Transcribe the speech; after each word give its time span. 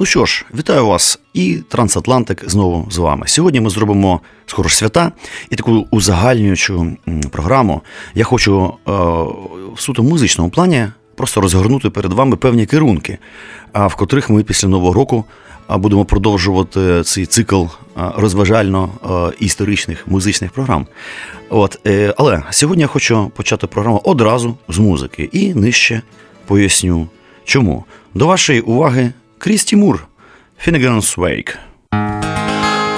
Ну 0.00 0.06
що 0.06 0.24
ж, 0.24 0.44
вітаю 0.54 0.86
вас 0.86 1.20
і 1.34 1.58
Трансатлантик 1.68 2.50
знову 2.50 2.88
з 2.90 2.98
вами. 2.98 3.28
Сьогодні 3.28 3.60
ми 3.60 3.70
зробимо 3.70 4.20
скоро 4.46 4.68
ж 4.68 4.76
свята 4.76 5.12
і 5.50 5.56
таку 5.56 5.86
узагальнюючу 5.90 6.96
програму. 7.30 7.82
Я 8.14 8.24
хочу 8.24 8.74
е, 8.88 8.90
в 9.74 9.80
суто 9.80 10.02
музичному 10.02 10.50
плані 10.50 10.86
просто 11.16 11.40
розгорнути 11.40 11.90
перед 11.90 12.12
вами 12.12 12.36
певні 12.36 12.66
керунки, 12.66 13.18
в 13.74 13.94
котрих 13.94 14.30
ми 14.30 14.42
після 14.42 14.68
нового 14.68 14.92
року 14.92 15.24
будемо 15.68 16.04
продовжувати 16.04 17.02
цей 17.04 17.26
цикл 17.26 17.64
розважально-історичних 17.96 19.96
музичних 20.06 20.50
програм. 20.50 20.86
От, 21.50 21.78
е, 21.86 22.14
Але 22.16 22.42
сьогодні 22.50 22.82
я 22.82 22.88
хочу 22.88 23.30
почати 23.36 23.66
програму 23.66 24.00
одразу 24.04 24.56
з 24.68 24.78
музики 24.78 25.28
і 25.32 25.54
нижче 25.54 26.02
поясню, 26.46 27.08
чому. 27.44 27.84
До 28.14 28.26
вашої 28.26 28.60
уваги 28.60 29.12
Christy 29.40 29.74
Moore, 29.74 30.06
Finnegan's 30.58 31.16
Wake. 31.16 31.56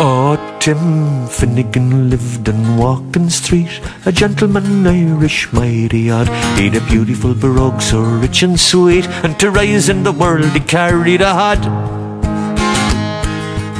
Oh, 0.05 0.37
Tim 0.59 1.29
Finnegan 1.29 2.11
lived 2.11 2.49
in 2.49 2.77
Walking 2.77 3.31
Street, 3.31 3.81
a 4.05 4.11
gentleman 4.11 4.85
Irish 4.85 5.53
mighty 5.53 6.11
odd. 6.11 6.29
He'd 6.59 6.75
a 6.75 6.81
beautiful 6.81 7.33
brogue 7.33 7.81
so 7.81 8.01
rich 8.01 8.43
and 8.43 8.59
sweet, 8.59 9.07
and 9.23 9.39
to 9.39 9.53
rise 9.53 9.89
in 9.89 10.03
the 10.03 10.11
world 10.11 10.51
he 10.51 10.59
carried 10.59 11.21
a 11.21 11.33
hat. 11.33 12.02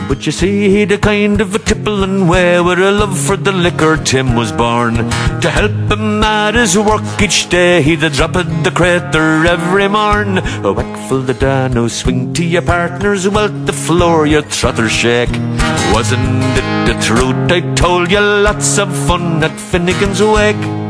But 0.09 0.27
you 0.27 0.33
see, 0.33 0.69
he'd 0.71 0.93
a 0.93 0.99
kind 0.99 1.41
of 1.41 1.55
a 1.55 1.59
tippling 1.59 2.29
way 2.29 2.61
with 2.61 2.79
a 2.79 2.91
love 2.91 3.19
for 3.19 3.37
the 3.37 3.53
liquor. 3.53 3.97
Tim 3.97 4.35
was 4.35 4.53
born 4.53 4.95
to 4.95 5.51
help 5.51 5.91
him 5.91 6.23
at 6.23 6.55
his 6.55 6.77
work 6.77 7.03
each 7.21 7.49
day. 7.49 7.83
He'd 7.83 8.03
a 8.05 8.11
drop 8.11 8.37
at 8.37 8.65
the 8.65 8.71
crater 8.71 9.47
every 9.47 9.89
morn. 9.89 10.39
A 10.39 10.73
whackful 10.73 11.23
the 11.23 11.35
dano, 11.35 11.89
swing 11.89 12.33
to 12.35 12.45
your 12.45 12.63
partner's 12.63 13.29
wealth, 13.29 13.67
the 13.67 13.73
floor 13.73 14.27
your 14.27 14.43
trotter 14.43 14.89
shake. 14.89 15.33
Wasn't 15.95 16.43
it 16.59 16.87
the 16.87 16.97
truth? 17.03 17.51
I 17.51 17.61
told 17.75 18.11
you 18.11 18.21
lots 18.21 18.79
of 18.79 18.95
fun 19.07 19.43
at 19.43 19.59
Finnegan's 19.59 20.23
Wake. 20.23 20.83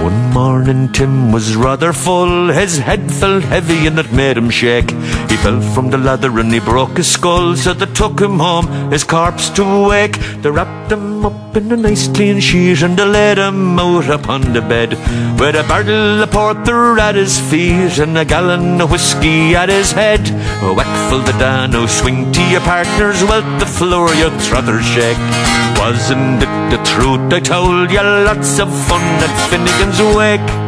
One 0.00 0.30
morning 0.32 0.90
Tim 0.92 1.30
was 1.30 1.54
rather 1.54 1.92
full, 1.92 2.48
his 2.48 2.78
head 2.78 3.12
felt 3.12 3.44
heavy 3.44 3.86
and 3.86 3.98
it 3.98 4.10
made 4.14 4.38
him 4.38 4.48
shake. 4.48 4.90
He 5.28 5.36
fell 5.36 5.60
from 5.60 5.90
the 5.90 5.98
ladder 5.98 6.38
and 6.38 6.50
he 6.50 6.58
broke 6.58 6.96
his 6.96 7.12
skull, 7.12 7.54
so 7.54 7.74
they 7.74 7.84
took 7.84 8.18
him 8.18 8.38
home, 8.38 8.90
his 8.90 9.04
corpse 9.04 9.50
to 9.50 9.88
wake. 9.88 10.16
They 10.40 10.50
wrapped 10.50 10.90
him 10.90 11.26
up 11.26 11.54
in 11.54 11.70
a 11.70 11.76
nice 11.76 12.08
clean 12.08 12.40
sheet 12.40 12.80
and 12.80 12.96
they 12.96 13.04
laid 13.04 13.36
him 13.36 13.78
out 13.78 14.08
upon 14.08 14.54
the 14.54 14.62
bed, 14.62 14.92
with 15.38 15.54
a 15.54 15.64
barrel 15.68 16.22
of 16.22 16.30
porter 16.30 16.98
at 16.98 17.14
his 17.14 17.38
feet 17.38 17.98
and 17.98 18.16
a 18.16 18.24
gallon 18.24 18.80
of 18.80 18.90
whiskey 18.90 19.54
at 19.54 19.68
his 19.68 19.92
head. 19.92 20.22
Oh, 20.62 20.72
whack 20.72 21.10
full 21.10 21.20
the 21.20 21.38
dano, 21.38 21.84
swing 21.84 22.32
to 22.32 22.42
your 22.48 22.62
partner's 22.62 23.22
wealth, 23.22 23.60
the 23.60 23.66
floor 23.66 24.14
your 24.14 24.30
trotter 24.40 24.80
shake. 24.80 25.59
Wasn't 25.80 26.42
it 26.42 26.70
the 26.70 26.76
truth? 26.84 27.32
I 27.32 27.40
told 27.40 27.90
you 27.90 28.02
lots 28.02 28.58
of 28.58 28.68
fun 28.86 29.00
at 29.00 29.48
Finnegan's 29.48 29.98
Wake. 30.14 30.59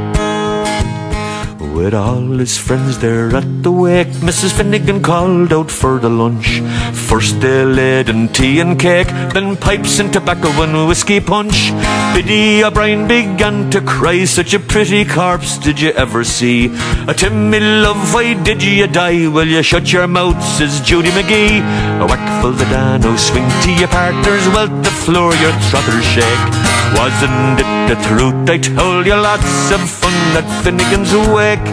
With 1.83 1.95
all 1.95 2.39
his 2.39 2.57
friends 2.57 3.01
there 3.01 3.35
at 3.35 3.65
the 3.65 3.73
wake, 3.73 4.15
Mrs. 4.23 4.53
Finnegan 4.53 5.03
called 5.03 5.53
out 5.53 5.69
for 5.69 5.99
the 5.99 6.09
lunch. 6.09 6.61
First 6.95 7.41
they 7.41 7.65
laid 7.65 8.09
in 8.09 8.29
tea 8.29 8.61
and 8.61 8.79
cake, 8.79 9.09
then 9.35 9.57
pipes 9.57 9.99
and 9.99 10.13
tobacco 10.13 10.51
and 10.63 10.87
whiskey 10.87 11.19
punch. 11.19 11.73
Biddy 12.15 12.63
O'Brien 12.63 13.09
began 13.09 13.69
to 13.73 13.81
cry, 13.81 14.25
such 14.27 14.55
a 14.55 14.61
pretty 14.61 15.05
corpse 15.05 15.59
did 15.59 15.81
you 15.81 15.91
ever 15.91 16.23
see? 16.23 16.71
A 17.09 17.15
Timmy 17.15 17.59
love, 17.59 18.15
why 18.15 18.35
did 18.41 18.63
you 18.63 18.87
die? 18.87 19.27
Will 19.27 19.49
you 19.49 19.65
shut 19.65 19.93
your 19.93 20.07
mouth, 20.07 20.41
says 20.41 20.81
Judy 20.83 21.11
McGee. 21.11 21.59
A 22.01 22.07
whack 22.07 22.23
full 22.41 22.53
the 22.53 22.65
dano, 22.67 23.17
swing 23.17 23.49
to 23.65 23.73
your 23.73 23.89
partners, 23.89 24.47
well 24.55 24.69
the 24.69 24.95
floor 25.03 25.35
your 25.35 25.53
trotter 25.67 26.01
shake. 26.01 26.82
Wasn't 26.97 27.61
it 27.61 27.71
the 27.89 27.97
truth? 28.07 28.49
I 28.49 28.59
told 28.59 29.07
you 29.07 29.15
lots 29.15 29.71
of 29.71 29.81
fun 29.81 30.13
at 30.37 30.63
Finnegan's 30.63 31.13
Wake. 31.35 31.69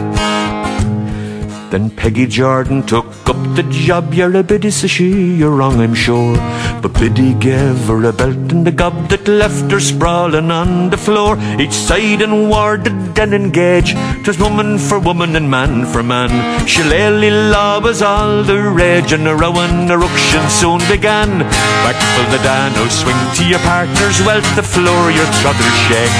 Then 1.71 1.91
Peggy 1.91 2.25
Jordan 2.25 2.81
took 2.83 3.05
up 3.29 3.37
the 3.55 3.63
job. 3.69 4.13
You're 4.13 4.35
a 4.35 4.43
biddy, 4.43 4.71
says 4.71 4.89
she, 4.89 5.35
you're 5.35 5.55
wrong, 5.55 5.79
I'm 5.79 5.93
sure. 5.93 6.35
But 6.81 6.93
Biddy 6.93 7.33
gave 7.33 7.87
her 7.87 8.03
a 8.05 8.13
belt 8.13 8.51
and 8.53 8.65
a 8.67 8.71
gob 8.71 9.09
that 9.09 9.27
left 9.27 9.69
her 9.71 9.79
sprawling 9.79 10.49
on 10.49 10.89
the 10.89 10.97
floor. 10.97 11.37
Each 11.59 11.73
side 11.73 12.21
and 12.21 12.49
warded 12.49 13.19
and 13.19 13.33
engaged. 13.33 13.97
'Twas 14.23 14.39
woman 14.39 14.77
for 14.77 14.99
woman 14.99 15.35
and 15.35 15.49
man 15.49 15.85
for 15.85 16.01
man. 16.01 16.31
Shillelagh 16.65 17.51
law 17.51 17.79
was 17.79 18.01
all 18.01 18.43
the 18.43 18.57
rage, 18.61 19.11
and 19.11 19.27
a 19.27 19.35
row 19.35 19.51
ruction 19.51 20.49
soon 20.49 20.79
began. 20.87 21.39
Back 21.83 21.99
for 22.15 22.25
the 22.31 22.41
dano, 22.43 22.83
oh, 22.83 22.89
swing 22.89 23.21
to 23.37 23.43
your 23.45 23.59
partner's 23.59 24.21
wealth, 24.25 24.49
the 24.55 24.63
floor 24.63 25.11
your 25.11 25.29
trotter 25.41 25.71
shake. 25.87 26.17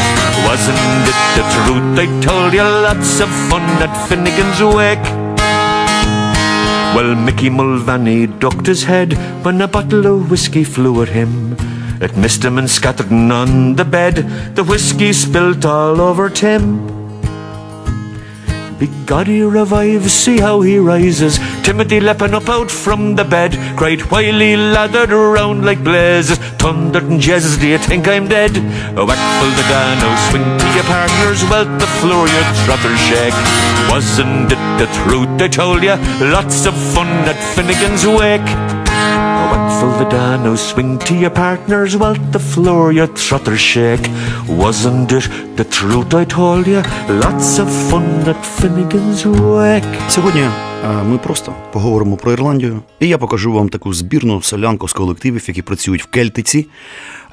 Wasn't 0.47 1.07
it 1.11 1.21
the 1.37 1.43
truth? 1.53 1.99
I 2.03 2.07
told 2.21 2.53
you 2.53 2.63
lots 2.63 3.19
of 3.19 3.29
fun 3.49 3.63
at 3.85 3.93
Finnegan's 4.07 4.61
Wake. 4.61 5.18
Well, 6.99 7.15
Mickey 7.15 7.49
Mulvaney 7.49 8.27
ducked 8.27 8.67
his 8.67 8.83
head 8.83 9.13
when 9.45 9.61
a 9.61 9.69
bottle 9.69 10.05
of 10.05 10.29
whiskey 10.29 10.65
flew 10.65 11.01
at 11.01 11.07
him. 11.07 11.55
It 12.01 12.17
missed 12.17 12.43
him 12.43 12.57
and 12.57 12.69
scattered 12.69 13.09
on 13.09 13.77
the 13.77 13.85
bed. 13.85 14.15
The 14.55 14.65
whiskey 14.65 15.13
spilt 15.13 15.63
all 15.63 16.01
over 16.01 16.29
Tim. 16.29 16.98
Big 18.79 19.05
God, 19.05 19.27
he 19.27 19.41
revives, 19.41 20.13
see 20.13 20.39
how 20.39 20.61
he 20.61 20.77
rises. 20.77 21.37
Timothy 21.63 21.99
leaping 21.99 22.33
up 22.33 22.47
out 22.47 22.71
from 22.71 23.15
the 23.15 23.25
bed, 23.25 23.51
cried 23.77 23.99
while 24.09 24.39
he 24.39 24.55
lathered 24.55 25.11
around 25.11 25.65
like 25.65 25.83
blazes. 25.83 26.37
Thundered 26.59 27.03
and 27.03 27.19
jizzes, 27.19 27.59
do 27.59 27.67
you 27.67 27.77
think 27.77 28.07
I'm 28.07 28.29
dead? 28.29 28.55
A 28.95 29.03
whack 29.03 29.19
full 29.37 29.51
the 29.51 29.65
dano, 29.67 30.09
swing 30.29 30.43
to 30.57 30.67
your 30.75 30.85
partner's 30.85 31.43
wealth, 31.49 31.77
the 31.77 31.87
floor 31.99 32.25
your 32.25 32.47
trotter 32.63 32.95
shake. 32.95 33.35
Wasn't 33.91 34.49
it 34.49 34.63
the 34.79 34.87
truth 35.03 35.41
I 35.41 35.49
told 35.49 35.83
you? 35.83 35.95
Lots 36.31 36.65
of 36.65 36.73
fun 36.73 37.07
at 37.27 37.35
Finnegan's 37.55 38.07
Wake. 38.07 38.78
Wet 39.51 39.99
the 39.99 40.09
dano, 40.09 40.55
swing 40.55 40.99
to 40.99 41.15
your 41.15 41.29
partner's 41.29 41.95
wealth, 41.97 42.31
the 42.31 42.39
floor 42.39 42.91
your 42.91 43.07
trotter 43.07 43.57
shake. 43.57 44.07
Wasn't 44.47 45.11
it 45.11 45.57
the 45.57 45.65
truth 45.65 46.13
I 46.13 46.25
told 46.25 46.67
you? 46.67 46.81
Lots 47.09 47.59
of 47.59 47.69
fun 47.89 48.27
at 48.27 48.45
Finnegan's 48.45 49.25
Wake. 49.25 50.09
So 50.09 50.21
wouldn't 50.21 50.43
you? 50.43 50.68
Ми 50.87 51.17
просто 51.17 51.53
поговоримо 51.71 52.17
про 52.17 52.31
Ірландію, 52.31 52.81
і 52.99 53.07
я 53.07 53.17
покажу 53.17 53.53
вам 53.53 53.69
таку 53.69 53.93
збірну 53.93 54.41
солянку 54.41 54.87
з 54.87 54.93
колективів, 54.93 55.43
які 55.47 55.61
працюють 55.61 56.03
в 56.03 56.05
Кельтиці. 56.05 56.67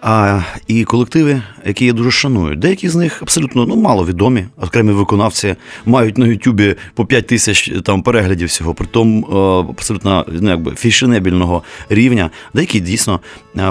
А, 0.03 0.41
І 0.67 0.85
колективи, 0.85 1.43
які 1.67 1.87
я 1.87 1.93
дуже 1.93 2.11
шаную. 2.11 2.57
Деякі 2.57 2.89
з 2.89 2.95
них 2.95 3.23
абсолютно 3.23 3.67
ну, 3.67 3.77
маловідомі, 3.77 4.47
окремі 4.57 4.93
виконавці 4.93 5.55
мають 5.87 6.19
на 6.19 6.27
Ютубі 6.27 6.75
по 6.95 7.07
5 7.07 7.27
тисяч 7.27 7.73
там 7.85 8.03
переглядів 8.03 8.49
всього, 8.49 8.75
притом 8.75 9.25
абсолютно 9.71 10.27
ну, 10.41 10.51
якби 10.51 10.75
фішенебільного 10.75 11.63
рівня, 11.89 12.31
деякі 12.55 12.81
дійсно 12.81 13.21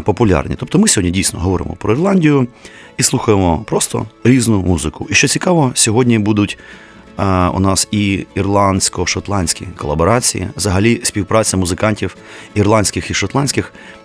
популярні. 0.06 0.56
Тобто 0.60 0.80
ми 0.80 0.88
сьогодні 0.88 1.12
дійсно 1.12 1.39
говоримо 1.39 1.75
про 1.80 1.94
Ірландію 1.94 2.48
і 2.98 3.04
слухаємо 3.04 3.63
просто 3.68 4.06
різну 4.24 4.62
музику. 4.62 5.07
І 5.10 5.13
що 5.13 5.28
цікаво, 5.28 5.71
сьогодні 5.75 6.19
будуть. 6.19 6.57
У 7.54 7.60
нас 7.60 7.88
і 7.92 8.26
ірландсько-шотландські 8.36 9.68
колаборації, 9.78 10.50
взагалі 10.58 11.02
співпраця 11.04 11.58
музикантів 11.58 12.16
ірландських 12.56 13.12
і 13.12 13.14
шотландських 13.14 13.74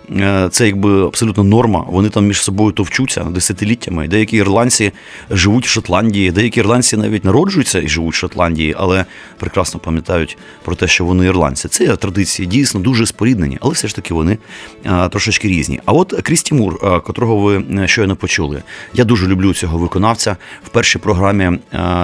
це 0.51 0.65
якби 0.65 1.05
абсолютно 1.05 1.43
норма. 1.43 1.85
Вони 1.87 2.09
там 2.09 2.27
між 2.27 2.41
собою 2.41 2.71
товчуться 2.71 3.23
десятиліттями. 3.23 4.07
Деякі 4.07 4.37
ірландці 4.37 4.91
живуть 5.29 5.65
в 5.65 5.69
Шотландії, 5.69 6.31
деякі 6.31 6.59
ірландці 6.59 6.97
навіть 6.97 7.25
народжуються 7.25 7.81
і 7.81 7.87
живуть 7.87 8.13
в 8.13 8.17
Шотландії, 8.17 8.75
але 8.77 9.05
прекрасно 9.39 9.79
пам'ятають 9.79 10.37
про 10.63 10.75
те, 10.75 10.87
що 10.87 11.05
вони 11.05 11.25
ірландці. 11.25 11.67
Це 11.67 11.95
традиції 11.95 12.47
дійсно 12.47 12.79
дуже 12.79 13.05
споріднені, 13.05 13.57
але 13.61 13.73
все 13.73 13.87
ж 13.87 13.95
таки 13.95 14.13
вони 14.13 14.37
е, 14.85 15.09
трошечки 15.09 15.47
різні. 15.47 15.79
А 15.85 15.91
от 15.91 16.13
Крісті 16.21 16.53
Мур, 16.53 16.79
е, 16.83 16.99
котрого 16.99 17.37
ви 17.37 17.87
щойно 17.87 18.15
почули, 18.15 18.63
я 18.93 19.03
дуже 19.03 19.27
люблю 19.27 19.53
цього 19.53 19.77
виконавця. 19.77 20.37
В 20.63 20.69
першій 20.69 20.99
програмі 20.99 21.59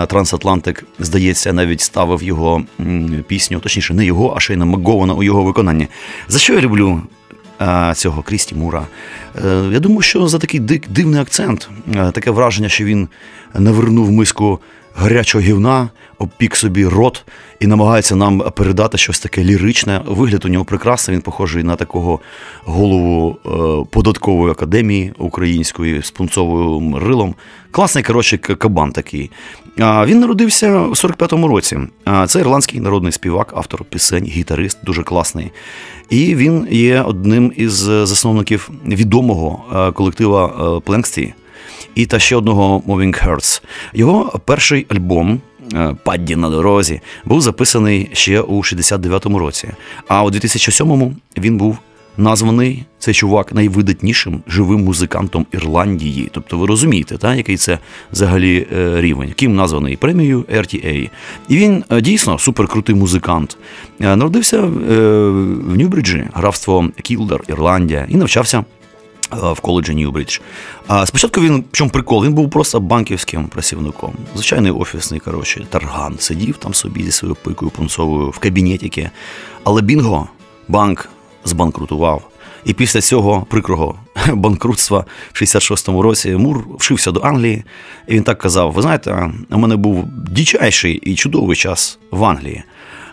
Трансатлантик, 0.07 0.85
здається, 0.99 1.53
навіть 1.53 1.81
ставив 1.81 2.23
його 2.23 2.63
пісню, 3.27 3.59
точніше, 3.59 3.94
не 3.94 4.05
його, 4.05 4.33
а 4.38 4.39
Шейна 4.39 4.65
Макгована 4.65 5.13
у 5.13 5.23
його 5.23 5.44
виконанні. 5.44 5.88
За 6.27 6.39
що 6.39 6.53
я 6.53 6.61
люблю 6.61 7.01
цього 7.95 8.21
Крісті 8.21 8.56
Мура. 8.56 8.88
Я 9.71 9.80
думаю, 9.80 10.01
що 10.01 10.27
за 10.27 10.39
такий 10.39 10.59
дивний 10.89 11.21
акцент, 11.21 11.69
таке 12.12 12.31
враження, 12.31 12.69
що 12.69 12.83
він 12.83 13.07
навернув 13.54 14.12
миску 14.12 14.59
гарячого 14.98 15.44
гівна, 15.44 15.89
обпік 16.18 16.56
собі 16.56 16.88
рот 16.88 17.25
і 17.59 17.68
намагається 17.68 18.15
нам 18.15 18.39
передати 18.56 18.98
щось 18.98 19.19
таке 19.19 19.44
ліричне. 19.44 20.01
Вигляд 20.06 20.45
у 20.45 20.48
нього 20.48 20.65
прекрасний, 20.65 21.18
він 21.18 21.21
похожий 21.21 21.63
на 21.63 21.75
такого 21.75 22.19
голову 22.65 23.38
е, 23.45 23.50
податкової 23.92 24.51
академії 24.51 25.13
української 25.18 26.01
з 26.01 26.12
пунцовим 26.12 26.95
рилом. 26.95 27.36
Класний, 27.71 28.04
коротше, 28.04 28.38
кабан 28.38 28.92
такий. 28.92 29.31
Він 29.79 30.19
народився 30.19 30.79
в 30.81 30.91
45-му 30.91 31.47
році. 31.47 31.77
Це 32.27 32.39
ірландський 32.39 32.79
народний 32.79 33.12
співак, 33.12 33.53
автор 33.57 33.83
пісень, 33.83 34.25
гітарист, 34.25 34.77
дуже 34.83 35.03
класний. 35.03 35.51
І 36.09 36.35
він 36.35 36.68
є 36.71 37.01
одним 37.01 37.53
із 37.56 37.74
засновників 37.74 38.69
відомого 38.85 39.63
е, 39.75 39.91
колектива 39.91 40.81
Пленксті 40.85 41.33
і 41.95 42.06
та 42.06 42.19
ще 42.19 42.35
одного 42.35 42.79
Moving 42.79 43.27
Hearts. 43.27 43.62
Його 43.94 44.39
перший 44.45 44.85
альбом. 44.89 45.41
Е, 45.74 45.95
Падді 46.03 46.35
на 46.35 46.50
дорозі 46.50 47.01
був 47.25 47.41
записаний 47.41 48.09
ще 48.13 48.41
у 48.41 48.57
69-му 48.57 49.39
році. 49.39 49.69
А 50.07 50.23
у 50.23 50.30
2007-му 50.30 51.15
він 51.38 51.57
був 51.57 51.77
названий 52.17 52.85
цей 52.99 53.13
чувак 53.13 53.53
найвидатнішим 53.53 54.41
живим 54.47 54.83
музикантом 54.83 55.45
Ірландії. 55.51 56.29
Тобто 56.33 56.57
ви 56.57 56.67
розумієте, 56.67 57.17
та, 57.17 57.35
який 57.35 57.57
це 57.57 57.79
взагалі 58.11 58.67
е, 58.77 59.01
рівень, 59.01 59.27
яким 59.27 59.55
названий 59.55 59.97
премією 59.97 60.41
RTA. 60.41 61.09
І 61.47 61.57
він 61.57 61.83
е, 61.89 62.01
дійсно 62.01 62.39
суперкрутий 62.39 62.95
музикант. 62.95 63.57
Народився 63.99 64.61
в 64.61 65.77
Ньюбриджі, 65.77 66.27
графство 66.33 66.89
Кілдер, 67.01 67.43
Ірландія, 67.47 68.07
і 68.09 68.15
навчався 68.15 68.63
Е, 69.33 69.51
в 69.51 69.59
коледжі 69.59 69.95
Ньюбридж. 69.95 70.39
А 70.87 71.05
спочатку 71.05 71.41
він, 71.41 71.63
в 71.71 71.75
чому 71.75 71.91
прикол, 71.91 72.25
він 72.25 72.33
був 72.33 72.49
просто 72.49 72.79
банківським 72.79 73.47
працівником. 73.47 74.13
Звичайний 74.33 74.71
офісний, 74.71 75.19
коротше, 75.19 75.67
тарган 75.69 76.15
сидів 76.19 76.57
там 76.57 76.73
собі 76.73 77.03
зі 77.03 77.11
своєю 77.11 77.37
пикою 77.43 77.71
пунцовою 77.71 78.29
в 78.29 78.37
кабінетіки. 78.39 79.09
Але 79.63 79.81
Бінго 79.81 80.27
банк 80.67 81.09
збанкрутував. 81.47 82.21
І 82.65 82.73
після 82.73 83.01
цього 83.01 83.45
прикрого 83.49 83.95
банкрутства 84.33 85.05
в 85.33 85.41
66-му 85.41 86.01
році 86.01 86.35
Мур 86.35 86.63
вшився 86.79 87.11
до 87.11 87.19
Англії, 87.19 87.63
і 88.07 88.13
він 88.13 88.23
так 88.23 88.38
казав: 88.38 88.71
Ви 88.71 88.81
знаєте, 88.81 89.31
у 89.49 89.57
мене 89.57 89.75
був 89.75 90.05
дичайший 90.07 90.94
і 90.94 91.15
чудовий 91.15 91.55
час 91.55 91.99
в 92.11 92.25
Англії. 92.25 92.63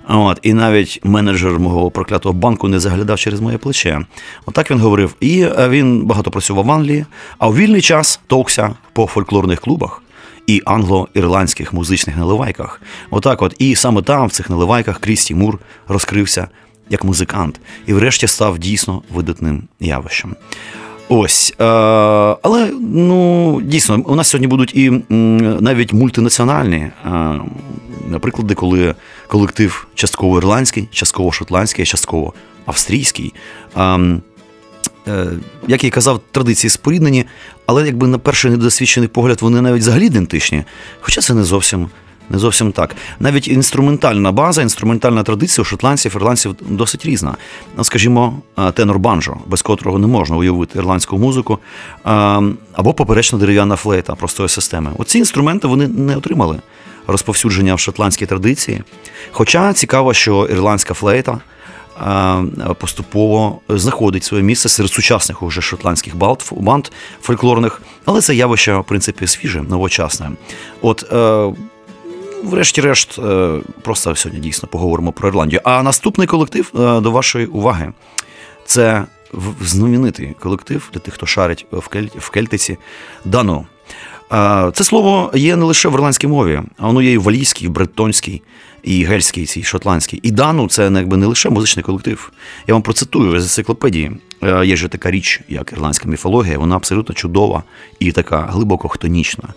От, 0.08 0.38
І 0.42 0.54
навіть 0.54 1.00
менеджер 1.04 1.58
мого 1.58 1.90
проклятого 1.90 2.32
банку 2.32 2.68
не 2.68 2.80
заглядав 2.80 3.18
через 3.18 3.40
моє 3.40 3.58
плече. 3.58 4.00
Отак 4.46 4.70
він 4.70 4.80
говорив. 4.80 5.14
І 5.20 5.42
е, 5.42 5.68
він 5.68 6.06
багато 6.06 6.30
працював 6.30 6.64
в 6.64 6.70
Англії, 6.70 7.06
а 7.38 7.48
у 7.48 7.54
вільний 7.54 7.80
час 7.80 8.20
товкся 8.26 8.74
по 8.92 9.06
фольклорних 9.06 9.60
клубах. 9.60 10.02
І 10.46 10.62
англо-ірландських 10.66 11.74
музичних 11.74 12.16
наливайках. 12.16 12.80
Отак, 13.10 13.42
от, 13.42 13.54
і 13.58 13.74
саме 13.74 14.02
там, 14.02 14.26
в 14.26 14.32
цих 14.32 14.50
наливайках, 14.50 14.98
Крісті 14.98 15.34
Мур 15.34 15.58
розкрився 15.88 16.48
як 16.90 17.04
музикант 17.04 17.60
і, 17.86 17.92
врешті, 17.92 18.26
став 18.26 18.58
дійсно 18.58 19.02
видатним 19.14 19.62
явищем. 19.80 20.36
Ось, 21.08 21.54
е, 21.60 21.64
але 22.42 22.72
ну 22.80 23.60
дійсно, 23.64 24.02
у 24.06 24.14
нас 24.14 24.28
сьогодні 24.28 24.46
будуть 24.46 24.74
і 24.74 24.90
навіть 25.60 25.92
мультинаціональні 25.92 26.76
е, 26.76 26.90
приклади, 28.20 28.54
коли 28.54 28.94
колектив 29.28 29.86
частково 29.94 30.38
ірландський, 30.38 30.88
частково 30.92 31.32
шотландський, 31.32 31.86
частково 31.86 32.34
австрійський. 32.66 33.34
Е, 35.08 35.26
як 35.68 35.84
я 35.84 35.90
казав, 35.90 36.20
традиції 36.30 36.70
споріднені, 36.70 37.24
але 37.66 37.86
якби 37.86 38.06
на 38.06 38.18
перший 38.18 38.50
недосвідчений 38.50 39.08
погляд 39.08 39.42
вони 39.42 39.60
навіть 39.60 39.80
взагалі 39.80 40.06
ідентичні. 40.06 40.64
Хоча 41.00 41.20
це 41.20 41.34
не 41.34 41.44
зовсім 41.44 41.88
не 42.30 42.38
зовсім 42.38 42.72
так. 42.72 42.96
Навіть 43.20 43.48
інструментальна 43.48 44.32
база, 44.32 44.62
інструментальна 44.62 45.22
традиція 45.22 45.62
у 45.62 45.64
шотландців, 45.64 46.16
ірландців 46.16 46.56
досить 46.60 47.06
різна. 47.06 47.36
Скажімо, 47.82 48.38
тенор 48.74 48.98
банджо, 48.98 49.36
без 49.46 49.62
котрого 49.62 49.98
не 49.98 50.06
можна 50.06 50.36
уявити 50.36 50.78
ірландську 50.78 51.18
музику, 51.18 51.58
або 52.72 52.94
поперечна 52.94 53.38
дерев'яна 53.38 53.76
флейта 53.76 54.14
простої 54.14 54.48
системи. 54.48 54.90
Оці 54.98 55.18
інструменти 55.18 55.68
вони 55.68 55.88
не 55.88 56.16
отримали 56.16 56.60
розповсюдження 57.06 57.74
в 57.74 57.80
шотландській 57.80 58.26
традиції. 58.26 58.82
Хоча 59.30 59.72
цікаво, 59.72 60.14
що 60.14 60.46
ірландська 60.50 60.94
флейта. 60.94 61.40
Поступово 62.78 63.60
знаходить 63.68 64.24
своє 64.24 64.42
місце 64.42 64.68
серед 64.68 64.92
сучасних 64.92 65.42
уже 65.42 65.62
шотландських 65.62 66.16
банд 66.50 66.88
фольклорних, 67.22 67.82
але 68.04 68.20
це 68.20 68.34
явище, 68.34 68.76
в 68.76 68.84
принципі, 68.84 69.26
свіже, 69.26 69.62
новочасне. 69.62 70.30
От 70.82 71.12
е, 71.12 71.52
врешті-решт, 72.44 73.18
е, 73.18 73.60
просто 73.82 74.16
сьогодні 74.16 74.40
дійсно 74.40 74.68
поговоримо 74.68 75.12
про 75.12 75.28
Ірландію. 75.28 75.60
А 75.64 75.82
наступний 75.82 76.26
колектив 76.26 76.72
е, 76.74 77.00
до 77.00 77.10
вашої 77.10 77.46
уваги 77.46 77.92
це 78.66 79.04
знаменитий 79.60 80.34
колектив 80.40 80.90
для 80.92 81.00
тих, 81.00 81.14
хто 81.14 81.26
шарить 81.26 81.66
в 82.18 82.30
Кельтиці 82.30 82.78
Дано. 83.24 83.66
Це 84.72 84.84
слово 84.84 85.30
є 85.34 85.56
не 85.56 85.64
лише 85.64 85.88
в 85.88 85.94
ірландській 85.94 86.26
мові, 86.26 86.62
а 86.78 86.86
воно 86.86 87.02
є 87.02 87.12
і 87.12 87.18
в 87.18 87.22
валійській, 87.22 87.64
і 87.64 87.68
в 87.68 87.70
бретонській, 87.70 88.42
і 88.82 89.04
гельській, 89.04 89.60
і 89.60 89.62
шотландській. 89.62 90.20
І 90.22 90.30
дану 90.30 90.68
це 90.68 90.82
якби 90.94 91.16
не 91.16 91.26
лише 91.26 91.50
музичний 91.50 91.82
колектив. 91.82 92.32
Я 92.66 92.74
вам 92.74 92.82
процитую 92.82 93.40
з 93.40 93.42
енциклопедії. 93.42 94.12
Е, 94.42 94.66
є 94.66 94.76
ж 94.76 94.88
така 94.88 95.10
річ, 95.10 95.40
як 95.48 95.72
ірландська 95.72 96.08
міфологія, 96.08 96.58
вона 96.58 96.76
абсолютно 96.76 97.14
чудова 97.14 97.62
і 97.98 98.12
така 98.12 98.40
глибоко 98.40 98.88
хтонічна. 98.88 99.48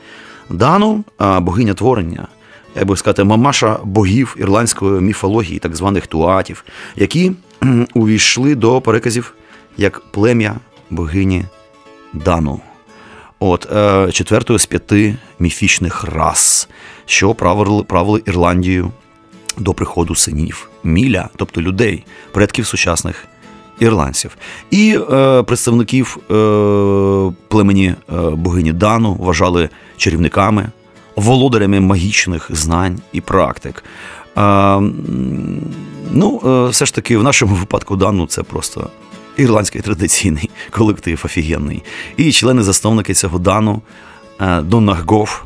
Дану 0.50 1.04
богиня 1.42 1.74
творення, 1.74 2.28
як 2.78 2.88
би 2.88 2.98
сказати, 2.98 3.24
мамаша 3.24 3.80
богів 3.84 4.36
ірландської 4.40 5.02
міфології, 5.02 5.60
так 5.60 5.76
званих 5.76 6.08
туатів, 6.08 6.64
які 6.96 7.32
увійшли 7.94 8.56
до 8.56 8.82
переказів 8.82 9.34
як 9.78 10.00
плем'я 10.12 10.56
богині 10.90 11.46
Дану. 12.14 12.60
От 13.40 13.68
е, 13.76 14.12
четвертою 14.12 14.60
з 14.60 14.66
п'яти 14.66 15.18
міфічних 15.40 16.04
рас, 16.04 16.70
що 17.06 17.34
правили, 17.34 17.84
правили 17.84 18.22
Ірландією 18.26 18.92
до 19.58 19.74
приходу 19.74 20.16
синів 20.16 20.70
Міля, 20.84 21.30
тобто 21.36 21.62
людей, 21.62 22.06
предків 22.32 22.66
сучасних 22.66 23.28
ірландців, 23.80 24.38
і 24.72 25.00
е, 25.12 25.44
представників 25.44 26.18
е, 26.18 27.34
племені 27.48 27.88
е, 27.88 27.96
богині 28.30 28.74
Дану 28.74 29.14
вважали 29.14 29.70
чарівниками, 29.98 30.70
володарями 31.18 31.80
магічних 31.80 32.50
знань 32.54 33.00
і 33.14 33.22
практик. 33.22 33.84
А, 34.36 34.82
Ну, 36.12 36.42
е, 36.46 36.70
все 36.70 36.86
ж 36.86 36.94
таки, 36.94 37.18
в 37.18 37.24
нашому 37.24 37.56
випадку 37.56 37.96
Дану 37.96 38.28
це 38.28 38.44
просто 38.44 38.90
ірландський 39.38 39.82
традиційний 39.82 40.50
колектив 40.72 41.22
офігенний. 41.26 41.84
І 42.18 42.32
члени-засновники 42.32 43.14
цього 43.14 43.40
Дану 43.40 43.82
е, 44.42 44.62
Доннах 44.62 45.06
Гоф, 45.08 45.42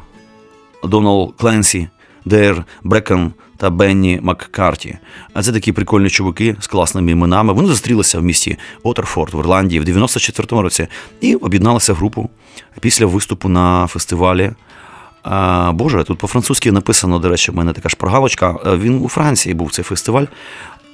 Донал 0.84 1.34
Кленсі, 1.38 1.88
Дейр 2.26 2.64
Брекен 2.84 3.32
та 3.58 3.70
Бенні 3.70 4.20
Маккарті. 4.24 4.98
А 5.34 5.44
це 5.44 5.52
такі 5.52 5.72
прикольні 5.72 6.10
чуваки 6.10 6.56
з 6.60 6.68
класними 6.68 7.12
іменами. 7.12 7.54
Вони 7.54 7.68
зустрілися 7.68 8.20
в 8.20 8.24
місті 8.24 8.58
Вотерфорд 8.84 9.34
в 9.34 9.40
Ірландії 9.40 9.80
в 9.80 9.84
94-му 9.84 10.62
році 10.62 10.88
і 11.22 11.36
об'єдналися 11.36 11.94
в 11.94 11.96
групу 11.96 12.30
після 12.80 13.06
виступу 13.06 13.50
на 13.50 13.88
фестивалі 13.88 14.52
а, 15.24 15.72
Боже, 15.72 16.04
тут 16.04 16.18
по-французьки 16.18 16.72
написано, 16.72 17.20
до 17.20 17.30
речі, 17.30 17.52
в 17.52 17.56
мене 17.56 17.74
така 17.74 17.90
шпаргалочка. 17.90 18.56
Е, 18.66 18.78
він 18.78 18.96
у 18.96 19.10
Франції 19.10 19.56
був 19.56 19.72
цей 19.72 19.86
фестиваль. 19.86 20.26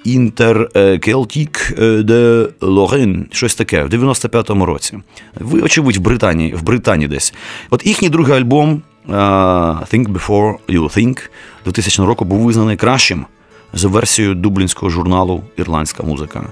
Інтер 0.03 0.69
Келтік 1.01 1.73
де 2.03 2.47
Лорен, 2.61 3.25
щось 3.31 3.55
таке, 3.55 3.83
в 3.83 3.87
95-му 3.87 4.65
році. 4.65 4.97
Ви, 5.39 5.61
очевидь, 5.61 5.97
в 5.97 5.99
Британії 5.99 6.53
в 6.53 6.63
Британії 6.63 7.07
десь. 7.07 7.33
От 7.69 7.85
їхній 7.85 8.09
другий 8.09 8.37
альбом 8.37 8.81
uh, 9.07 9.93
Think 9.93 10.07
Before 10.07 10.55
You 10.69 10.83
Think 10.97 11.29
2000 11.65 12.03
року 12.03 12.25
був 12.25 12.39
визнаний 12.39 12.77
кращим 12.77 13.25
за 13.73 13.87
версією 13.87 14.35
дублінського 14.35 14.89
журналу 14.89 15.43
Ірландська 15.57 16.03
музика. 16.03 16.43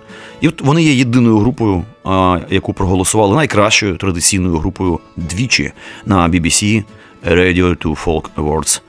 І 0.42 0.48
от 0.48 0.62
вони 0.62 0.84
є 0.84 0.94
єдиною 0.94 1.38
групою, 1.38 1.84
uh, 2.04 2.42
яку 2.50 2.74
проголосували 2.74 3.36
найкращою 3.36 3.98
традиційною 3.98 4.58
групою 4.58 5.00
двічі 5.16 5.72
на 6.06 6.30
BBC 6.30 6.84
Radio 7.26 7.76
to 7.86 8.06
Folk 8.06 8.30
Awards 8.38 8.82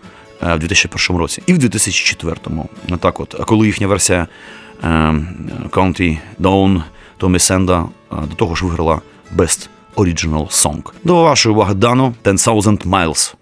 е, 0.43 0.55
в 0.55 0.59
2001 0.59 1.17
році 1.17 1.43
і 1.47 1.53
в 1.53 1.59
2004-му. 1.59 2.69
Так 3.01 3.21
от, 3.21 3.35
коли 3.47 3.67
їхня 3.67 3.87
версія 3.87 4.27
е, 4.85 4.87
Country 5.71 6.19
Dawn 6.41 6.83
Томі 7.19 7.39
Сенда 7.39 7.85
до 8.11 8.35
того 8.37 8.55
ж 8.55 8.65
виграла 8.65 9.01
Best 9.37 9.69
Original 9.97 10.49
Song. 10.49 10.83
До 11.05 11.23
вашої 11.23 11.55
уваги 11.55 11.75
дано 11.75 12.15
10,000 12.25 12.87
Miles. 12.87 13.35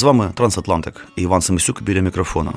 З 0.00 0.02
вами 0.02 0.32
Трансатлантик 0.34 1.06
і 1.16 1.22
Іван 1.22 1.40
Семисюк 1.40 1.82
біля 1.82 2.00
мікрофона. 2.00 2.52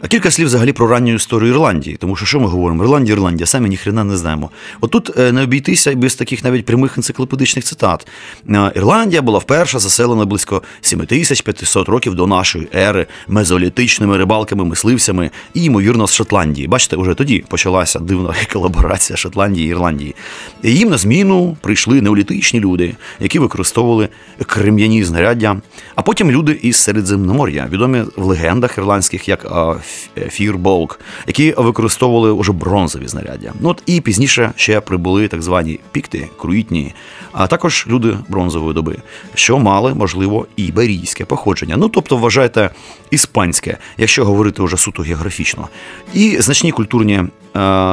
А 0.00 0.06
кілька 0.08 0.30
слів 0.30 0.46
взагалі 0.46 0.72
про 0.72 0.86
ранню 0.86 1.14
історію 1.14 1.50
Ірландії, 1.52 1.96
тому 1.96 2.16
що 2.16 2.26
що 2.26 2.40
ми 2.40 2.46
говоримо? 2.46 2.84
Ірландія, 2.84 3.14
Ірландія, 3.16 3.46
самі 3.46 3.68
ніхрена 3.68 4.04
не 4.04 4.16
знаємо. 4.16 4.50
От 4.80 4.90
тут 4.90 5.18
е, 5.18 5.32
не 5.32 5.42
обійтися 5.42 5.94
без 5.94 6.14
таких 6.14 6.44
навіть 6.44 6.64
прямих 6.66 6.96
енциклопедичних 6.98 7.64
цитат. 7.64 8.06
Е, 8.50 8.72
Ірландія 8.76 9.22
була 9.22 9.38
вперше 9.38 9.78
заселена 9.78 10.24
близько 10.24 10.62
7500 10.80 11.88
років 11.88 12.14
до 12.14 12.26
нашої 12.26 12.68
ери 12.74 13.06
мезолітичними 13.28 14.16
рибалками, 14.16 14.64
мисливцями 14.64 15.30
і, 15.54 15.64
ймовірно, 15.64 16.06
з 16.06 16.12
Шотландії. 16.14 16.68
Бачите, 16.68 16.96
уже 16.96 17.14
тоді 17.14 17.44
почалася 17.48 17.98
дивна 17.98 18.34
колаборація 18.52 19.16
Шотландії 19.16 19.66
і 19.66 19.70
Ірландії. 19.70 20.14
І 20.62 20.74
їм 20.74 20.88
на 20.88 20.98
зміну 20.98 21.56
прийшли 21.60 22.00
неолітичні 22.02 22.60
люди, 22.60 22.94
які 23.20 23.38
використовували 23.38 24.08
крем'яні 24.46 25.04
знаряддя, 25.04 25.56
а 25.94 26.02
потім 26.02 26.30
люди 26.30 26.58
із 26.62 26.76
Середземномор'я, 26.76 27.68
відомі 27.72 28.02
в 28.16 28.24
легендах 28.24 28.78
ірландських 28.78 29.28
як 29.28 29.44
Ф- 29.44 29.85
Фірболк, 30.28 31.00
які 31.26 31.54
використовували 31.56 32.30
уже 32.30 32.52
бронзові 32.52 33.08
знаряддя. 33.08 33.52
Ну 33.60 33.68
от 33.68 33.82
і 33.86 34.00
пізніше 34.00 34.52
ще 34.56 34.80
прибули 34.80 35.28
так 35.28 35.42
звані 35.42 35.80
пікти, 35.92 36.28
круїтні, 36.36 36.94
а 37.32 37.46
також 37.46 37.86
люди 37.88 38.18
бронзової 38.28 38.74
доби, 38.74 38.96
що 39.34 39.58
мали, 39.58 39.94
можливо, 39.94 40.46
іберійське 40.56 41.24
походження. 41.24 41.76
Ну 41.76 41.88
тобто, 41.88 42.16
вважайте, 42.16 42.70
іспанське, 43.10 43.78
якщо 43.98 44.24
говорити 44.24 44.62
вже 44.62 44.76
суто 44.76 45.02
географічно. 45.02 45.68
І 46.14 46.36
значні 46.40 46.72
культурні 46.72 47.14
е, 47.14 47.28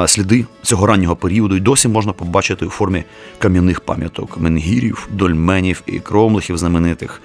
сліди 0.07 0.45
цього 0.61 0.85
раннього 0.85 1.15
періоду 1.15 1.55
й 1.55 1.59
досі 1.59 1.87
можна 1.87 2.13
побачити 2.13 2.65
у 2.65 2.69
формі 2.69 3.03
кам'яних 3.39 3.79
пам'яток, 3.79 4.37
менгірів, 4.37 5.07
дольменів 5.11 5.81
і 5.85 5.99
кромлихів 5.99 6.57
знаменитих, 6.57 7.21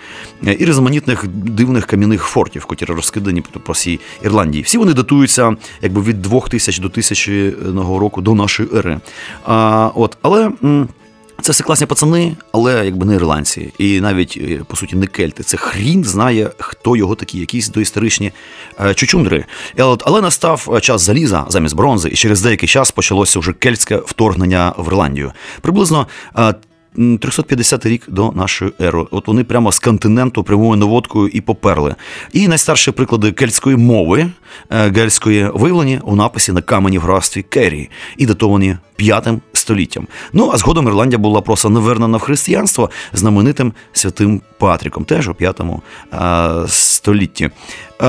е, 0.47 0.57
і 0.61 0.65
різноманітних 0.65 1.27
дивних 1.29 1.87
кам'яних 1.87 2.23
фортів, 2.23 2.65
котрі 2.65 2.87
розкидані 2.87 3.41
по 3.41 3.73
всій 3.73 4.01
Ірландії. 4.23 4.63
Всі 4.63 4.79
вони 4.79 4.95
датуються 4.95 5.57
якби 5.83 6.03
від 6.03 6.23
2000 6.23 6.83
до 6.83 6.89
1000 6.89 7.55
року 7.99 8.21
до 8.21 8.35
нашої 8.35 8.69
ери. 8.75 9.01
А, 9.45 9.91
от, 9.95 10.19
але. 10.23 10.51
Це 11.43 11.53
все 11.53 11.65
класні 11.65 11.87
пацани, 11.87 12.37
але 12.53 12.85
якби 12.85 13.07
не 13.07 13.15
ірландці, 13.15 13.73
і 13.79 14.01
навіть 14.01 14.39
е, 14.43 14.61
по 14.67 14.77
суті 14.77 14.97
не 14.97 15.07
кельти. 15.07 15.43
Це 15.43 15.57
хрін 15.57 16.05
знає, 16.05 16.51
хто 16.59 16.97
його 16.97 17.15
такі, 17.15 17.39
якісь 17.39 17.69
доісторичні 17.69 18.33
е, 18.81 18.95
чучундри. 18.95 19.45
Але 20.05 20.21
настав 20.21 20.71
е, 20.77 20.81
час 20.81 21.03
заліза 21.03 21.47
замість 21.49 21.77
бронзи, 21.77 22.09
і 22.09 22.15
через 22.15 22.43
деякий 22.43 22.69
час 22.69 22.91
почалося 22.91 23.39
вже 23.39 23.53
кельтське 23.53 23.97
вторгнення 23.97 24.73
в 24.79 24.87
Ірландію. 24.87 25.33
Приблизно. 25.61 26.07
е, 26.39 26.55
м, 26.99 27.19
350 27.19 27.87
рік 27.87 28.05
до 28.09 28.33
нашої 28.33 28.73
ери. 28.81 29.05
От 29.11 29.27
вони 29.27 29.45
прямо 29.45 29.73
з 29.73 29.79
континенту 29.79 30.45
прямою 30.45 30.77
наводкою 30.77 31.29
і 31.29 31.41
поперли. 31.41 31.95
І 32.33 32.49
найстарші 32.49 32.91
приклади 32.91 33.33
кельтської 33.33 33.77
мови 33.77 34.31
гельської 34.71 35.51
виявлені 35.55 36.01
у 36.03 36.17
написі 36.17 36.53
на 36.53 36.63
камені 36.63 36.99
в 36.99 37.03
графстві 37.03 37.43
Керрі 37.43 37.91
і 38.17 38.27
датовані 38.27 38.77
п'ятим 38.97 39.41
століттям. 39.69 40.07
Ну 40.33 40.51
а 40.53 40.57
згодом 40.57 40.89
Ірландія 40.89 41.19
була 41.19 41.41
просто 41.41 41.71
навернена 41.71 42.19
в 42.19 42.21
християнство 42.21 42.91
знаменитим 43.13 43.73
святим 43.93 44.43
Патріком, 44.59 45.05
теж 45.05 45.29
у 45.29 45.35
п'ятому 45.35 45.83
столітті. 46.67 47.51
Е, 48.03 48.07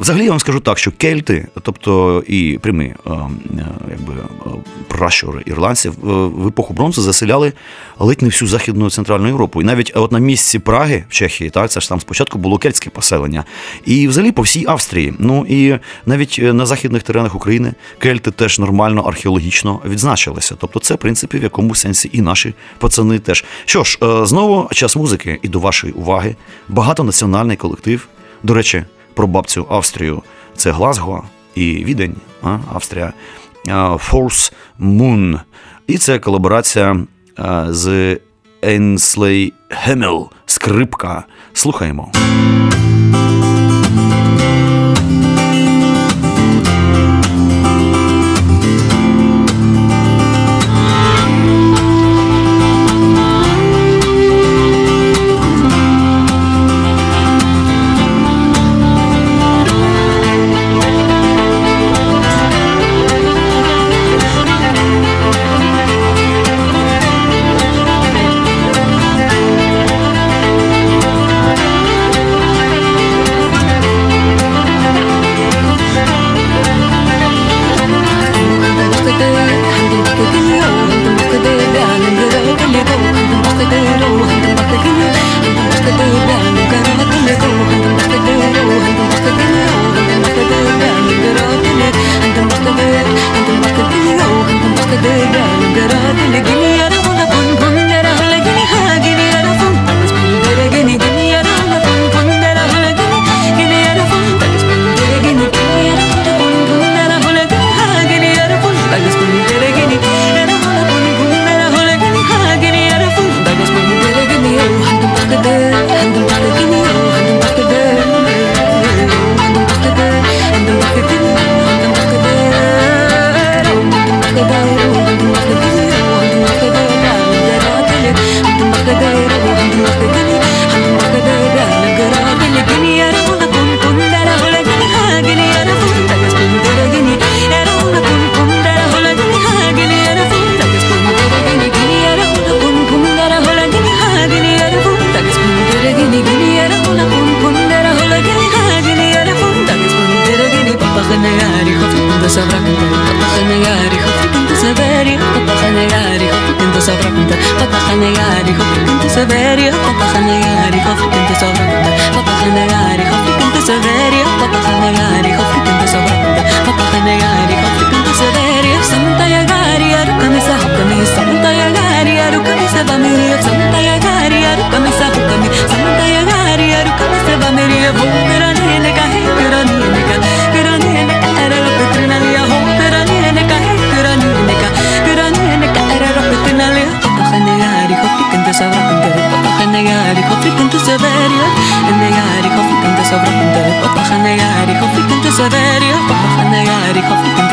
взагалі 0.00 0.24
я 0.24 0.30
вам 0.30 0.40
скажу 0.40 0.60
так, 0.60 0.78
що 0.78 0.90
кельти, 0.90 1.48
тобто 1.62 2.22
і 2.26 2.58
прямі 2.62 2.84
е, 2.84 3.10
е, 3.10 3.66
якби, 3.90 4.14
пращури 4.88 5.42
ірландців, 5.46 5.94
в 6.02 6.48
епоху 6.48 6.74
бронзу 6.74 7.02
заселяли 7.02 7.52
ледь 7.98 8.22
не 8.22 8.28
всю 8.28 8.48
Західну 8.48 8.90
Центральну 8.90 9.26
Європу. 9.26 9.62
І 9.62 9.64
навіть 9.64 9.92
от 9.94 10.12
на 10.12 10.18
місці 10.18 10.58
Праги 10.58 11.04
в 11.08 11.12
Чехії, 11.12 11.50
так, 11.50 11.70
це 11.70 11.80
ж 11.80 11.88
там 11.88 12.00
спочатку 12.00 12.38
було 12.38 12.58
кельтське 12.58 12.90
поселення. 12.90 13.44
І 13.84 14.08
взагалі 14.08 14.32
по 14.32 14.42
всій 14.42 14.64
Австрії. 14.68 15.14
Ну 15.18 15.46
і 15.48 15.78
навіть 16.06 16.40
на 16.42 16.66
західних 16.66 17.02
теренах 17.02 17.34
України 17.34 17.74
кельти 17.98 18.30
теж 18.30 18.58
нормально 18.58 19.02
археологічно 19.02 19.80
відзначилися. 19.86 20.54
Тобто, 20.58 20.80
це, 20.80 20.94
в 20.94 20.98
принципі, 20.98 21.38
в 21.38 21.42
якому 21.42 21.74
сенсі 21.74 22.10
і 22.12 22.20
наші 22.20 22.54
пацани 22.78 23.18
теж. 23.18 23.44
Що 23.64 23.84
ж, 23.84 23.98
знову 24.22 24.68
час 24.72 24.96
музики 24.96 25.38
і 25.42 25.48
до 25.48 25.58
вашої 25.58 25.92
уваги. 25.92 26.36
Багатонаціональний 26.68 27.56
колектив. 27.56 28.08
До 28.42 28.54
речі, 28.54 28.84
про 29.14 29.26
бабцю 29.26 29.66
Австрію. 29.70 30.22
Це 30.56 30.70
Глазго 30.70 31.24
і 31.54 31.84
Відень, 31.84 32.16
а, 32.42 32.58
Австрія. 32.72 33.12
Fourth 34.10 34.52
Moon. 34.80 35.40
І 35.86 35.98
це 35.98 36.18
колаборація 36.18 36.96
з 37.68 38.16
Енслей 38.62 39.52
Хемел 39.68 40.30
скрипка. 40.46 41.24
Слухаємо. 41.52 42.12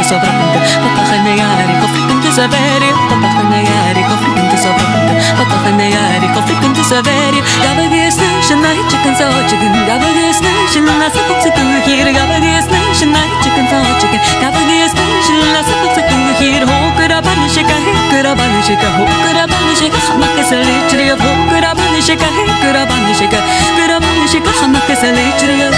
صبر 0.10 0.30
بنت 0.40 0.66
فطخنا 0.84 1.30
يا 1.40 1.44
عاري 1.44 1.74
كفر 1.82 2.00
بنت 2.10 2.28
سباري 2.34 2.90
فطخنا 3.10 3.58
يا 3.62 3.76
عاري 3.88 4.04
كفر 4.04 4.30
بنت 4.36 4.54
صبر 4.60 4.86
بنت 4.94 5.22
فطخنا 5.40 5.84
يا 5.84 6.00
عاري 6.14 6.28
كفر 6.28 6.54
بنت 6.64 6.80
سباري 6.82 7.42
قابا 7.64 7.86
جيسنا 7.94 8.42
شنا 8.50 8.72
يتشكن 8.74 9.16
سوا 9.20 9.42
تشكن 9.48 9.74
قابا 9.90 10.08
جيسنا 10.18 10.50
شنا 10.74 11.10
سبب 11.10 11.40
سكن 11.44 11.68
خير 11.86 12.08
قابا 12.18 12.40
جيسنا 12.40 12.80
شنا 13.00 13.20
يتشكن 13.26 13.66
سوا 13.72 13.98
تشكن 14.00 14.20
قابا 14.42 14.60
جيسنا 14.70 15.06
شنا 15.28 15.62
سبب 15.70 15.90
سكن 15.96 16.22
خير 16.40 16.64
هو 16.64 16.84
كرا 16.98 17.20
بنش 17.20 17.56
كه 17.60 17.78
كرا 18.12 18.34
بنش 18.34 18.68
كه 18.82 18.90
هو 18.98 19.06
كرا 19.24 19.46
بنش 19.46 19.80
خمك 20.08 20.36
سلي 20.50 20.78
تري 20.90 21.12
هو 21.12 21.36
كرا 21.52 21.74
بنش 21.74 22.08
كه 22.12 22.30
كرا 22.62 22.84
بنش 22.84 23.20
كه 23.20 23.42
كرا 23.78 23.98
بنش 24.00 24.34
كه 24.34 24.52
خمك 24.62 24.90
سلي 25.02 25.32
تري 25.40 25.70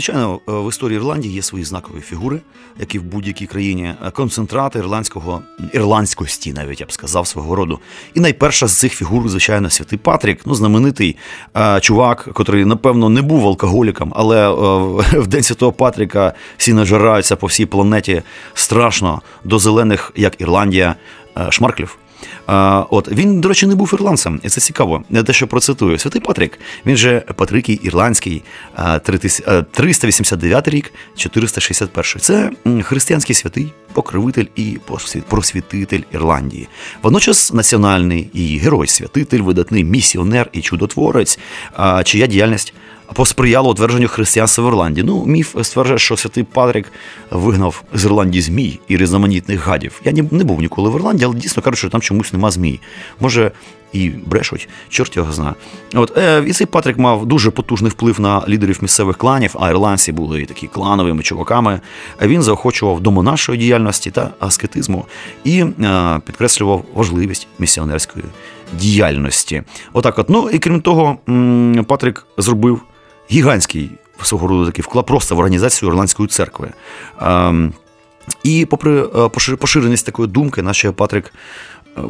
звичайно, 0.00 0.40
е, 0.48 0.52
в 0.52 0.68
історії 0.68 0.96
Ірландії 0.96 1.34
є 1.34 1.42
свої 1.42 1.64
знакові 1.64 2.00
фігури, 2.00 2.40
які 2.78 2.98
в 2.98 3.02
будь-якій 3.02 3.46
країні 3.46 3.94
е, 4.06 4.10
концентрати 4.10 4.78
ірландського 4.78 5.42
ірландськості, 5.72 6.52
навіть 6.52 6.80
я 6.80 6.86
б 6.86 6.92
сказав, 6.92 7.26
свого 7.26 7.54
роду. 7.54 7.78
І 8.14 8.20
найперша 8.20 8.66
з 8.66 8.78
цих 8.78 8.92
фігур, 8.92 9.28
звичайно, 9.28 9.70
святий 9.70 9.98
Патрік, 9.98 10.40
ну 10.46 10.54
знаменитий 10.54 11.16
е, 11.56 11.80
чувак, 11.80 12.28
котрий, 12.32 12.64
напевно, 12.64 13.08
не 13.08 13.22
був 13.22 13.46
алкоголіком, 13.46 14.12
але 14.16 14.48
в 15.12 15.26
день 15.26 15.42
святого 15.42 15.72
Патріка 15.72 16.32
всі 16.56 16.72
нажираються 16.72 17.36
по 17.36 17.46
всій 17.46 17.66
планеті 17.66 18.22
страшно 18.54 19.22
до 19.44 19.58
зелених, 19.58 20.12
як 20.16 20.40
Ірландія, 20.40 20.94
шмарклів. 21.50 21.98
От 22.90 23.08
він, 23.08 23.40
до 23.40 23.48
речі, 23.48 23.66
не 23.66 23.74
був 23.74 23.90
ірландцем, 23.94 24.40
і 24.42 24.48
це 24.48 24.60
цікаво. 24.60 25.04
Я 25.10 25.22
дещо 25.22 25.46
процитую. 25.46 25.98
Святий 25.98 26.20
Патрік, 26.22 26.58
він 26.86 26.96
же 26.96 27.20
Патрикій 27.36 27.72
ірландський, 27.72 28.42
а, 28.74 28.98
3000 28.98 29.44
а, 29.46 29.62
389 29.62 30.68
рік, 30.68 30.92
461. 31.16 32.20
Це 32.20 32.50
християнський 32.82 33.34
святий, 33.34 33.72
покровитель 33.92 34.44
і 34.56 34.78
просвіт- 34.88 35.22
просвітитель 35.22 36.00
Ірландії. 36.12 36.68
Водночас 37.02 37.52
національний 37.52 38.30
і 38.34 38.58
герой, 38.58 38.86
святитель, 38.86 39.40
видатний 39.40 39.84
місіонер 39.84 40.48
і 40.52 40.60
чудотворець, 40.60 41.38
чия 42.04 42.26
діяльність 42.26 42.74
посприяло 43.14 43.70
утвердженню 43.70 44.08
християнства 44.08 44.64
в 44.64 44.68
Ірландії. 44.68 45.06
Ну, 45.06 45.24
міф 45.26 45.56
стверджує, 45.62 45.98
що 45.98 46.16
святий 46.16 46.44
Патрік 46.44 46.92
вигнав 47.30 47.82
з 47.94 48.04
Ірландії 48.04 48.42
змій 48.42 48.80
і 48.88 48.96
різноманітних 48.96 49.66
гадів. 49.66 50.00
Я 50.04 50.12
ні- 50.12 50.28
не 50.30 50.44
був 50.44 50.60
ніколи 50.60 50.90
в 50.90 50.94
Ірландії, 50.94 51.26
але 51.26 51.34
дійсно 51.34 51.62
кажуть, 51.62 51.78
що 51.78 51.88
там 51.88 52.00
чомусь 52.00 52.32
нема 52.32 52.50
змій. 52.50 52.80
Може, 53.20 53.50
і 53.92 54.08
брешуть, 54.08 54.68
чорт 54.88 55.16
його 55.16 55.32
знає. 55.32 55.54
От, 55.94 56.18
е, 56.18 56.44
і 56.46 56.52
цей 56.52 56.66
Патрік 56.66 56.98
мав 56.98 57.26
дуже 57.26 57.50
потужний 57.50 57.90
вплив 57.90 58.20
на 58.20 58.44
лідерів 58.48 58.78
місцевих 58.82 59.16
кланів, 59.16 59.56
а 59.60 59.70
ірландці 59.70 60.12
були 60.12 60.44
такі 60.44 60.66
клановими 60.66 61.22
чуваками. 61.22 61.80
Він 62.22 62.42
заохочував 62.42 63.00
до 63.00 63.10
монашої 63.10 63.58
діяльності 63.58 64.10
та 64.10 64.30
аскетизму 64.40 65.04
і 65.44 65.60
е, 65.82 66.20
підкреслював 66.26 66.84
важливість 66.94 67.48
місіонерської 67.58 68.24
діяльності. 68.78 69.62
Отак, 69.92 70.18
от. 70.18 70.30
Ну 70.30 70.50
і 70.50 70.58
крім 70.58 70.80
того, 70.80 71.18
Патрік 71.86 72.26
зробив 72.38 72.80
гігантський 73.30 73.90
свого 74.22 74.46
роду 74.46 74.66
такий 74.66 74.82
вклад 74.82 75.06
просто 75.06 75.34
в 75.34 75.38
організацію 75.38 75.88
Ірландської 75.88 76.28
церкви. 76.28 76.68
Ем, 77.20 77.72
і 78.42 78.66
попри 78.70 79.02
е, 79.02 79.56
поширеність 79.56 80.06
такої 80.06 80.28
думки, 80.28 80.62
наш 80.62 80.86
Патрік, 80.96 81.32
е, 81.96 82.00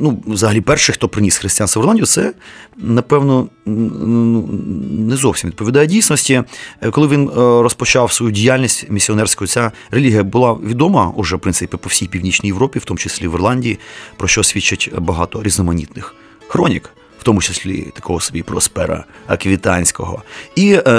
ну, 0.00 0.22
взагалі, 0.26 0.60
перший, 0.60 0.94
хто 0.94 1.08
приніс 1.08 1.36
християнство 1.36 1.82
в 1.82 1.84
Ірландію, 1.84 2.06
це, 2.06 2.32
напевно, 2.76 3.48
не 3.66 5.16
зовсім 5.16 5.50
відповідає 5.50 5.86
дійсності. 5.86 6.42
Е, 6.80 6.90
Коли 6.90 7.08
він 7.08 7.30
розпочав 7.34 8.12
свою 8.12 8.32
діяльність 8.32 8.90
місіонерську, 8.90 9.46
ця 9.46 9.72
релігія 9.90 10.22
була 10.22 10.52
відома 10.52 11.12
уже, 11.16 11.36
в 11.36 11.40
принципі, 11.40 11.76
по 11.76 11.88
всій 11.88 12.06
Північній 12.06 12.48
Європі, 12.48 12.78
в 12.78 12.84
тому 12.84 12.98
числі 12.98 13.28
в 13.28 13.34
Ірландії, 13.34 13.78
про 14.16 14.28
що 14.28 14.42
свідчать 14.42 14.90
багато 14.98 15.42
різноманітних 15.42 16.14
хронік. 16.48 16.90
В 17.20 17.22
тому 17.22 17.40
числі 17.40 17.82
такого 17.94 18.20
собі 18.20 18.42
проспера 18.42 19.04
Аквітанського. 19.26 20.22
І 20.56 20.72
е, 20.72 20.80
е, 20.86 20.96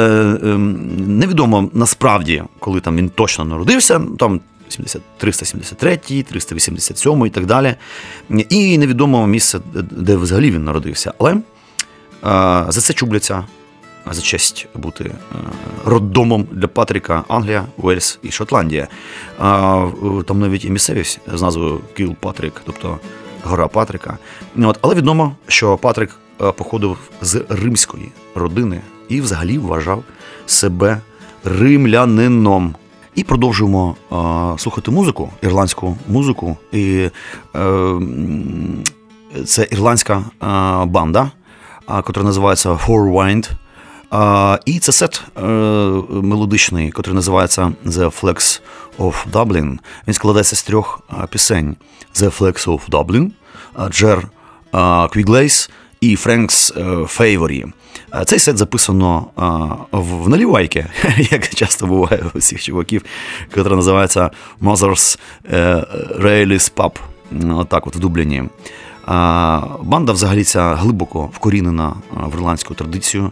невідомо 1.07 1.69
насправді, 1.73 2.43
коли 2.59 2.79
там 2.79 2.95
він 2.97 3.09
точно 3.09 3.45
народився, 3.45 4.01
там 4.19 4.39
70 4.69 5.01
373, 5.17 5.97
387 5.97 7.25
і 7.25 7.29
так 7.29 7.45
далі. 7.45 7.75
І 8.49 8.77
невідомо 8.77 9.27
місце, 9.27 9.59
де- 9.91 10.15
взагалі 10.17 10.51
він 10.51 10.63
народився. 10.63 11.13
Але 11.19 11.31
е, 11.33 11.39
за 12.69 12.81
це 12.81 12.93
чубляться 12.93 13.45
за 14.11 14.21
честь 14.21 14.67
бути 14.75 15.03
е, 15.03 15.13
роддомом 15.85 16.47
для 16.51 16.67
Патріка 16.67 17.23
Англія, 17.27 17.65
Уельс 17.77 18.19
і 18.23 18.31
Шотландія. 18.31 18.87
Там 20.25 20.39
навіть 20.39 20.65
і 20.65 20.69
місцевість 20.69 21.19
з 21.33 21.41
назвою 21.41 21.79
Кіл 21.97 22.15
Патрік, 22.19 22.61
тобто 22.65 22.99
гора 23.43 23.67
Патрика. 23.67 24.17
От, 24.57 24.79
але 24.81 24.95
відомо, 24.95 25.35
що 25.47 25.77
Патрик 25.77 26.19
е, 26.41 26.51
походив 26.51 26.97
з 27.21 27.43
римської 27.49 28.11
родини 28.35 28.81
і 29.09 29.21
взагалі 29.21 29.57
вважав 29.57 30.03
себе 30.45 31.01
римлянином. 31.43 32.75
І 33.15 33.23
продовжуємо 33.23 33.95
е, 34.11 34.15
слухати 34.59 34.91
музику, 34.91 35.29
ірландську 35.41 35.97
музику. 36.07 36.57
І 36.71 37.09
е, 37.55 37.99
це 39.45 39.67
ірландська 39.71 40.17
е, 40.17 40.25
банда, 40.85 41.31
яка 41.89 42.23
називається 42.23 42.69
Four 42.69 43.13
Wind. 43.13 43.51
І 44.65 44.79
це 44.79 44.91
сет 44.91 45.21
е, 45.37 45.41
мелодичний, 46.09 46.85
який 46.85 47.13
називається 47.13 47.73
The 47.85 48.21
Flex 48.21 48.61
of 48.99 49.13
Dublin. 49.31 49.77
Він 50.07 50.13
складається 50.13 50.55
з 50.55 50.63
трьох 50.63 51.01
пісень: 51.29 51.75
The 52.15 52.39
Flex 52.39 52.65
of 52.67 52.89
Dublin, 52.89 53.31
Джер 53.89 54.27
а, 54.71 55.07
Quigley's 55.07 55.69
і 56.01 56.15
Frank's 56.15 56.73
е, 56.77 57.05
Favourite. 57.07 57.65
Цей 58.25 58.39
сет 58.39 58.57
записано 58.57 59.27
в 59.91 60.29
налівайки, 60.29 60.85
як 61.31 61.49
часто 61.49 61.87
буває 61.87 62.23
у 62.33 62.37
всіх 62.37 62.63
чуваків, 62.63 63.03
яка 63.55 63.69
називається 63.69 64.31
Mother's 64.61 65.19
е, 65.51 65.85
Reilly's 66.19 66.73
Pub. 66.73 66.91
Отак, 67.59 67.87
от 67.87 67.95
в 67.95 67.99
Дубліні. 67.99 68.43
Банда 69.81 70.11
взагалі 70.11 70.43
ця 70.43 70.75
глибоко 70.75 71.29
вкорінена 71.33 71.93
в 72.11 72.35
ірландську 72.35 72.73
традицію. 72.73 73.31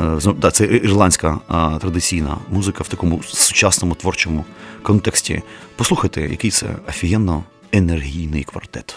Е, 0.00 0.32
да, 0.36 0.50
Це 0.50 0.64
ірландська 0.64 1.38
а, 1.48 1.78
традиційна 1.80 2.36
музика 2.50 2.84
в 2.84 2.88
такому 2.88 3.22
сучасному 3.22 3.94
творчому 3.94 4.44
контексті. 4.82 5.42
Послухайте, 5.76 6.20
який 6.20 6.50
це 6.50 6.66
офігенно 6.88 7.44
енергійний 7.72 8.44
квартет. 8.44 8.94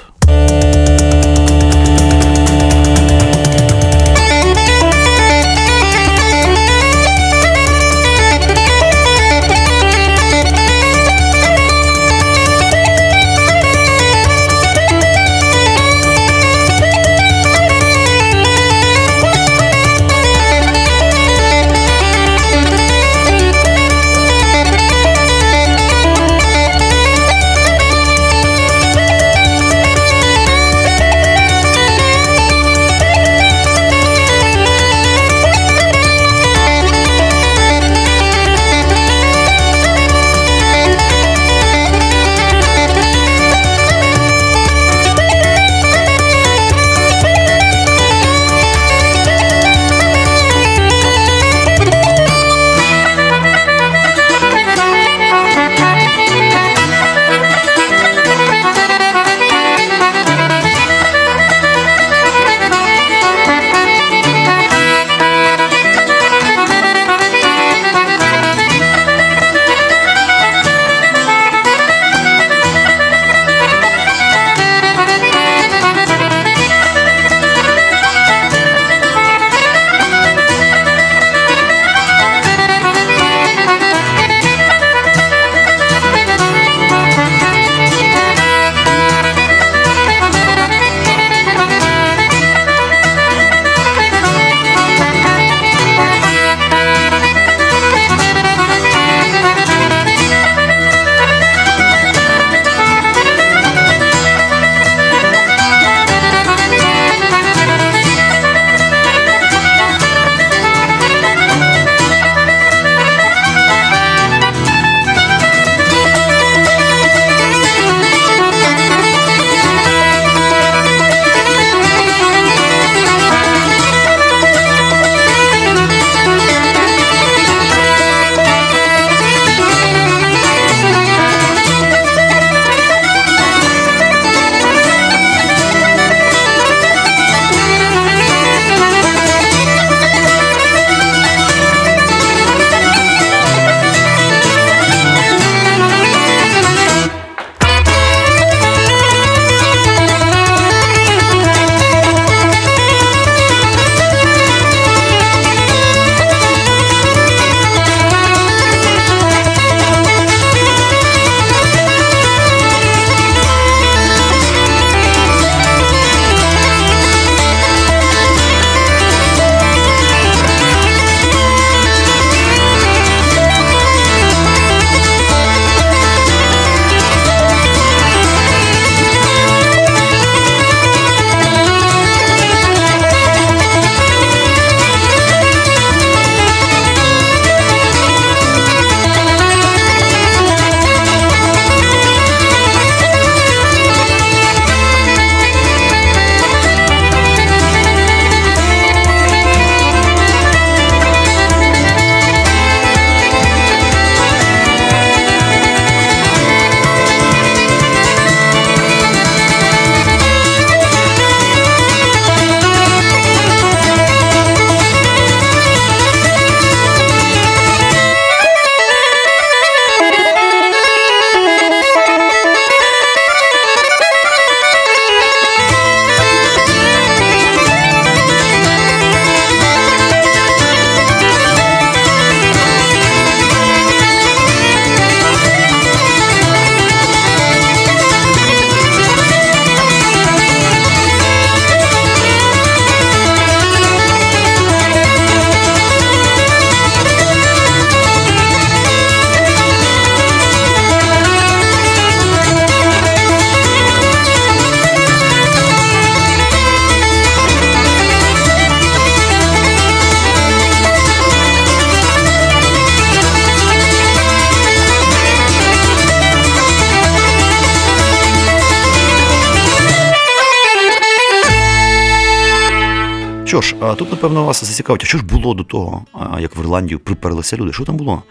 Напевно, 274.21 274.45
вас 274.45 274.63
зацікавить, 274.63 275.03
а 275.03 275.05
що 275.05 275.17
ж 275.17 275.25
було 275.25 275.53
до 275.53 275.63
того, 275.63 276.05
як 276.39 276.57
в 276.57 276.59
Ірландію 276.59 276.99
приперлися 276.99 277.57
люди? 277.57 277.73
Що 277.73 277.85
там 277.85 277.97
було? 277.97 278.23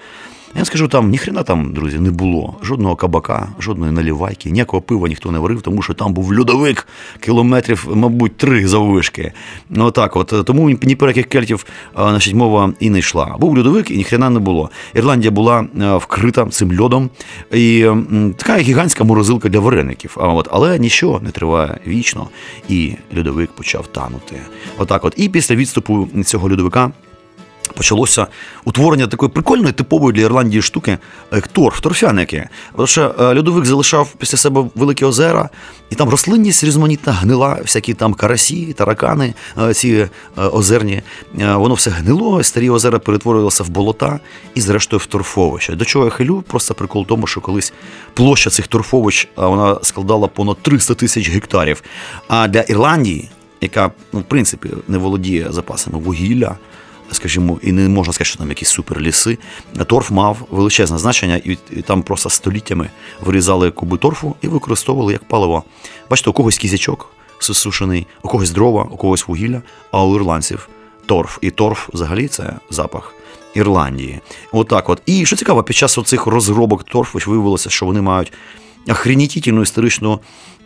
Я 0.54 0.64
скажу, 0.64 0.88
там 0.88 1.10
ніхрена 1.10 1.42
там, 1.42 1.72
друзі, 1.72 1.98
не 1.98 2.10
було. 2.10 2.54
Жодного 2.62 2.96
кабака, 2.96 3.48
жодної 3.58 3.92
налівайки, 3.92 4.50
ніякого 4.50 4.82
пива 4.82 5.08
ніхто 5.08 5.30
не 5.30 5.38
варив, 5.38 5.62
тому 5.62 5.82
що 5.82 5.94
там 5.94 6.14
був 6.14 6.38
льодовик 6.38 6.88
кілометрів, 7.20 7.88
мабуть, 7.94 8.36
три 8.36 8.68
заввишки. 8.68 9.32
Ну, 9.70 9.84
Отак 9.84 10.16
от. 10.16 10.34
Тому 10.46 10.70
ні 10.70 10.96
про 10.96 11.08
яких 11.08 11.26
кельтів 11.26 11.66
значить, 11.96 12.34
мова 12.34 12.72
і 12.80 12.90
не 12.90 12.98
йшла. 12.98 13.36
Був 13.38 13.58
льодовик 13.58 13.90
і 13.90 13.96
ніхрена 13.96 14.30
не 14.30 14.38
було. 14.38 14.70
Ірландія 14.94 15.30
була 15.30 15.66
вкрита 15.96 16.46
цим 16.46 16.80
льодом. 16.80 17.10
І 17.52 17.86
така 18.36 18.58
гігантська 18.58 19.04
морозилка 19.04 19.48
для 19.48 19.60
вареників. 19.60 20.16
А, 20.20 20.28
от, 20.28 20.48
але 20.50 20.78
нічого 20.78 21.20
не 21.20 21.30
триває 21.30 21.78
вічно. 21.86 22.28
І 22.68 22.92
льодовик 23.16 23.50
почав 23.52 23.86
танути. 23.86 24.36
Отак 24.78 25.04
от. 25.04 25.14
І 25.16 25.28
після 25.28 25.54
відступу 25.54 26.08
цього 26.24 26.50
льодовика 26.50 26.92
почалося 27.72 28.26
утворення 28.64 29.06
такої 29.06 29.30
прикольної, 29.30 29.72
типової 29.72 30.12
для 30.12 30.22
Ірландії 30.22 30.62
штуки, 30.62 30.98
як 31.32 31.48
торф, 31.48 31.80
торфяники. 31.80 32.48
Тому 32.76 32.86
що 32.86 33.14
е, 33.20 33.34
льодовик 33.34 33.64
залишав 33.64 34.14
після 34.18 34.38
себе 34.38 34.64
великі 34.74 35.04
озера, 35.04 35.48
і 35.90 35.94
там 35.94 36.08
рослинність 36.08 36.64
різноманітна 36.64 37.12
гнила, 37.12 37.58
всякі 37.62 37.94
там 37.94 38.14
карасі, 38.14 38.72
таракани, 38.72 39.34
е, 39.58 39.74
ці 39.74 39.88
е, 39.90 40.08
озерні. 40.42 41.02
Е, 41.40 41.54
Воно 41.54 41.74
все 41.74 41.90
гнило, 41.90 42.42
старі 42.42 42.70
озера 42.70 42.98
перетворювалися 42.98 43.62
в 43.62 43.68
болота 43.68 44.20
і, 44.54 44.60
зрештою, 44.60 45.00
в 45.00 45.06
торфовища. 45.06 45.74
До 45.74 45.84
чого 45.84 46.04
я 46.04 46.10
хилю? 46.10 46.44
Просто 46.46 46.74
прикол 46.74 47.02
в 47.02 47.06
тому, 47.06 47.26
що 47.26 47.40
колись 47.40 47.72
площа 48.14 48.50
цих 48.50 48.66
торфовищ 48.66 49.28
вона 49.36 49.78
складала 49.82 50.28
понад 50.28 50.62
300 50.62 50.94
тисяч 50.94 51.30
гектарів. 51.30 51.82
А 52.28 52.48
для 52.48 52.60
Ірландії, 52.60 53.28
яка, 53.60 53.90
ну, 54.12 54.20
в 54.20 54.24
принципі, 54.24 54.70
не 54.88 54.98
володіє 54.98 55.46
запасами 55.50 55.98
вугілля 55.98 56.56
скажімо, 57.12 57.58
і 57.62 57.72
не 57.72 57.88
можна 57.88 58.12
сказати, 58.12 58.28
що 58.28 58.38
там 58.38 58.48
якісь 58.48 58.68
суперліси. 58.68 59.38
Торф 59.86 60.10
мав 60.10 60.36
величезне 60.50 60.98
значення, 60.98 61.40
і, 61.44 61.56
там 61.82 62.02
просто 62.02 62.30
століттями 62.30 62.90
вирізали 63.20 63.70
куби 63.70 63.98
торфу 63.98 64.36
і 64.42 64.48
використовували 64.48 65.12
як 65.12 65.24
паливо. 65.24 65.64
Бачите, 66.10 66.30
у 66.30 66.32
когось 66.32 66.58
кізячок 66.58 67.10
сушений, 67.38 68.06
у 68.22 68.28
когось 68.28 68.50
дрова, 68.50 68.88
у 68.90 68.96
когось 68.96 69.28
вугілля, 69.28 69.62
а 69.90 70.04
у 70.04 70.16
ірландців 70.16 70.68
торф. 71.06 71.38
І 71.40 71.50
торф 71.50 71.88
взагалі 71.92 72.28
це 72.28 72.54
запах. 72.70 73.14
Ірландії. 73.54 74.20
Отак 74.52 74.88
от, 74.88 75.02
І 75.06 75.26
що 75.26 75.36
цікаво, 75.36 75.62
під 75.62 75.76
час 75.76 75.98
оцих 75.98 76.26
розробок 76.26 76.84
торфу 76.84 77.30
виявилося, 77.30 77.70
що 77.70 77.86
вони 77.86 78.00
мають 78.00 78.32
охренітітельну 78.88 79.62
історичну 79.62 80.20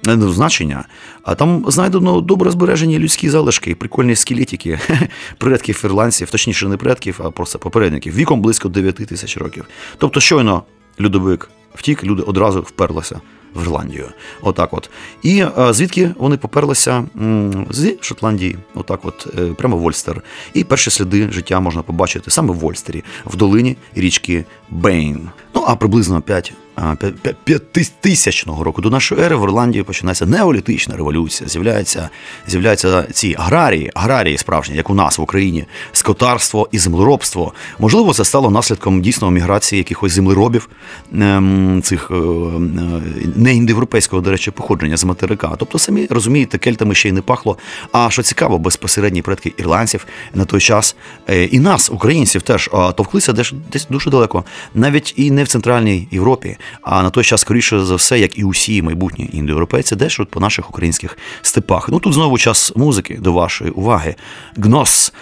е, 0.06 0.16
ну, 0.16 0.32
значення. 0.32 0.84
А 1.22 1.34
там 1.34 1.64
знайдено 1.68 2.20
добре 2.20 2.50
збережені 2.50 2.98
людські 2.98 3.30
залишки, 3.30 3.74
прикольні 3.74 4.16
скелетики 4.16 4.78
предків 5.38 5.80
ірландців, 5.84 6.30
точніше, 6.30 6.68
не 6.68 6.76
предків, 6.76 7.20
а 7.24 7.30
просто 7.30 7.58
попередників, 7.58 8.14
віком 8.14 8.42
близько 8.42 8.68
9 8.68 8.94
тисяч 8.94 9.36
років. 9.36 9.64
Тобто, 9.98 10.20
щойно 10.20 10.62
людовик 11.00 11.50
втік, 11.74 12.04
люди 12.04 12.22
одразу 12.22 12.60
вперлися 12.60 13.20
в 13.54 13.62
Ірландію. 13.62 14.08
Отак 14.42 14.74
от. 14.74 14.90
І 15.22 15.44
а, 15.56 15.72
звідки 15.72 16.10
вони 16.18 16.36
поперлися 16.36 17.04
з 17.70 17.96
Шотландії, 18.00 18.56
отак 18.74 19.00
от, 19.04 19.26
е, 19.38 19.46
прямо 19.46 19.76
в 19.76 19.84
Ольстер. 19.84 20.22
І 20.54 20.64
перші 20.64 20.90
сліди 20.90 21.28
життя 21.32 21.60
можна 21.60 21.82
побачити 21.82 22.30
саме 22.30 22.54
в 22.54 22.64
Ольстері, 22.64 23.04
в 23.26 23.36
долині 23.36 23.76
річки 23.94 24.44
Бейн. 24.70 25.28
Ну 25.54 25.64
а 25.66 25.76
приблизно 25.76 26.20
5 26.20 26.52
тисячного 28.00 28.64
року 28.64 28.82
до 28.82 28.90
нашої 28.90 29.20
ери 29.20 29.36
в 29.36 29.42
Ірландії 29.44 29.84
починається 29.84 30.26
неолітична 30.26 30.96
революція. 30.96 31.48
З'являються, 31.48 32.08
з'являються 32.46 33.06
ці 33.12 33.34
аграрії, 33.38 33.90
аграрії 33.94 34.38
справжні, 34.38 34.76
як 34.76 34.90
у 34.90 34.94
нас 34.94 35.18
в 35.18 35.22
Україні, 35.22 35.64
скотарство 35.92 36.68
і 36.72 36.78
землеробство. 36.78 37.52
Можливо, 37.78 38.12
це 38.12 38.24
стало 38.24 38.50
наслідком 38.50 39.02
дійсно 39.02 39.30
міграції 39.30 39.78
якихось 39.78 40.12
землеробів 40.12 40.68
ем, 41.12 41.80
цих 41.82 42.10
е, 42.10 42.14
е, 42.14 42.20
не 43.36 43.54
індоєвропейського, 43.54 44.22
до 44.22 44.30
речі, 44.30 44.50
походження 44.50 44.96
з 44.96 45.04
материка. 45.04 45.54
Тобто, 45.58 45.78
самі 45.78 46.06
розумієте, 46.10 46.58
кельтами 46.58 46.94
ще 46.94 47.08
й 47.08 47.12
не 47.12 47.22
пахло. 47.22 47.58
А 47.92 48.10
що 48.10 48.22
цікаво, 48.22 48.58
безпосередні 48.58 49.22
предки 49.22 49.52
ірландців 49.56 50.06
на 50.34 50.44
той 50.44 50.60
час 50.60 50.96
е, 51.28 51.44
і 51.44 51.58
нас, 51.58 51.90
українців, 51.90 52.42
теж 52.42 52.70
товклися 52.96 53.32
десь 53.72 53.86
дуже 53.90 54.10
далеко, 54.10 54.44
навіть 54.74 55.14
і 55.16 55.30
не 55.30 55.44
в 55.44 55.48
Центральній 55.48 56.08
Європі, 56.10 56.56
а 56.82 57.02
на 57.02 57.10
той 57.10 57.24
час, 57.24 57.40
скоріше 57.40 57.84
за 57.84 57.94
все, 57.94 58.18
як 58.18 58.38
і 58.38 58.44
усі 58.44 58.82
майбутні 58.82 59.30
індоєвропейці, 59.32 59.96
от 60.18 60.30
по 60.30 60.40
наших 60.40 60.70
українських 60.70 61.18
степах. 61.42 61.88
Ну 61.88 61.98
тут 61.98 62.12
знову 62.12 62.38
час 62.38 62.72
музики 62.76 63.18
до 63.20 63.32
вашої 63.32 63.70
уваги. 63.70 64.14
Гнос, 64.56 65.12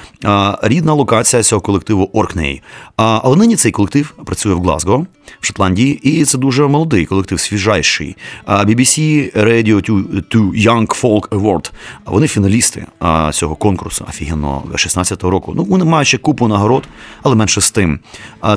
рідна 0.63 0.93
локація 0.93 1.43
цього 1.43 1.61
колективу 1.61 2.11
Оркней. 2.13 2.63
Але 2.97 3.37
нині 3.37 3.57
цей 3.57 3.73
колектив 3.73 4.15
працює 4.25 4.55
в 4.55 4.63
Глазго, 4.63 5.07
в 5.41 5.47
Шотландії, 5.47 5.95
і 6.03 6.25
це 6.25 6.39
дуже 6.39 6.67
молодий 6.67 7.07
колектив, 7.07 7.41
свіжайший. 7.41 8.17
BBC 8.47 8.99
Radio 9.45 9.91
to, 9.91 10.23
to 10.35 10.67
Young 10.67 11.03
Folk 11.03 11.29
Award. 11.29 11.71
Вони 12.07 12.29
фіналісти 12.29 12.87
цього 13.33 13.57
конкурсу 13.57 14.07
офігенного 14.09 14.65
16-го 14.73 15.31
року. 15.31 15.53
Ну, 15.57 15.65
вони 15.65 15.85
мають 15.85 16.09
ще 16.09 16.19
купу 16.19 16.49
нагород, 16.49 16.85
але 17.23 17.35
менше 17.35 17.61
з 17.61 17.71
тим. 17.71 18.01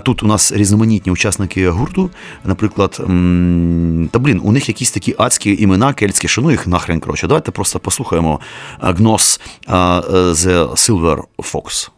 Тут 0.03 0.23
у 0.23 0.27
нас 0.27 0.51
різноманітні 0.51 1.11
учасники 1.11 1.69
гурту. 1.69 2.09
Наприклад, 2.45 2.74
м, 2.99 4.09
та 4.11 4.19
блін, 4.19 4.41
у 4.43 4.51
них 4.51 4.67
якісь 4.67 4.91
такі 4.91 5.15
адські 5.17 5.55
імена 5.59 5.93
кельтські, 5.93 6.27
що 6.27 6.41
ну 6.41 6.51
їх 6.51 6.67
нахрен 6.67 6.99
коротше. 6.99 7.27
Давайте 7.27 7.51
просто 7.51 7.79
послухаємо 7.79 8.39
Гнос 8.79 9.39
е, 9.67 9.71
The 9.71 10.69
Silver 10.69 11.19
Fox. 11.37 11.89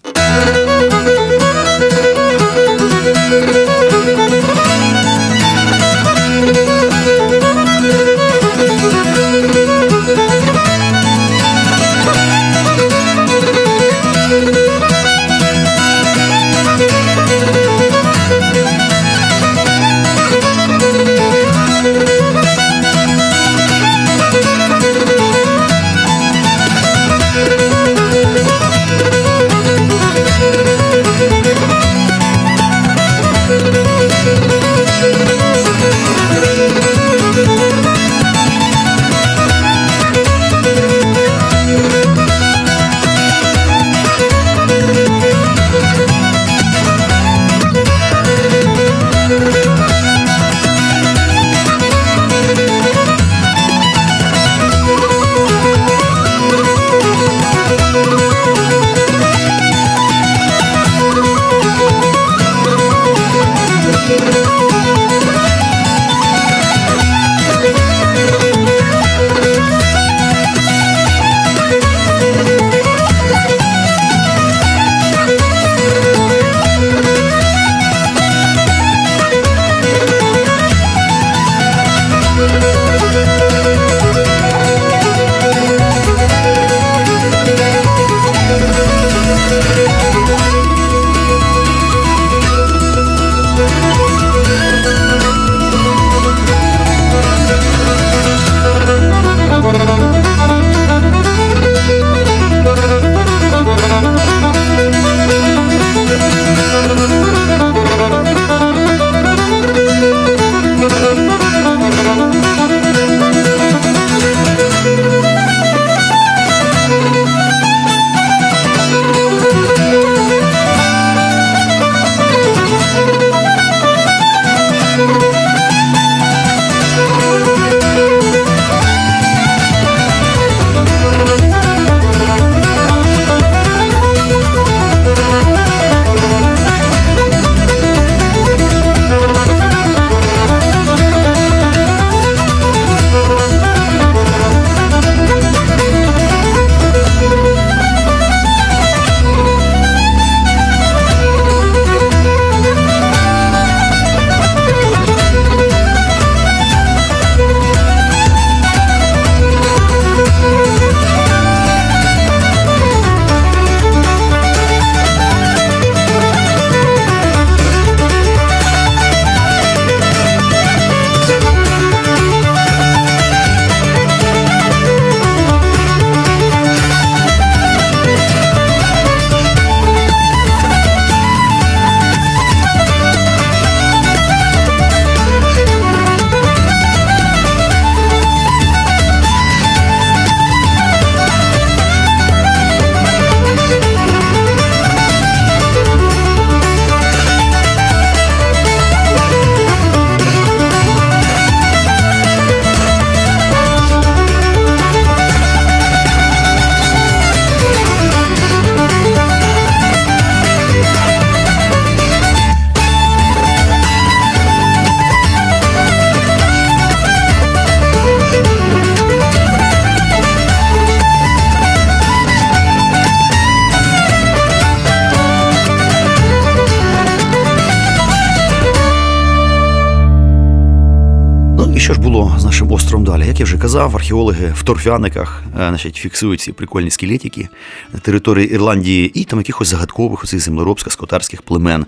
Казав, 233.77 233.95
археологи 233.95 234.53
в 234.55 234.63
торфяниках 234.63 235.43
е, 235.53 235.57
значить, 235.57 235.95
фіксують 235.95 236.41
ці 236.41 236.51
прикольні 236.51 236.89
скелетики 236.89 237.47
на 237.93 237.99
території 237.99 238.49
Ірландії 238.53 239.11
і 239.21 239.23
там 239.23 239.39
якихось 239.39 239.67
загадкових 239.67 240.23
оцих 240.23 240.39
землеробських 240.39 240.93
скотарських 240.93 241.41
племен, 241.41 241.85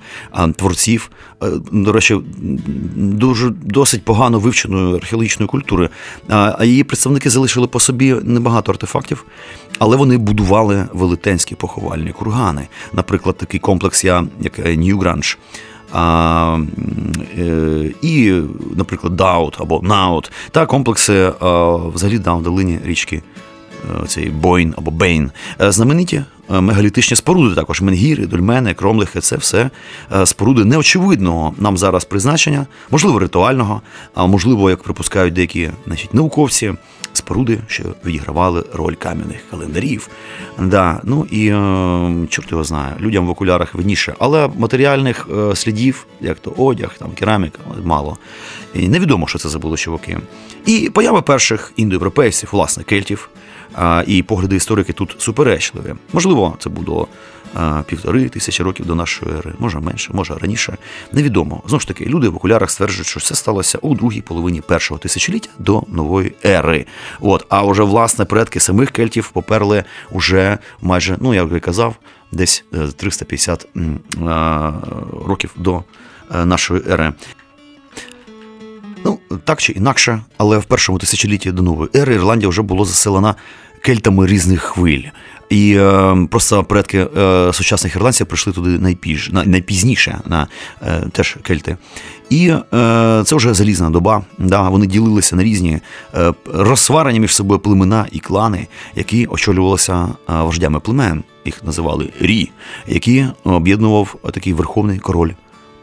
творців. 0.55 1.11
е, 1.43 1.47
До 1.71 1.91
речі, 1.91 2.17
дуже 2.95 3.49
досить 3.49 4.05
погано 4.05 4.39
вивченої 4.39 4.95
археологічної 4.95 5.47
культури. 5.47 5.89
А 6.27 6.65
її 6.65 6.83
представники 6.83 7.29
залишили 7.29 7.67
по 7.67 7.79
собі 7.79 8.15
небагато 8.23 8.71
артефактів, 8.71 9.25
але 9.79 9.97
вони 9.97 10.17
будували 10.17 10.85
велетенські 10.93 11.55
поховальні 11.55 12.11
кургани. 12.11 12.67
Наприклад, 12.93 13.37
такий 13.37 13.59
комплекс, 13.59 14.03
я, 14.03 14.25
як 14.41 14.77
Ньюгранж. 14.77 15.37
А, 15.93 16.59
е, 17.37 17.93
і, 18.01 18.41
наприклад, 18.75 19.15
Даут 19.15 19.61
або 19.61 19.81
Наут 19.83 20.31
та 20.51 20.65
комплекси 20.65 21.33
а, 21.39 21.75
взагалі 21.75 22.17
в 22.17 22.43
долині 22.43 22.79
річки 22.83 23.21
е, 24.03 24.07
цей 24.07 24.29
Бойн 24.29 24.73
або 24.77 24.91
Бейн. 24.91 25.31
Знамениті 25.59 26.23
мегалітичні 26.49 27.17
споруди, 27.17 27.55
також 27.55 27.81
Менгіри, 27.81 28.25
Дольмени, 28.25 28.73
Кромлихи 28.73 29.19
це 29.19 29.37
все 29.37 29.69
е, 30.15 30.25
споруди 30.25 30.65
неочевидного 30.65 31.53
нам 31.57 31.77
зараз 31.77 32.05
призначення, 32.05 32.65
можливо, 32.91 33.19
ритуального, 33.19 33.81
а 34.13 34.25
можливо, 34.25 34.69
як 34.69 34.83
припускають 34.83 35.33
деякі 35.33 35.69
значить, 35.85 36.13
науковці, 36.13 36.73
споруди, 37.13 37.59
що 37.67 37.83
відігравали 38.05 38.63
роль 38.73 38.93
кам'яних 38.93 39.39
календарів. 39.51 40.09
Да, 40.59 41.01
ну 41.03 41.27
і 41.31 41.47
е, 41.47 42.27
чорт 42.29 42.51
його 42.51 42.63
знає, 42.63 42.95
людям 42.99 43.27
в 43.27 43.29
окулярах 43.29 43.75
видніше, 43.75 44.13
але 44.19 44.49
матеріальних 44.57 45.27
е, 45.37 45.55
слідів, 45.55 46.07
як 46.21 46.39
то 46.39 46.53
одяг, 46.57 46.95
там 46.97 47.11
кераміка, 47.11 47.59
мало. 47.83 48.17
І 48.73 48.87
невідомо, 48.87 49.27
що 49.27 49.39
це 49.39 49.49
за 49.49 49.59
були 49.59 49.77
чуваки. 49.77 50.17
І 50.65 50.89
поява 50.89 51.21
перших 51.21 51.73
індоєвропейців, 51.75 52.49
власне, 52.51 52.83
кельтів. 52.83 53.29
І 54.07 54.23
погляди 54.23 54.55
історики 54.55 54.93
тут 54.93 55.15
суперечливі. 55.19 55.95
Можливо, 56.13 56.55
це 56.59 56.69
було 56.69 57.07
півтори 57.85 58.29
тисячі 58.29 58.63
років 58.63 58.85
до 58.85 58.95
нашої 58.95 59.31
ери, 59.31 59.53
може 59.59 59.79
менше, 59.79 60.11
може 60.13 60.35
раніше. 60.35 60.77
Невідомо. 61.11 61.61
Знову 61.65 61.79
ж 61.79 61.87
таки, 61.87 62.05
люди 62.05 62.29
в 62.29 62.35
окулярах 62.35 62.71
стверджують, 62.71 63.07
що 63.07 63.19
це 63.19 63.35
сталося 63.35 63.77
у 63.81 63.95
другій 63.95 64.21
половині 64.21 64.61
першого 64.61 64.97
тисячоліття 64.97 65.49
до 65.59 65.83
нової 65.87 66.33
ери. 66.45 66.85
От, 67.19 67.45
а 67.49 67.63
вже 67.63 67.83
власне 67.83 68.25
предки 68.25 68.59
самих 68.59 68.91
кельтів 68.91 69.29
поперли 69.29 69.83
уже 70.11 70.57
майже, 70.81 71.17
ну 71.19 71.33
я 71.33 71.43
вже 71.43 71.59
казав, 71.59 71.95
десь 72.31 72.63
е, 72.73 72.87
350 72.95 73.67
років 75.25 75.51
до 75.55 75.83
е, 76.35 76.45
нашої 76.45 76.81
ери. 76.89 77.13
Ну, 79.05 79.19
так 79.43 79.61
чи 79.61 79.71
інакше, 79.71 80.21
але 80.37 80.57
в 80.57 80.65
першому 80.65 80.99
тисячолітті 80.99 81.51
до 81.51 81.61
нової 81.61 81.89
ери 81.95 82.15
Ірландія 82.15 82.49
вже 82.49 82.61
була 82.61 82.85
заселена 82.85 83.35
кельтами 83.81 84.27
різних 84.27 84.61
хвиль. 84.61 85.03
І 85.49 85.75
е, 85.77 86.17
просто 86.31 86.63
предки 86.63 87.07
е, 87.17 87.53
сучасних 87.53 87.95
ірландців 87.95 88.27
прийшли 88.27 88.53
туди 88.53 88.69
найпіж, 88.69 89.29
на, 89.33 89.43
найпізніше 89.43 90.19
на 90.25 90.47
е, 90.81 91.03
теж 91.11 91.37
кельти. 91.41 91.77
І 92.29 92.47
е, 92.49 93.23
це 93.25 93.35
вже 93.35 93.53
залізна 93.53 93.89
доба. 93.89 94.23
Да, 94.37 94.69
вони 94.69 94.85
ділилися 94.85 95.35
на 95.35 95.43
різні 95.43 95.79
е, 96.15 96.33
розсварені 96.53 97.19
між 97.19 97.35
собою 97.35 97.59
племена 97.59 98.05
і 98.11 98.19
клани, 98.19 98.67
які 98.95 99.25
очолювалися 99.25 100.07
е, 100.29 100.33
вождями 100.41 100.79
племен. 100.79 101.23
Їх 101.45 101.63
називали 101.63 102.09
Рі, 102.19 102.51
які 102.87 103.25
об'єднував 103.43 104.15
такий 104.33 104.53
верховний 104.53 104.99
король 104.99 105.31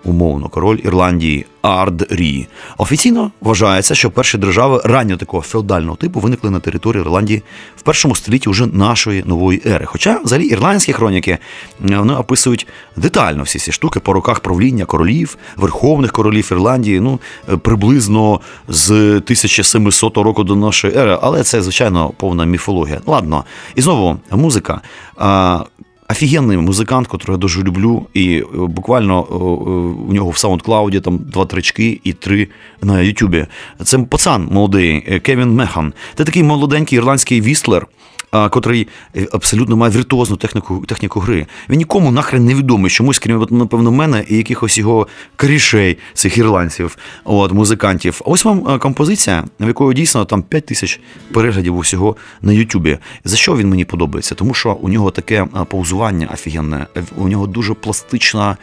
умовно 0.06 0.48
король 0.48 0.78
Ірландії 0.84 1.46
Ард 1.62 2.06
Рі. 2.10 2.46
Офіційно 2.78 3.30
вважається, 3.40 3.94
що 3.94 4.10
перші 4.10 4.38
держави 4.38 4.80
раннього 4.84 5.18
такого 5.18 5.42
феодального 5.42 5.96
типу 5.96 6.20
виникли 6.20 6.50
на 6.50 6.60
території 6.60 7.02
Ірландії 7.02 7.42
в 7.76 7.82
першому 7.82 8.16
столітті 8.16 8.50
вже 8.50 8.66
нашої 8.66 9.22
нової 9.26 9.62
ери. 9.66 9.86
Хоча 9.86 10.20
взагалі 10.24 10.46
ірландські 10.46 10.92
хроніки 10.92 11.30
е, 11.30 11.98
вони 11.98 12.14
описують 12.14 12.66
детально 12.96 13.42
всі 13.42 13.58
ці 13.58 13.72
штуки 13.72 14.00
по 14.00 14.12
роках 14.12 14.40
правління 14.40 14.84
королів, 14.84 15.38
верховних 15.56 16.12
королів 16.12 16.48
Ірландії, 16.52 17.00
ну 17.00 17.20
е, 17.48 17.56
приблизно 17.56 18.40
з 18.68 18.90
1700 18.90 20.16
року 20.16 20.44
до 20.44 20.56
нашої 20.56 20.96
ери, 20.96 21.18
але 21.22 21.42
це 21.42 21.62
звичайно 21.62 22.12
повна 22.16 22.44
міфологія. 22.44 23.00
Ладно, 23.06 23.44
і 23.74 23.82
знову 23.82 24.16
музика. 24.30 24.80
Офігенний 26.08 26.56
музикант, 26.56 27.06
котрого 27.06 27.36
я 27.36 27.40
дуже 27.40 27.62
люблю, 27.62 28.06
і 28.14 28.36
е, 28.38 28.44
буквально 28.54 29.26
е, 29.30 29.34
е, 29.34 29.38
у 30.08 30.12
нього 30.12 30.30
в 30.30 30.34
SoundCloud 30.34 31.00
там 31.00 31.18
два 31.18 31.46
трички 31.46 32.00
і 32.04 32.12
три 32.12 32.48
на 32.82 33.00
Ютубі. 33.00 33.46
Це 33.84 33.98
пацан 33.98 34.48
молодий 34.50 35.04
е, 35.08 35.18
Кевін 35.18 35.54
Механ. 35.54 35.92
Це 36.14 36.24
такий 36.24 36.42
молоденький 36.42 36.98
ірландський 36.98 37.40
вістлер. 37.40 37.86
Котрий 38.50 38.88
е, 39.16 39.26
абсолютно 39.32 39.76
має 39.76 39.92
віртуозну 39.92 40.36
техніку, 40.36 40.84
техніку 40.86 41.20
гри. 41.20 41.46
Він 41.68 41.78
нікому 41.78 42.12
нахрен 42.12 42.44
не 42.44 42.54
відомий, 42.54 42.90
чомусь, 42.90 43.18
крім 43.18 43.46
напевно, 43.50 43.92
мене 43.92 44.24
і 44.28 44.36
якихось 44.36 44.78
його 44.78 45.06
корішей, 45.36 45.98
цих 46.14 46.38
ірландців, 46.38 46.96
от, 47.24 47.52
музикантів. 47.52 48.20
А 48.26 48.30
ось 48.30 48.44
вам 48.44 48.68
е, 48.68 48.78
композиція, 48.78 49.44
в 49.60 49.66
якої 49.66 49.94
дійсно 49.94 50.24
там 50.24 50.42
5 50.42 50.66
тисяч 50.66 51.00
переглядів 51.32 51.76
усього 51.76 52.16
на 52.42 52.52
Ютубі. 52.52 52.98
За 53.24 53.36
що 53.36 53.56
він 53.56 53.68
мені 53.68 53.84
подобається? 53.84 54.34
Тому 54.34 54.54
що 54.54 54.72
у 54.72 54.88
нього 54.88 55.10
таке 55.10 55.42
е, 55.42 55.64
паузування 55.64 56.28
офігенне, 56.34 56.86
у 57.16 57.28
нього 57.28 57.46
дуже 57.46 57.74
пластично 57.74 58.56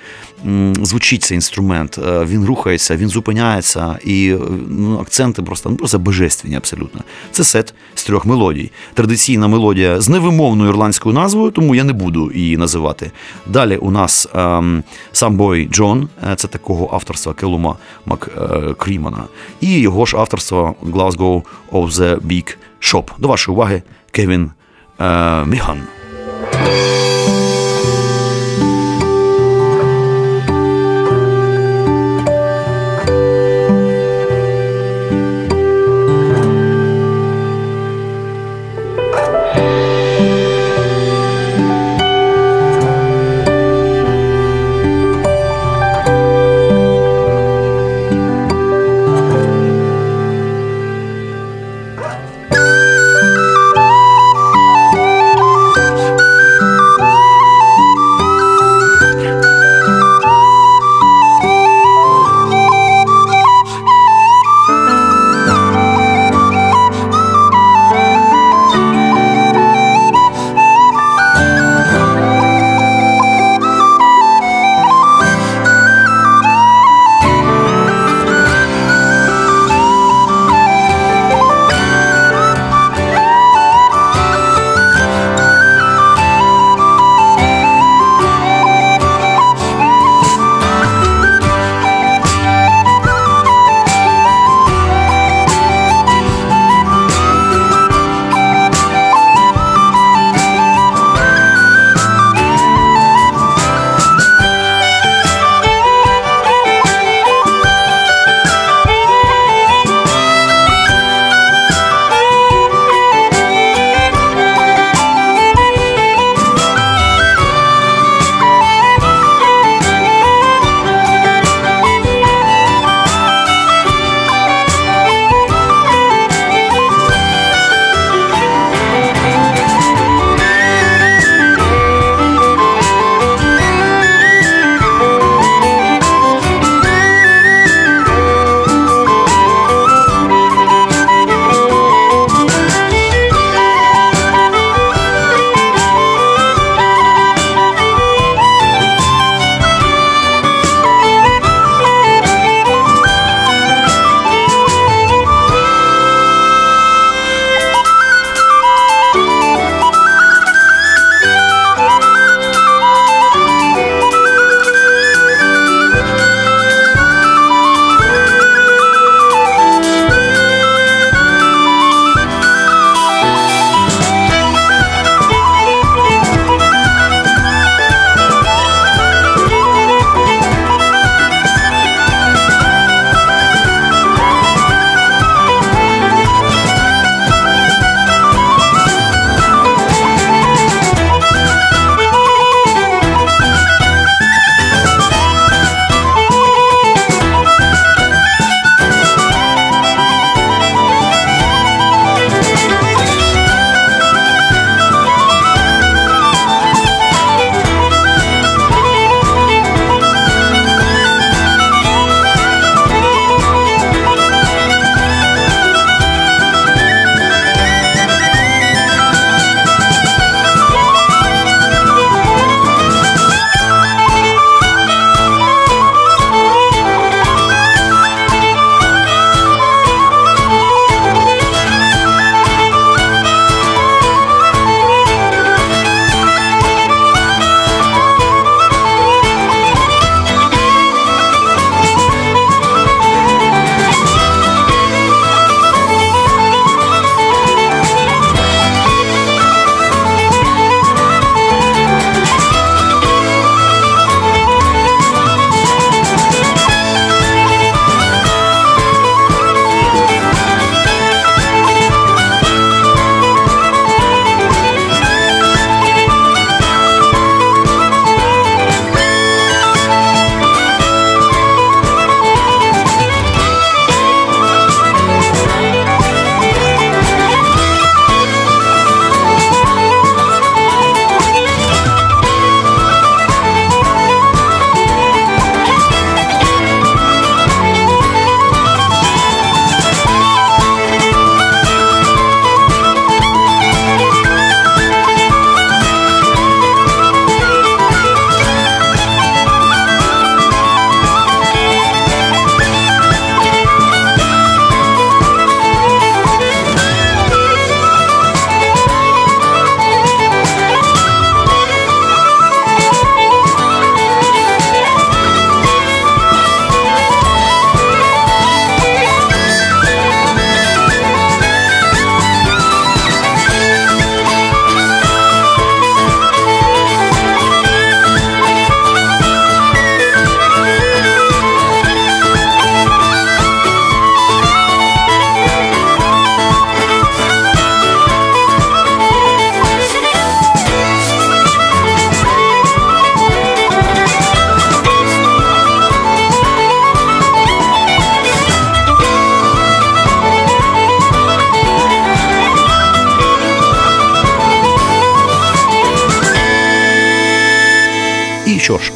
звучить 0.81 1.23
цей 1.23 1.35
інструмент. 1.35 1.99
Він 2.03 2.45
рухається, 2.45 2.95
він 2.95 3.09
зупиняється, 3.09 3.99
і 4.05 4.35
ну, 4.67 4.99
акценти 4.99 5.41
просто, 5.41 5.69
ну, 5.69 5.75
просто 5.75 5.99
божественні 5.99 6.55
абсолютно. 6.55 7.01
Це 7.31 7.43
сет 7.43 7.73
з 7.95 8.03
трьох 8.03 8.25
мелодій. 8.25 8.71
Традиційна 8.93 9.47
мелодія 9.47 9.62
з 10.01 10.09
невимовною 10.09 10.69
ірландською 10.69 11.15
назвою, 11.15 11.51
тому 11.51 11.75
я 11.75 11.83
не 11.83 11.93
буду 11.93 12.31
її 12.31 12.57
називати. 12.57 13.11
Далі 13.47 13.77
у 13.77 13.91
нас 13.91 14.27
ем, 14.35 14.83
сам 15.11 15.37
бой 15.37 15.69
Джон, 15.71 16.09
е, 16.31 16.35
це 16.35 16.47
такого 16.47 16.89
авторства 16.93 17.33
Келума 17.33 17.75
Маккрімана, 18.05 19.23
і 19.61 19.79
його 19.79 20.05
ж 20.05 20.17
авторство 20.17 20.75
Glasgow 20.85 21.43
of 21.71 21.91
the 21.91 22.19
Big 22.19 22.55
Shop. 22.81 23.03
До 23.19 23.27
вашої 23.27 23.55
уваги, 23.55 23.81
Кевін 24.11 24.51
е, 24.99 25.45
Міхан. 25.45 25.81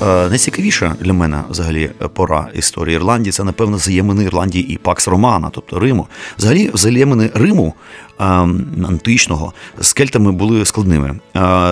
Найцікавіша 0.01 0.95
для 1.01 1.13
мене 1.13 1.43
взагалі 1.49 1.91
пора 2.13 2.47
історії 2.53 2.95
Ірландії 2.95 3.31
це, 3.31 3.43
напевно, 3.43 3.77
взаємини 3.77 4.23
Ірландії 4.23 4.73
і 4.73 4.77
Пакс 4.77 5.07
Романа, 5.07 5.49
тобто 5.53 5.79
Риму. 5.79 6.07
Взагалі, 6.37 6.69
взаємини 6.73 7.29
Риму 7.33 7.73
античного 8.19 9.53
з 9.79 9.93
кельтами 9.93 10.31
були 10.31 10.65
складними. 10.65 11.19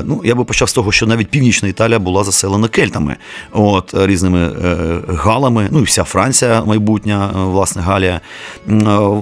Ну, 0.03 0.21
Я 0.23 0.35
би 0.35 0.43
почав 0.43 0.69
з 0.69 0.73
того, 0.73 0.91
що 0.91 1.07
навіть 1.07 1.29
північна 1.29 1.69
Італія 1.69 1.99
була 1.99 2.23
заселена 2.23 2.67
кельтами, 2.67 3.15
от 3.51 3.93
різними 3.93 4.39
е, 4.39 4.99
галами. 5.07 5.67
Ну 5.71 5.79
і 5.79 5.83
вся 5.83 6.03
Франція, 6.03 6.63
майбутня, 6.63 7.31
е, 7.35 7.39
власне, 7.39 7.81
Галія. 7.81 8.21
Ну, 8.67 9.21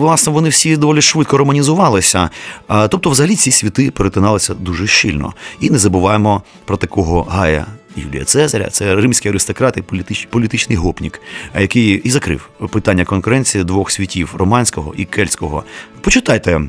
власне, 0.00 0.32
вони 0.32 0.48
всі 0.48 0.76
доволі 0.76 1.02
швидко 1.02 1.38
романізувалися. 1.38 2.30
Тобто, 2.88 3.10
взагалі, 3.10 3.36
ці 3.36 3.50
світи 3.50 3.90
перетиналися 3.90 4.54
дуже 4.54 4.86
щільно. 4.86 5.32
І 5.60 5.70
не 5.70 5.78
забуваємо 5.78 6.42
про 6.64 6.76
такого 6.76 7.22
Гая. 7.22 7.66
Юлія 8.00 8.24
Цезаря, 8.24 8.68
це 8.70 8.94
римський 8.94 9.30
аристократ 9.30 9.76
і 9.76 9.82
політич, 9.82 10.28
політичний 10.30 10.78
гопнік, 10.78 11.20
який 11.60 11.94
і 11.94 12.10
закрив 12.10 12.48
питання 12.70 13.04
конкуренції 13.04 13.64
двох 13.64 13.90
світів 13.90 14.34
романського 14.36 14.94
і 14.96 15.04
кельтського. 15.04 15.64
Почитайте 16.00 16.60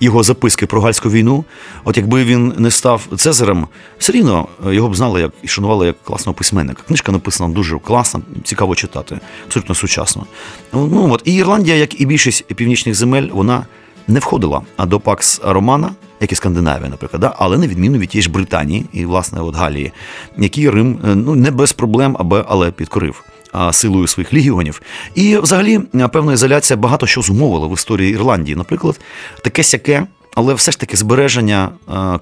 його 0.00 0.22
записки 0.22 0.66
про 0.66 0.80
гальську 0.80 1.10
війну. 1.10 1.44
От 1.84 1.96
якби 1.96 2.24
він 2.24 2.52
не 2.58 2.70
став 2.70 3.08
Цезарем, 3.16 3.66
все 3.98 4.12
рівно 4.12 4.48
його 4.66 4.88
б 4.88 4.96
знали 4.96 5.20
як 5.20 5.32
і 5.42 5.48
шанували 5.48 5.86
як 5.86 6.02
класного 6.04 6.34
письменника. 6.34 6.82
Книжка 6.86 7.12
написана 7.12 7.54
дуже 7.54 7.78
класно, 7.78 8.20
цікаво 8.44 8.74
читати, 8.74 9.20
абсолютно 9.46 9.74
сучасно. 9.74 10.26
Ну 10.72 11.12
от 11.12 11.22
і 11.24 11.34
Ірландія, 11.34 11.76
як 11.76 12.00
і 12.00 12.06
більшість 12.06 12.44
північних 12.44 12.94
земель, 12.94 13.28
вона 13.32 13.66
не 14.08 14.20
входила 14.20 14.62
до 14.78 15.00
Пакс 15.00 15.40
Романа 15.44 15.90
як 16.20 16.32
і 16.32 16.34
Скандинавія, 16.34 16.88
наприклад, 16.88 17.20
да? 17.20 17.34
але 17.38 17.58
на 17.58 17.66
відміну 17.66 17.98
від 17.98 18.08
тієї 18.08 18.22
ж 18.22 18.30
Британії 18.30 18.86
і, 18.92 19.04
власне, 19.04 19.40
от 19.40 19.56
Галії, 19.56 19.92
які 20.38 20.70
Рим 20.70 20.98
е, 21.04 21.14
ну 21.14 21.34
не 21.34 21.50
без 21.50 21.72
проблем, 21.72 22.16
аби 22.18 22.44
але 22.48 22.70
підкорив. 22.70 23.24
Силою 23.72 24.06
своїх 24.06 24.32
легіонів. 24.32 24.82
І, 25.14 25.38
взагалі, 25.38 25.80
певна 26.12 26.32
ізоляція 26.32 26.76
багато 26.76 27.06
що 27.06 27.22
зумовила 27.22 27.66
в 27.66 27.74
історії 27.74 28.12
Ірландії. 28.12 28.56
Наприклад, 28.56 29.00
таке 29.44 29.62
сяке, 29.62 30.06
але 30.34 30.54
все 30.54 30.72
ж 30.72 30.80
таки 30.80 30.96
збереження 30.96 31.70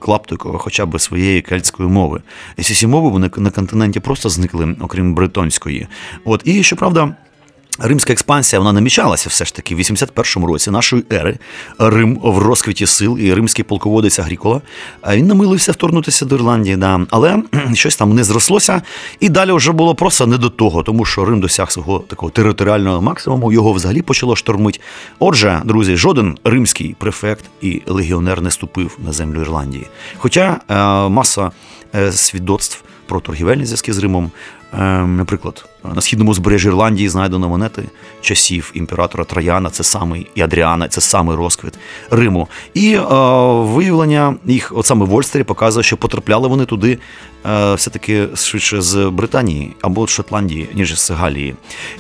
клаптикова, 0.01 0.59
хоча 0.59 0.87
б 0.87 1.01
своєї 1.01 1.43
кельтської 1.43 1.89
мови. 1.89 2.23
І 2.57 2.63
ці 2.63 2.87
мови 2.87 3.11
вони 3.11 3.31
на 3.37 3.51
континенті 3.51 4.01
просто 4.01 4.29
зникли, 4.29 4.77
окрім 4.81 5.15
бритонської. 5.15 5.87
От 6.25 6.43
і 6.45 6.63
щоправда. 6.63 7.15
Римська 7.79 8.13
експансія 8.13 8.61
вона 8.61 8.73
намічалася 8.73 9.29
все 9.29 9.45
ж 9.45 9.55
таки 9.55 9.75
в 9.75 9.79
81-му 9.79 10.47
році 10.47 10.71
нашої 10.71 11.05
ери. 11.13 11.39
Рим 11.79 12.21
в 12.23 12.39
розквіті 12.39 12.87
сил 12.87 13.19
і 13.19 13.35
римський 13.35 13.65
полководець 13.65 14.19
Агрікола. 14.19 14.61
Він 15.11 15.27
намилився 15.27 15.73
вторгнутися 15.73 16.25
до 16.25 16.35
Ірландії, 16.35 16.77
да. 16.77 17.07
але 17.11 17.43
щось 17.75 17.97
там 17.97 18.15
не 18.15 18.25
зрослося. 18.25 18.83
І 19.21 19.29
далі 19.29 19.53
вже 19.53 19.73
було 19.73 19.95
просто 19.95 20.27
не 20.27 20.39
до 20.39 20.51
того, 20.51 20.83
тому 20.83 21.05
що 21.05 21.25
Рим 21.25 21.41
досяг 21.41 21.73
свого 21.73 21.99
такого 21.99 22.31
територіального 22.31 23.03
максимуму, 23.03 23.53
його 23.53 23.73
взагалі 23.73 24.03
почало 24.03 24.37
штормити. 24.37 24.81
Отже, 25.19 25.63
друзі, 25.65 25.97
жоден 25.97 26.39
римський 26.45 26.97
префект 26.99 27.45
і 27.61 27.83
легіонер 27.87 28.43
не 28.43 28.51
ступив 28.51 28.99
на 29.07 29.13
землю 29.13 29.41
Ірландії. 29.41 29.87
Хоча 30.19 30.61
е, 30.69 30.75
маса 31.09 31.51
е, 31.95 32.13
свідоцтв 32.13 32.83
про 33.07 33.21
торгівельні 33.21 33.65
зв'язки 33.65 33.93
з 33.93 33.99
Римом, 33.99 34.31
е, 34.73 34.79
наприклад. 35.07 35.65
На 35.95 36.01
східному 36.01 36.35
збережжі 36.35 36.69
Ірландії 36.69 37.09
знайдено 37.09 37.49
монети 37.49 37.83
часів 38.21 38.71
імператора 38.75 39.25
Трояна, 39.25 39.71
це 39.71 39.85
самий 39.85 40.27
і 40.35 40.43
Адріана, 40.43 40.89
це 40.89 41.01
самий 41.01 41.37
розквіт 41.37 41.75
Риму. 42.11 42.49
І 42.75 42.95
е, 42.95 43.01
виявлення 43.53 44.37
їх, 44.45 44.73
от 44.75 44.87
саме 44.87 45.07
в 45.07 45.15
Ольстері, 45.15 45.43
показує, 45.43 45.85
що 45.85 45.97
потрапляли 45.97 46.49
вони 46.49 46.65
туди 46.65 46.99
е, 47.47 47.75
все-таки 47.75 48.29
швидше 48.35 48.83
з 48.83 49.11
Британії 49.11 49.73
або 49.83 50.07
з 50.07 50.11
Шотландії, 50.11 50.69
ніж 50.75 51.01
з 51.01 51.11
Галії. 51.11 51.55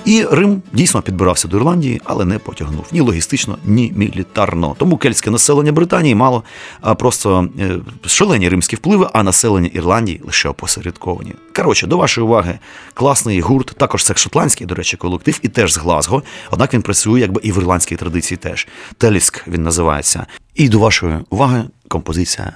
І 0.04 0.24
Рим 0.30 0.62
дійсно 0.72 1.02
підбирався 1.02 1.48
до 1.48 1.56
Ірландії, 1.56 2.00
але 2.04 2.24
не 2.24 2.38
потягнув 2.38 2.84
ні 2.92 3.00
логістично, 3.00 3.58
ні 3.64 3.92
мілітарно. 3.96 4.76
Тому 4.78 4.96
кельтське 4.96 5.30
населення 5.30 5.72
Британії 5.72 6.14
мало 6.14 6.42
а 6.80 6.94
просто 6.94 7.48
е, 7.60 7.78
шалені 8.06 8.48
римські 8.48 8.76
впливи, 8.76 9.08
а 9.12 9.22
населення 9.22 9.70
Ірландії 9.72 10.20
лише 10.24 10.48
опосередковані. 10.48 11.32
Коротше, 11.56 11.86
до 11.86 11.96
вашої 11.96 12.24
уваги, 12.24 12.58
класний 12.94 13.40
гурт 13.40 13.75
також 13.76 14.04
це 14.04 14.14
шотландський, 14.14 14.66
до 14.66 14.74
речі, 14.74 14.96
колектив, 14.96 15.40
і 15.42 15.48
теж 15.48 15.72
з 15.72 15.76
Глазго. 15.76 16.22
Однак 16.50 16.74
він 16.74 16.82
працює 16.82 17.20
якби 17.20 17.40
і 17.44 17.52
в 17.52 17.58
ірландській 17.58 17.96
традиції 17.96 18.38
теж. 18.38 18.68
Теліск 18.98 19.48
він 19.48 19.62
називається. 19.62 20.26
І 20.54 20.68
до 20.68 20.78
вашої 20.78 21.18
уваги 21.30 21.64
композиція 21.88 22.52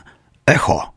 Ехо. 0.46 0.90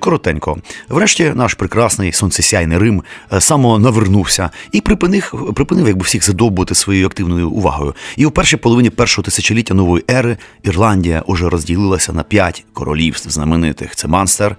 Коротенько. 0.00 0.56
Врешті 0.88 1.32
наш 1.34 1.54
прекрасний 1.54 2.12
сонцесяйний 2.12 2.78
Рим 2.78 3.02
е, 3.32 3.40
самонавернувся 3.40 4.50
і 4.72 4.80
припинив, 4.80 5.52
припинив 5.54 5.86
якби 5.86 6.02
всіх 6.02 6.24
задовбувати 6.24 6.74
своєю 6.74 7.06
активною 7.06 7.50
увагою. 7.50 7.94
І 8.16 8.26
у 8.26 8.30
першій 8.30 8.56
половині 8.56 8.90
першого 8.90 9.24
тисячоліття 9.24 9.74
нової 9.74 10.04
ери 10.10 10.36
Ірландія 10.62 11.22
уже 11.26 11.48
розділилася 11.48 12.12
на 12.12 12.22
п'ять 12.22 12.64
королівств 12.72 13.30
знаменитих: 13.30 13.96
це 13.96 14.08
Манстер, 14.08 14.56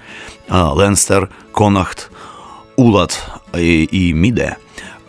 е, 0.52 0.56
Ленстер, 0.56 1.28
Конахт, 1.52 2.12
Улат 2.76 3.24
і, 3.58 3.90
і 3.92 4.14
Міде. 4.14 4.56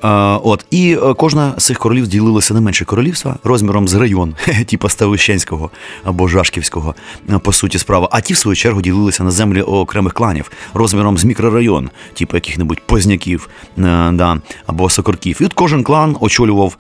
От 0.03 0.67
і 0.71 0.97
е, 1.03 1.15
кожна 1.15 1.55
з 1.57 1.65
цих 1.65 1.79
королів 1.79 2.09
ділилася 2.09 2.55
на 2.55 2.61
менше 2.61 2.85
королівства 2.85 3.37
розміром 3.45 3.89
з 3.89 3.95
район, 3.95 4.35
типа 4.67 4.89
Ставищенського 4.89 5.71
або 6.05 6.29
Жашківського, 6.29 6.95
е, 7.31 7.39
по 7.39 7.53
суті, 7.53 7.79
справа. 7.79 8.09
А 8.13 8.21
ті, 8.21 8.35
в 8.35 8.37
свою 8.37 8.57
чергу, 8.57 8.83
ділилися 8.83 9.25
на 9.25 9.31
землі 9.31 9.63
окремих 9.63 10.13
кланів 10.13 10.51
розміром 10.75 11.19
з 11.19 11.25
мікрорайон, 11.25 11.91
типу 12.15 12.37
яких-небудь 12.37 12.81
позняків 12.87 13.49
е, 13.79 13.83
да, 14.13 14.41
або 14.67 14.91
сокорків. 14.91 15.39
І 15.41 15.45
от 15.45 15.53
кожен 15.53 15.83
клан 15.85 16.17
очолював 16.21 16.77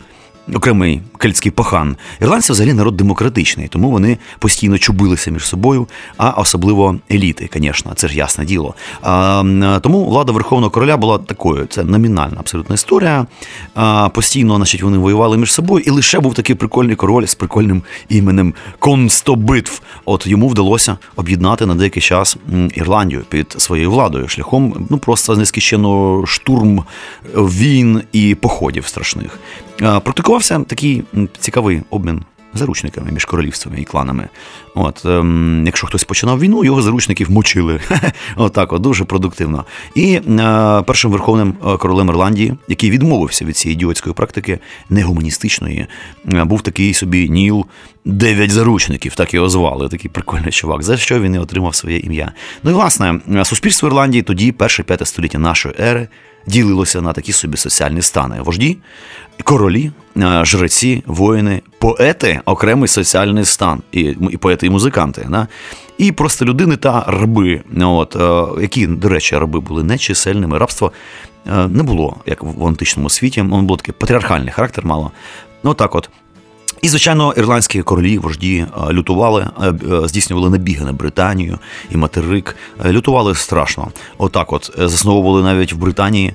окремий 0.55 1.01
кельтський 1.19 1.53
пахан. 1.53 1.97
Ірландці 2.21 2.53
взагалі 2.53 2.75
народ 2.75 2.97
демократичний, 2.97 3.69
тому 3.69 3.91
вони 3.91 4.19
постійно 4.39 4.79
чубилися 4.79 5.31
між 5.31 5.47
собою, 5.47 5.89
а 6.17 6.31
особливо 6.31 6.97
еліти, 7.11 7.51
звісно, 7.55 7.93
це 7.95 8.09
ж 8.09 8.17
ясне 8.17 8.45
діло. 8.45 8.75
А, 9.03 9.79
Тому 9.83 10.05
влада 10.05 10.33
Верховного 10.33 10.71
короля 10.71 10.97
була 10.97 11.19
такою. 11.19 11.67
Це 11.67 11.85
номінальна 11.85 12.37
абсолютна 12.39 12.75
історія. 12.75 13.27
А, 13.75 14.09
Постійно, 14.09 14.57
значить, 14.57 14.83
вони 14.83 14.99
воювали 14.99 15.39
між 15.39 15.53
собою, 15.53 15.85
і 15.87 15.91
лише 15.91 16.21
був 16.21 16.35
такий 16.35 16.57
прикольний 16.57 16.97
король 16.97 17.25
з 17.25 17.35
прикольним 17.35 17.83
іменем 18.09 18.55
Констобитв. 18.79 19.83
От 20.05 20.27
йому 20.27 20.49
вдалося 20.49 20.97
об'єднати 21.17 21.67
на 21.67 21.75
деякий 21.75 22.03
час 22.03 22.37
Ірландію 22.75 23.23
під 23.29 23.55
своєю 23.59 23.91
владою 23.91 24.29
шляхом 24.29 24.87
ну 24.91 24.99
просто 24.99 25.37
нескінченно 25.37 26.23
штурм 26.27 26.85
війн 27.35 28.03
і 28.13 28.35
походів 28.35 28.87
страшних. 28.87 29.39
Практикувався 29.83 30.61
такий 30.61 31.03
цікавий 31.39 31.83
обмін 31.91 32.23
заручниками 32.55 33.11
між 33.13 33.25
королівствами 33.25 33.81
і 33.81 33.85
кланами. 33.85 34.29
От, 34.75 35.05
ем, 35.05 35.63
Якщо 35.67 35.87
хтось 35.87 36.05
починав 36.05 36.41
війну, 36.41 36.65
його 36.65 36.83
заручників 36.83 37.31
мочили. 37.31 37.81
Отак, 38.37 38.73
от, 38.73 38.83
дуже 38.83 39.05
продуктивно. 39.05 39.65
І 39.95 40.15
е, 40.15 40.23
першим 40.87 41.11
верховним 41.11 41.55
е, 41.67 41.77
королем 41.77 42.09
Ірландії, 42.09 42.55
який 42.69 42.91
відмовився 42.91 43.45
від 43.45 43.57
цієї 43.57 43.75
ідіотської 43.75 44.15
практики, 44.15 44.59
негуманістичної, 44.91 45.87
е, 46.33 46.45
був 46.45 46.63
такий 46.63 46.95
собі 46.95 47.29
Ніл 47.29 47.67
Дев'ять 48.05 48.51
заручників, 48.51 49.15
так 49.15 49.35
його 49.35 49.49
звали. 49.49 49.89
Такий 49.89 50.11
прикольний 50.11 50.51
чувак, 50.51 50.83
за 50.83 50.97
що 50.97 51.21
він 51.21 51.35
і 51.35 51.39
отримав 51.39 51.75
своє 51.75 51.99
ім'я. 51.99 52.33
Ну 52.63 52.71
і 52.71 52.75
власне, 52.75 53.21
суспільство 53.45 53.89
Ірландії 53.89 54.23
тоді, 54.23 54.53
перше 54.53 54.83
п'яте 54.83 55.05
століття 55.05 55.39
нашої 55.39 55.75
ери, 55.81 56.09
ділилося 56.47 57.01
на 57.01 57.13
такі 57.13 57.33
собі 57.33 57.57
соціальні 57.57 58.03
стани: 58.03 58.43
вожді, 58.43 58.79
королі, 59.45 59.93
е, 60.17 60.45
жреці, 60.45 61.03
воїни, 61.07 61.63
поети, 61.79 62.41
окремий 62.45 62.89
соціальний 62.89 63.45
стан, 63.45 63.83
і 63.93 64.01
і 64.31 64.37
поети, 64.37 64.67
і 64.67 64.71
музиканти. 64.71 65.27
Да? 65.31 65.49
І 65.99 66.13
просто 66.13 66.45
людини 66.45 66.77
та 66.77 67.05
раби, 67.09 67.63
от, 67.81 68.17
е, 68.17 68.63
які, 68.63 68.87
до 68.87 69.09
речі, 69.09 69.39
раби 69.39 69.61
були 69.61 69.83
нечисельними. 69.83 70.59
Рабство 70.59 70.93
е, 71.47 71.69
не 71.69 71.83
було, 71.83 72.17
як 72.27 72.43
в 72.43 72.67
античному 72.67 73.11
світі, 73.11 73.43
воно 73.43 73.63
було 73.63 73.77
такий 73.77 73.95
патріархальний 73.99 74.51
характер 74.51 74.87
мало. 74.87 75.11
Ну 75.65 75.75
так 75.75 75.95
от. 75.95 76.11
І, 76.83 76.89
звичайно, 76.89 77.33
ірландські 77.37 77.83
королі, 77.83 78.19
вожді 78.19 78.67
е, 78.89 78.93
лютували, 78.93 79.49
е, 79.63 79.73
е, 79.93 80.09
здійснювали 80.09 80.51
набіги 80.51 80.85
на 80.85 80.93
Британію 80.93 81.59
і 81.91 81.97
материк. 81.97 82.57
Лютували 82.87 83.35
страшно. 83.35 83.89
Отак, 84.19 84.53
от 84.53 84.71
засновували 84.79 85.43
навіть 85.43 85.73
в 85.73 85.77
Британії 85.77 86.35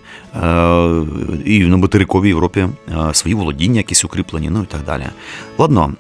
і 1.46 1.60
на 1.60 1.78
материковій 1.78 2.28
Європі 2.28 2.68
свої 3.14 3.36
володіння, 3.36 3.78
якісь 3.78 4.06
укріплені, 4.06 4.50
ну 4.50 4.64
і 4.64 4.66
так 4.66 4.84
далі. 4.86 5.04
Ладно. 5.58 5.94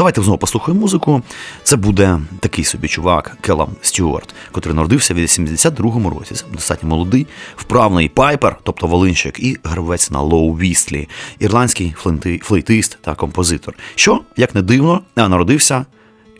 Давайте 0.00 0.22
знову 0.22 0.38
послухаємо 0.38 0.80
музику. 0.80 1.22
Це 1.62 1.76
буде 1.76 2.20
такий 2.40 2.64
собі 2.64 2.88
чувак 2.88 3.36
Келам 3.40 3.68
Стюарт, 3.82 4.34
котрий 4.52 4.74
народився 4.74 5.14
в 5.14 5.18
82-му 5.18 6.10
році. 6.10 6.34
Це 6.34 6.44
достатньо 6.52 6.88
молодий, 6.88 7.26
вправний 7.56 8.08
пайпер, 8.08 8.56
тобто 8.62 8.86
волинщик, 8.86 9.38
і 9.38 9.56
гравець 9.64 10.10
на 10.10 10.20
Лоу 10.20 10.54
Вістлі, 10.54 11.08
ірландський 11.38 11.94
флейтист 12.42 12.98
та 13.00 13.14
композитор. 13.14 13.74
Що, 13.94 14.20
як 14.36 14.54
не 14.54 14.62
дивно, 14.62 15.00
народився. 15.16 15.86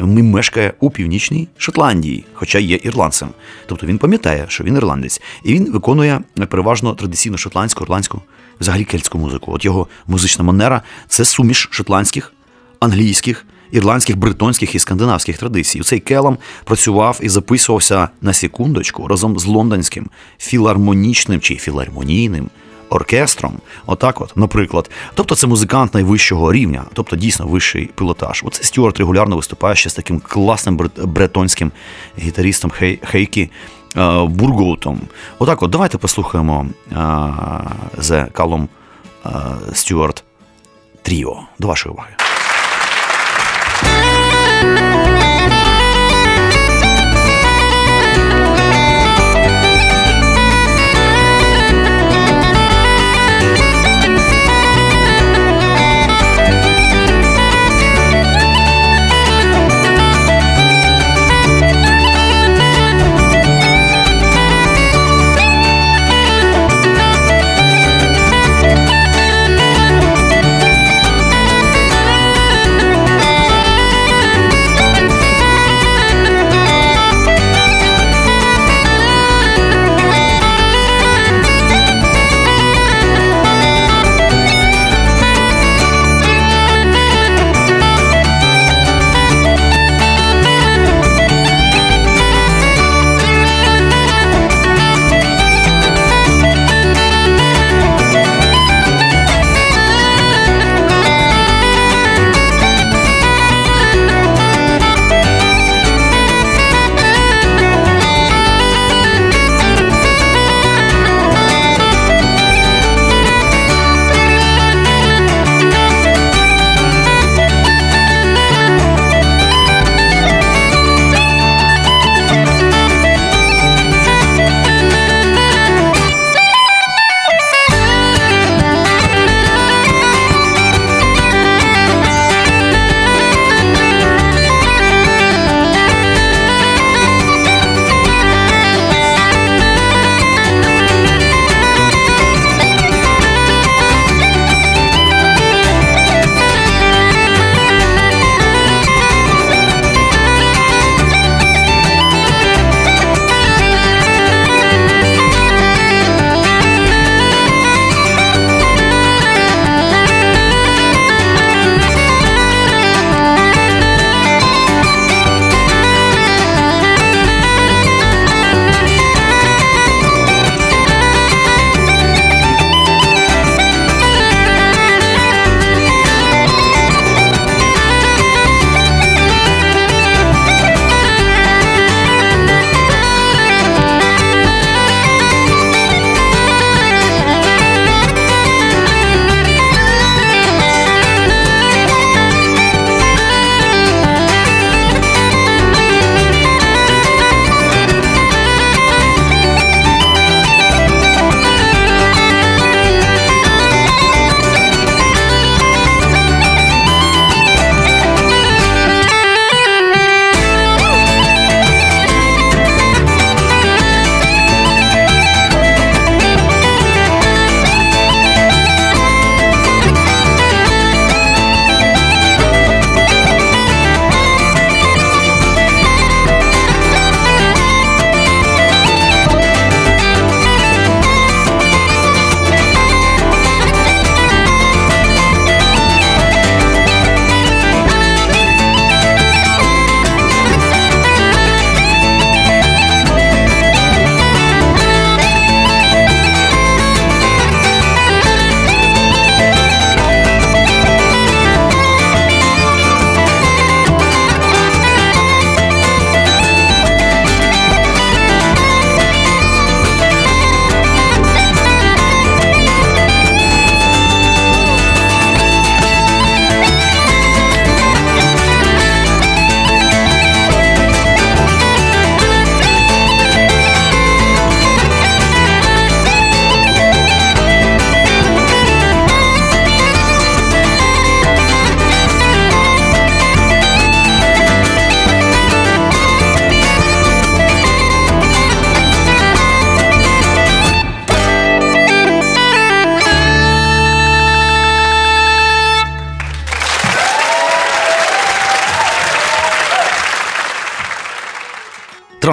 Мешкає 0.00 0.74
у 0.80 0.90
північній 0.90 1.48
Шотландії, 1.56 2.24
хоча 2.34 2.58
є 2.58 2.80
ірландцем. 2.82 3.28
Тобто 3.66 3.86
він 3.86 3.98
пам'ятає, 3.98 4.44
що 4.48 4.64
він 4.64 4.76
ірландець, 4.76 5.20
і 5.44 5.54
він 5.54 5.72
виконує 5.72 6.20
переважно 6.48 6.94
традиційну 6.94 7.38
шотландську, 7.38 7.84
ірландську, 7.84 8.20
взагалі 8.60 8.84
кельтську 8.84 9.18
музику. 9.18 9.52
От 9.52 9.64
його 9.64 9.86
музична 10.06 10.44
манера 10.44 10.82
це 11.08 11.24
суміш 11.24 11.68
шотландських 11.70 12.32
англійських, 12.80 13.46
ірландських, 13.72 14.16
бритонських 14.16 14.74
і 14.74 14.78
скандинавських 14.78 15.38
традицій. 15.38 15.80
Цей 15.80 16.00
Келам 16.00 16.38
працював 16.64 17.18
і 17.22 17.28
записувався 17.28 18.08
на 18.20 18.32
секундочку 18.32 19.08
разом 19.08 19.38
з 19.38 19.46
лондонським 19.46 20.06
філармонічним 20.38 21.40
чи 21.40 21.56
філармонійним. 21.56 22.50
Оркестром, 22.92 23.52
отак, 23.86 24.20
от, 24.20 24.36
наприклад, 24.36 24.90
тобто 25.14 25.34
це 25.34 25.46
музикант 25.46 25.94
найвищого 25.94 26.52
рівня, 26.52 26.84
тобто 26.92 27.16
дійсно 27.16 27.46
вищий 27.46 27.90
пілотаж. 27.94 28.42
Оце 28.46 28.64
Стюарт 28.64 28.98
регулярно 28.98 29.36
виступає 29.36 29.76
ще 29.76 29.90
з 29.90 29.94
таким 29.94 30.20
класним 30.20 30.90
бретонським 31.04 31.72
гітарістом 32.18 32.70
Хейкі 33.02 33.50
е, 33.96 34.24
Бургоутом. 34.24 35.00
Отак, 35.38 35.62
от 35.62 35.70
давайте 35.70 35.98
послухаємо 35.98 36.66
The 37.98 38.32
Callum 38.32 38.68
Стюарт 39.72 40.24
Тріо. 41.02 41.40
До 41.58 41.68
вашої 41.68 41.94
уваги. 41.94 42.29
Yeah. 44.80 45.09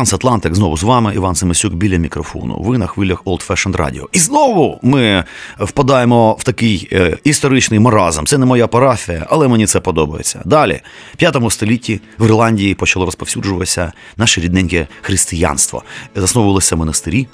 Трансатлантик 0.07 0.55
знову 0.55 0.77
з 0.77 0.83
вами, 0.83 1.15
Іван 1.15 1.35
Семисюк 1.35 1.73
біля 1.73 1.97
мікрофону. 1.97 2.57
Ви 2.59 2.77
на 2.77 2.87
хвилях 2.87 3.23
Old 3.23 3.47
Fashioned 3.47 3.75
Radio. 3.75 4.05
І 4.11 4.19
знову 4.19 4.79
ми 4.81 5.23
впадаємо 5.59 6.33
в 6.39 6.43
такий 6.43 6.89
е, 6.91 7.17
історичний 7.23 7.79
маразм. 7.79 8.25
Це 8.25 8.37
не 8.37 8.45
моя 8.45 8.67
парафія, 8.67 9.27
але 9.29 9.47
мені 9.47 9.65
це 9.65 9.79
подобається. 9.79 10.41
Далі, 10.45 10.81
в 11.13 11.17
п'ятому 11.17 11.51
столітті 11.51 12.01
в 12.19 12.25
Ірландії 12.25 12.75
почало 12.75 13.05
розповсюджуватися 13.05 13.91
наше 14.17 14.41
рідненьке 14.41 14.87
християнство. 15.01 15.83
Засновувалися 16.15 16.75
монастирі, 16.75 17.27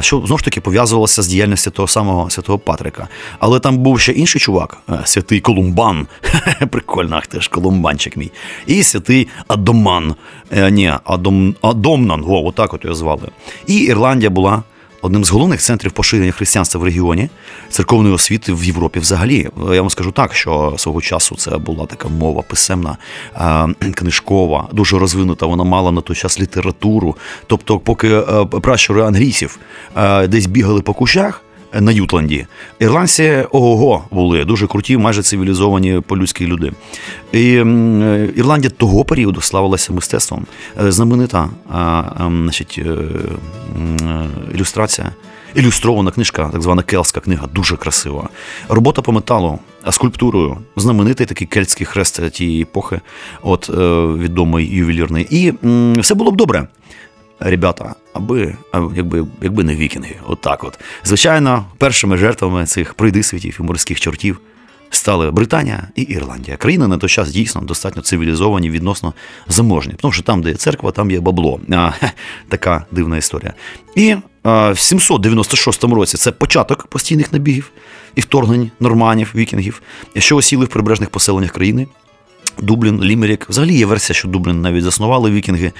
що 0.00 0.22
знову 0.26 0.38
ж 0.38 0.44
таки 0.44 0.60
пов'язувалося 0.60 1.22
з 1.22 1.26
діяльністю 1.26 1.70
того 1.70 1.88
самого 1.88 2.30
святого 2.30 2.58
Патрика. 2.58 3.08
Але 3.38 3.60
там 3.60 3.78
був 3.78 4.00
ще 4.00 4.12
інший 4.12 4.40
чувак, 4.40 4.76
е, 4.90 5.00
святий 5.04 5.40
Колумбан. 5.40 6.06
Прикольно, 6.70 7.16
ах 7.16 7.26
ти 7.26 7.40
ж 7.40 7.50
Колумбанчик 7.50 8.16
мій. 8.16 8.30
І 8.66 8.82
святий 8.82 9.28
Адоман. 9.48 10.14
Е, 10.50 10.70
Ні, 10.70 10.92
Адом, 11.04 11.54
Адомнан, 11.62 12.22
во, 12.22 12.46
отак 12.46 12.74
от 12.74 12.84
його 12.84 12.96
звали. 12.96 13.28
І 13.66 13.76
Ірландія 13.76 14.30
була 14.30 14.62
одним 15.02 15.24
з 15.24 15.30
головних 15.30 15.60
центрів 15.60 15.92
поширення 15.92 16.32
християнства 16.32 16.80
в 16.80 16.84
регіоні, 16.84 17.28
церковної 17.68 18.14
освіти 18.14 18.52
в 18.52 18.64
Європі 18.64 19.00
взагалі. 19.00 19.48
Я 19.72 19.80
вам 19.80 19.90
скажу 19.90 20.12
так, 20.12 20.34
що 20.34 20.74
свого 20.76 21.00
часу 21.00 21.36
це 21.36 21.58
була 21.58 21.86
така 21.86 22.08
мова 22.08 22.42
писемна, 22.42 22.96
е, 23.36 23.90
книжкова, 23.94 24.68
дуже 24.72 24.98
розвинута. 24.98 25.46
Вона 25.46 25.64
мала 25.64 25.92
на 25.92 26.00
той 26.00 26.16
час 26.16 26.40
літературу. 26.40 27.16
Тобто, 27.46 27.78
поки 27.78 28.08
е, 28.08 28.44
пращури 28.44 29.02
англійців 29.02 29.58
е, 29.96 30.26
десь 30.26 30.46
бігали 30.46 30.82
по 30.82 30.94
кущах. 30.94 31.44
На 31.72 31.92
Ютланді 31.92 32.46
ірландці 32.78 33.44
ого 33.52 34.04
були 34.10 34.44
дуже 34.44 34.66
круті, 34.66 34.96
майже 34.96 35.22
цивілізовані 35.22 36.00
по-людськи 36.06 36.46
люди. 36.46 36.72
І 37.32 37.52
Ірландія 38.36 38.70
того 38.76 39.04
періоду 39.04 39.40
славилася 39.40 39.92
мистецтвом. 39.92 40.46
Е, 40.84 40.92
Знаменита 40.92 41.50
ем, 42.20 42.42
значить, 42.42 42.78
е, 42.78 42.96
ілюстрація. 44.54 45.10
Ілюстрована 45.54 46.10
книжка, 46.10 46.48
так 46.52 46.62
звана 46.62 46.82
кельтська 46.82 47.20
книга, 47.20 47.48
дуже 47.54 47.76
красива. 47.76 48.28
Робота 48.68 49.02
по 49.02 49.12
металу, 49.12 49.58
а 49.82 49.92
скульптурою, 49.92 50.56
знаменитий 50.76 51.26
такий 51.26 51.46
кельтський 51.46 51.86
хрест 51.86 52.30
тієї 52.30 52.62
епохи, 52.62 53.00
от 53.42 53.70
е, 53.70 53.72
відомий 54.22 54.66
ювелірний. 54.66 55.26
І 55.30 55.52
все 56.00 56.14
було 56.14 56.30
б 56.30 56.36
добре. 56.36 56.68
Ребята, 57.40 57.94
аби 58.12 58.56
якби, 58.96 59.26
якби 59.42 59.64
не 59.64 59.76
вікінги, 59.76 60.16
отак 60.26 60.64
от. 60.64 60.78
Звичайно, 61.04 61.66
першими 61.78 62.16
жертвами 62.16 62.66
цих 62.66 62.94
пройдисвітів 62.94 63.56
і 63.60 63.62
морських 63.62 64.00
чортів 64.00 64.40
стали 64.90 65.30
Британія 65.30 65.88
і 65.94 66.02
Ірландія. 66.02 66.56
Країни 66.56 66.88
на 66.88 66.98
той 66.98 67.08
час 67.08 67.30
дійсно 67.30 67.60
достатньо 67.60 68.02
цивілізовані, 68.02 68.70
відносно 68.70 69.14
заможні. 69.48 69.94
Тому 70.00 70.12
що 70.12 70.22
там, 70.22 70.42
де 70.42 70.48
є 70.48 70.54
церква, 70.54 70.90
там 70.90 71.10
є 71.10 71.20
бабло. 71.20 71.60
А, 71.72 71.90
хе, 71.90 72.12
така 72.48 72.86
дивна 72.90 73.16
історія. 73.16 73.54
І 73.96 74.16
а, 74.42 74.70
в 74.70 74.78
796 74.78 75.84
році 75.84 76.16
це 76.16 76.32
початок 76.32 76.86
постійних 76.86 77.32
набігів 77.32 77.70
і 78.14 78.20
вторгнень 78.20 78.70
норманів, 78.80 79.32
вікінгів, 79.34 79.82
що 80.18 80.36
осіли 80.36 80.64
в 80.64 80.68
прибережних 80.68 81.10
поселеннях 81.10 81.50
країни. 81.50 81.86
Дублін, 82.58 83.02
Лімерік. 83.02 83.46
Взагалі 83.48 83.74
є 83.74 83.86
версія, 83.86 84.14
що 84.14 84.28
Дублін 84.28 84.62
навіть 84.62 84.84
заснували 84.84 85.30
вікінги. 85.30 85.72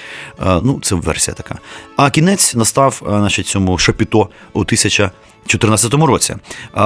Ну, 0.62 0.78
це 0.82 0.94
версія 0.94 1.34
така. 1.34 1.58
А 1.96 2.10
кінець 2.10 2.54
настав 2.54 3.02
значить, 3.06 3.46
цьому 3.46 3.78
шапіто 3.78 4.28
у 4.52 4.60
1014 4.60 5.94
році. 5.94 6.36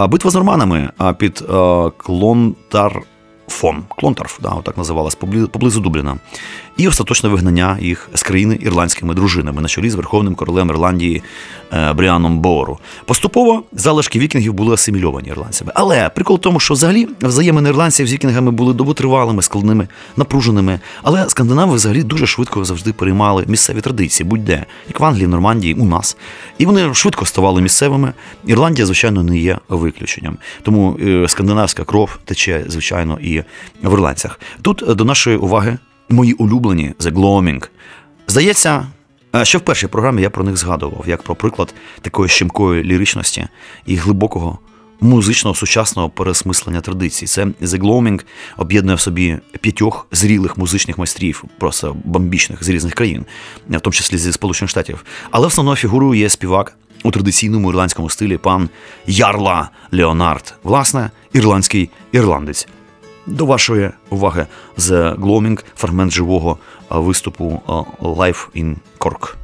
Битва 0.08 0.30
з 0.30 0.34
норманами 0.34 0.90
під 1.18 1.44
Клонтарфом. 1.96 3.84
Клонтарф, 3.88 4.38
да, 4.42 4.54
так 4.64 4.76
називалась, 4.76 5.14
поблизу 5.14 5.80
Дубліна. 5.80 6.16
І 6.76 6.88
остаточне 6.88 7.28
вигнання 7.28 7.78
їх 7.80 8.08
з 8.14 8.22
країни 8.22 8.58
ірландськими 8.60 9.14
дружинами 9.14 9.62
на 9.62 9.68
чолі 9.68 9.90
з 9.90 9.94
верховним 9.94 10.34
королем 10.34 10.68
Ірландії 10.70 11.22
е, 11.72 11.92
Бріаном 11.92 12.38
Боору. 12.38 12.78
Поступово 13.04 13.62
залишки 13.72 14.18
вікінгів 14.18 14.54
були 14.54 14.74
асимільовані 14.74 15.28
ірландцями. 15.28 15.72
Але 15.74 16.08
прикол 16.08 16.36
в 16.36 16.40
тому, 16.40 16.60
що 16.60 16.74
взагалі 16.74 17.08
взаємини 17.22 17.68
ірландців 17.68 18.06
з 18.06 18.12
вікінгами 18.12 18.50
були 18.50 18.74
довготривалими, 18.74 19.42
складними, 19.42 19.88
напруженими. 20.16 20.80
Але 21.02 21.28
скандинави 21.28 21.74
взагалі 21.74 22.02
дуже 22.02 22.26
швидко 22.26 22.64
завжди 22.64 22.92
переймали 22.92 23.44
місцеві 23.48 23.80
традиції, 23.80 24.28
будь-де, 24.28 24.66
як 24.88 25.00
в 25.00 25.04
Англії, 25.04 25.26
Нормандії, 25.26 25.74
у 25.74 25.84
нас. 25.84 26.16
І 26.58 26.66
вони 26.66 26.94
швидко 26.94 27.26
ставали 27.26 27.62
місцевими. 27.62 28.12
Ірландія, 28.46 28.86
звичайно, 28.86 29.22
не 29.22 29.38
є 29.38 29.58
виключенням. 29.68 30.38
Тому 30.62 30.98
е, 31.02 31.28
скандинавська 31.28 31.84
кров 31.84 32.18
тече, 32.24 32.64
звичайно, 32.68 33.18
і 33.20 33.40
в 33.82 33.92
ірландцях. 33.92 34.40
Тут 34.62 34.84
е, 34.88 34.94
до 34.94 35.04
нашої 35.04 35.36
уваги 35.36 35.78
мої 36.08 36.32
улюблені 36.32 36.94
The 37.00 37.12
Gloaming. 37.12 37.68
Здається, 38.26 38.86
е, 39.34 39.44
ще 39.44 39.58
в 39.58 39.60
першій 39.60 39.86
програмі 39.86 40.22
я 40.22 40.30
про 40.30 40.44
них 40.44 40.56
згадував, 40.56 41.04
як 41.06 41.22
про 41.22 41.34
приклад 41.34 41.74
такої 42.00 42.28
щемкої 42.28 42.84
ліричності 42.84 43.46
і 43.86 43.96
глибокого 43.96 44.58
музичного 45.00 45.54
сучасного 45.54 46.08
пересмислення 46.08 46.80
традицій. 46.80 47.26
Це 47.26 47.44
The 47.44 47.82
Gloaming 47.82 48.20
об'єднує 48.56 48.96
в 48.96 49.00
собі 49.00 49.38
п'ятьох 49.60 50.06
зрілих 50.12 50.58
музичних 50.58 50.98
майстрів, 50.98 51.44
просто 51.58 51.96
бомбічних 52.04 52.64
з 52.64 52.68
різних 52.68 52.94
країн, 52.94 53.26
в 53.68 53.80
тому 53.80 53.92
числі 53.92 54.18
зі 54.18 54.32
Сполучених 54.32 54.70
Штатів. 54.70 55.04
Але 55.30 55.46
основною 55.46 55.76
фігурою 55.76 56.20
є 56.20 56.28
співак 56.28 56.76
у 57.04 57.10
традиційному 57.10 57.70
ірландському 57.70 58.10
стилі 58.10 58.38
пан 58.38 58.68
Ярла 59.06 59.70
Леонард, 59.92 60.54
власне, 60.62 61.10
ірландський 61.32 61.90
ірландець. 62.12 62.68
До 63.26 63.46
вашої 63.46 63.90
уваги 64.10 64.46
The 64.78 65.16
Gloaming, 65.16 65.64
фрагмент 65.76 66.12
живого 66.12 66.58
виступу 66.90 67.62
Life 68.00 68.46
in 68.56 68.76
Cork. 68.98 69.34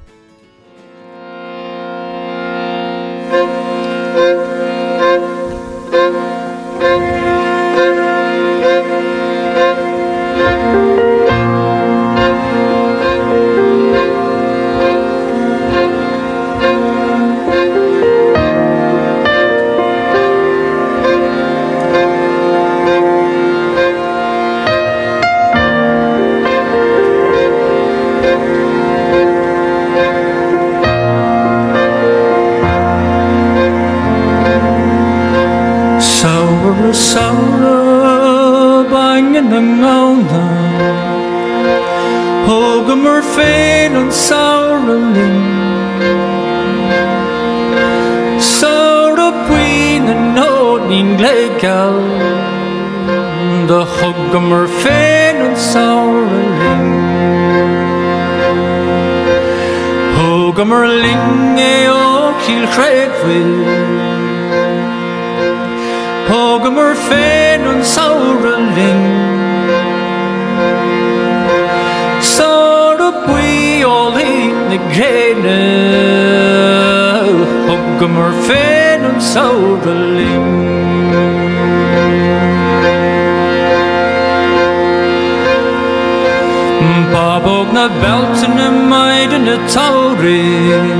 de 87.80 87.90
belten, 88.00 88.58
en 88.58 88.88
meiden, 88.88 89.44
de 89.44 89.58
touwring. 89.64 90.92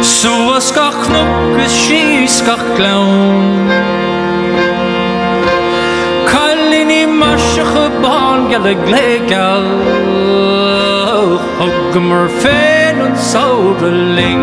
Zoals 0.00 0.72
kan 0.72 0.92
knokken, 1.00 1.70
schies 1.70 2.42
kan 2.42 2.58
clown. 2.74 3.68
Kallin 6.24 6.90
i 6.90 7.06
marsje 7.06 7.64
barn, 8.00 8.48
gelle 8.50 8.76
glegal. 8.84 9.64
Hoggemer 11.58 12.28
fen 12.40 13.00
en 13.06 13.16
saureling. 13.16 14.42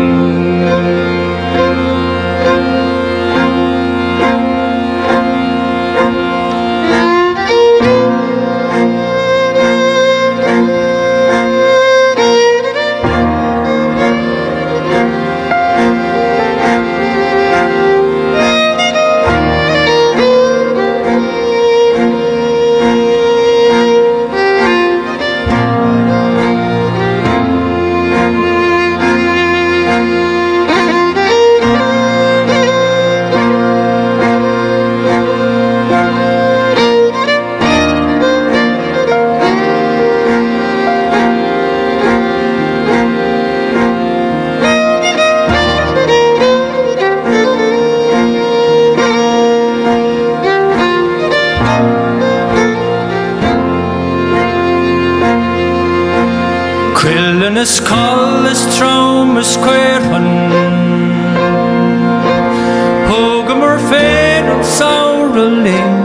Caroline 65.40 65.96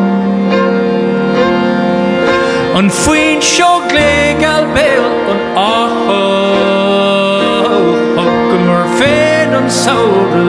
An 2.79 2.87
faoin 2.89 3.41
seo 3.41 3.73
léig 3.95 4.43
al 4.53 4.65
béal 4.75 5.07
an 5.33 5.41
áá 5.63 5.83
go 8.49 8.57
mar 8.67 8.85
féin 8.97 9.51
an 9.59 9.67
saora 9.81 10.45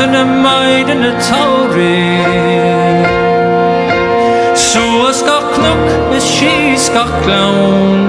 Søsende 0.00 0.24
møjdende 0.24 1.10
taurin 1.20 3.04
Sjua 4.56 5.12
skal 5.12 5.42
knok 5.54 6.10
hvis 6.10 6.22
ski 6.22 6.76
skal 6.76 7.10
klaun 7.22 8.08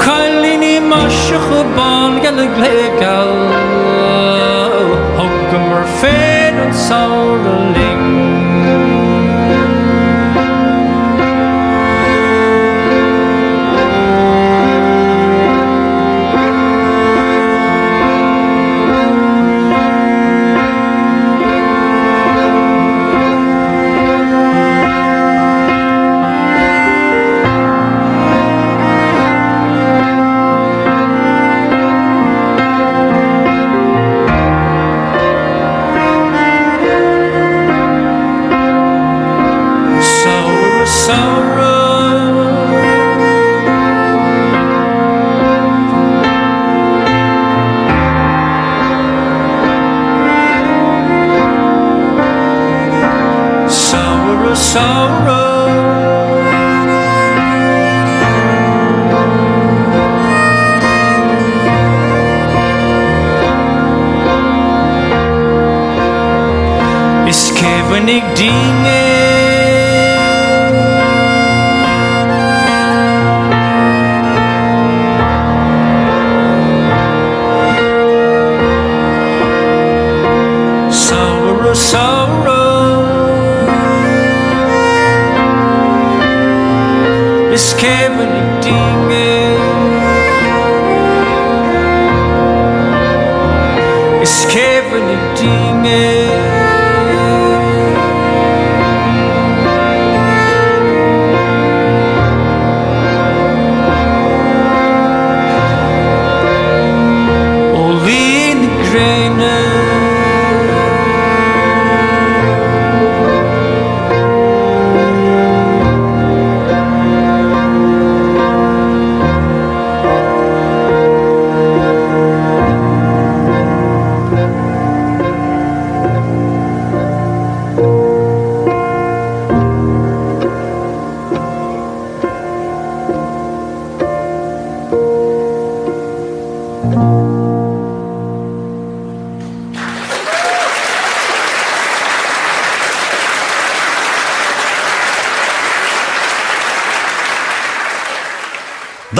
Kallin 0.00 0.62
i 0.62 0.78
marsjach 0.88 1.50
og 1.58 1.66
barn 1.76 2.12
gælde 2.22 2.48
glægal 2.56 3.34
Hoggummer 5.18 5.84
færen 6.00 6.74
savler 6.74 7.72
længe 7.78 8.35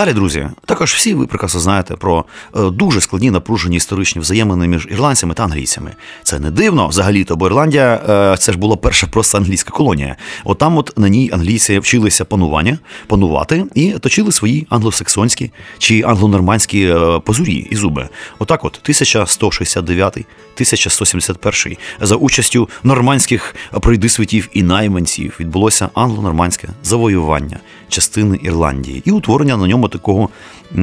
Далі, 0.07 0.15
друзі, 0.15 0.49
також 0.65 0.95
всі 0.95 1.15
ви 1.15 1.27
прекрасно 1.27 1.61
знаєте 1.61 1.97
про 1.97 2.25
е, 2.57 2.71
дуже 2.71 3.01
складні 3.01 3.31
напружені 3.31 3.77
історичні 3.77 4.21
взаємини 4.21 4.69
між 4.69 4.89
ірландцями 4.91 5.35
та 5.35 5.45
англійцями. 5.45 5.95
Це 6.23 6.39
не 6.39 6.51
дивно 6.51 6.89
взагалі-то, 6.89 7.37
бо 7.37 7.47
Ірландія 7.47 7.95
е, 8.09 8.37
це 8.39 8.53
ж 8.53 8.59
була 8.59 8.77
перша 8.77 9.07
просто 9.07 9.39
англійська 9.39 9.71
колонія. 9.71 10.17
От 10.45 10.59
там, 10.59 10.77
от 10.77 10.93
на 10.97 11.09
ній 11.09 11.31
англійці 11.33 11.79
вчилися 11.79 12.25
панування, 12.25 12.79
панувати 13.07 13.65
і 13.75 13.91
точили 13.93 14.33
свої 14.33 14.67
англосаксонські 14.71 15.51
чи 15.79 16.03
англонормандські 16.03 16.87
е, 16.87 17.21
позурі 17.25 17.67
і 17.71 17.77
зуби. 17.77 18.09
Отак, 18.39 18.65
от 18.65 18.81
1169 18.83 20.27
1171 20.57 21.77
за 22.01 22.17
участю 22.17 22.69
нормандських 22.85 23.55
пройдисвітів 23.81 24.49
і 24.53 24.63
найманців 24.63 25.37
відбулося 25.41 25.89
англо-нормандське 25.95 26.69
завоювання 26.83 27.61
частини 27.89 28.41
Ірландії 28.43 29.03
і 29.05 29.11
утворення 29.11 29.57
на 29.57 29.67
ньому 29.67 29.89
такого 29.89 30.29
е, 30.73 30.81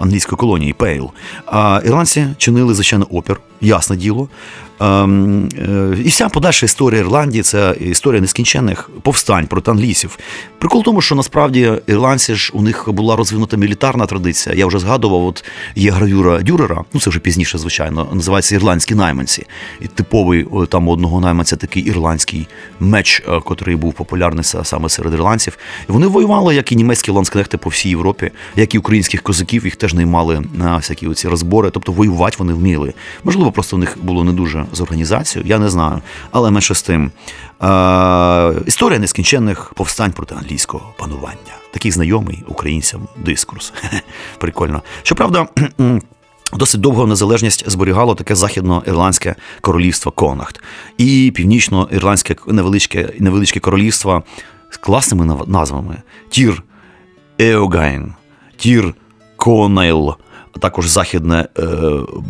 англійської 0.00 0.36
колонії 0.36 0.72
Пейл. 0.72 1.10
А 1.46 1.80
ірландці 1.84 2.26
чинили 2.38 2.74
звичайно 2.74 3.06
опір, 3.10 3.40
ясне 3.60 3.96
діло. 3.96 4.28
Ем, 4.80 5.48
е, 5.58 5.96
І 6.04 6.08
вся 6.08 6.28
подальша 6.28 6.66
історія 6.66 7.00
Ірландії 7.00 7.42
це 7.42 7.76
історія 7.80 8.20
нескінченних 8.20 8.90
повстань 9.02 9.46
проти 9.46 9.70
англійців. 9.70 10.18
Прикол 10.58 10.80
в 10.80 10.84
тому, 10.84 11.00
що 11.00 11.14
насправді 11.14 11.72
ірландці 11.86 12.34
ж 12.34 12.52
у 12.54 12.62
них 12.62 12.88
була 12.88 13.16
розвинута 13.16 13.56
мілітарна 13.56 14.06
традиція. 14.06 14.54
Я 14.56 14.66
вже 14.66 14.78
згадував, 14.78 15.24
от 15.24 15.44
є 15.74 15.90
гравюра 15.90 16.38
Дюрера, 16.38 16.84
ну 16.92 17.00
це 17.00 17.10
вже 17.10 17.18
пізніше, 17.18 17.58
звичайно, 17.58 18.08
називається 18.12 18.54
ірландські 18.54 18.94
найманці. 18.94 19.46
І 19.80 19.86
типовий 19.86 20.46
там 20.68 20.88
одного 20.88 21.20
найманця 21.20 21.56
такий 21.56 21.82
ірландський 21.82 22.48
меч, 22.80 23.22
е, 23.28 23.40
котрий 23.40 23.76
був 23.76 23.92
популярний 23.92 24.44
саме 24.44 24.88
серед 24.88 25.12
ірландців. 25.12 25.58
І 25.88 25.92
вони 25.92 26.06
воювали, 26.06 26.54
як 26.54 26.72
і 26.72 26.76
німецькі 26.76 27.12
ланскнехти 27.12 27.58
по 27.58 27.70
всій 27.70 27.88
Європі, 27.88 28.30
як 28.56 28.74
і 28.74 28.78
українських 28.78 29.22
козаків, 29.22 29.64
їх 29.64 29.76
теж 29.76 29.94
наймали 29.94 30.42
на 30.54 30.76
всякі 30.76 31.06
оці 31.06 31.28
розбори. 31.28 31.70
Тобто 31.70 31.92
воювати 31.92 32.36
вони 32.38 32.52
вміли. 32.52 32.92
Можливо, 33.24 33.52
просто 33.52 33.76
у 33.76 33.78
них 33.78 33.96
було 34.02 34.24
не 34.24 34.32
дуже 34.32 34.64
з 34.72 34.80
організацією, 34.80 35.48
я 35.48 35.58
не 35.58 35.68
знаю. 35.68 36.00
Але 36.30 36.50
менше 36.50 36.74
з 36.74 36.82
тим. 36.82 37.10
Е, 37.62 38.52
історія 38.66 38.98
нескінченних 38.98 39.72
повстань 39.74 40.12
проти 40.12 40.34
англійського 40.34 40.94
панування. 40.98 41.54
Такий 41.70 41.90
знайомий 41.90 42.44
українцям 42.48 43.00
дискурс. 43.16 43.72
Прикольно. 44.38 44.82
Щоправда. 45.02 45.46
Досить 46.52 46.80
довго 46.80 47.06
незалежність 47.06 47.70
зберігало 47.70 48.14
таке 48.14 48.34
західноірландське 48.34 49.34
королівство 49.60 50.12
Конахт 50.12 50.62
і 50.98 51.32
північноірландське 51.34 52.36
невеличке, 52.46 53.12
невеличке 53.18 53.60
королівство 53.60 54.22
з 54.70 54.76
класними 54.76 55.36
назвами: 55.46 55.96
Тір 56.30 56.62
Еогайн, 57.38 58.14
Тір 58.56 58.94
Конейл, 59.36 60.14
також 60.60 60.86
західне 60.86 61.48
е, 61.58 61.64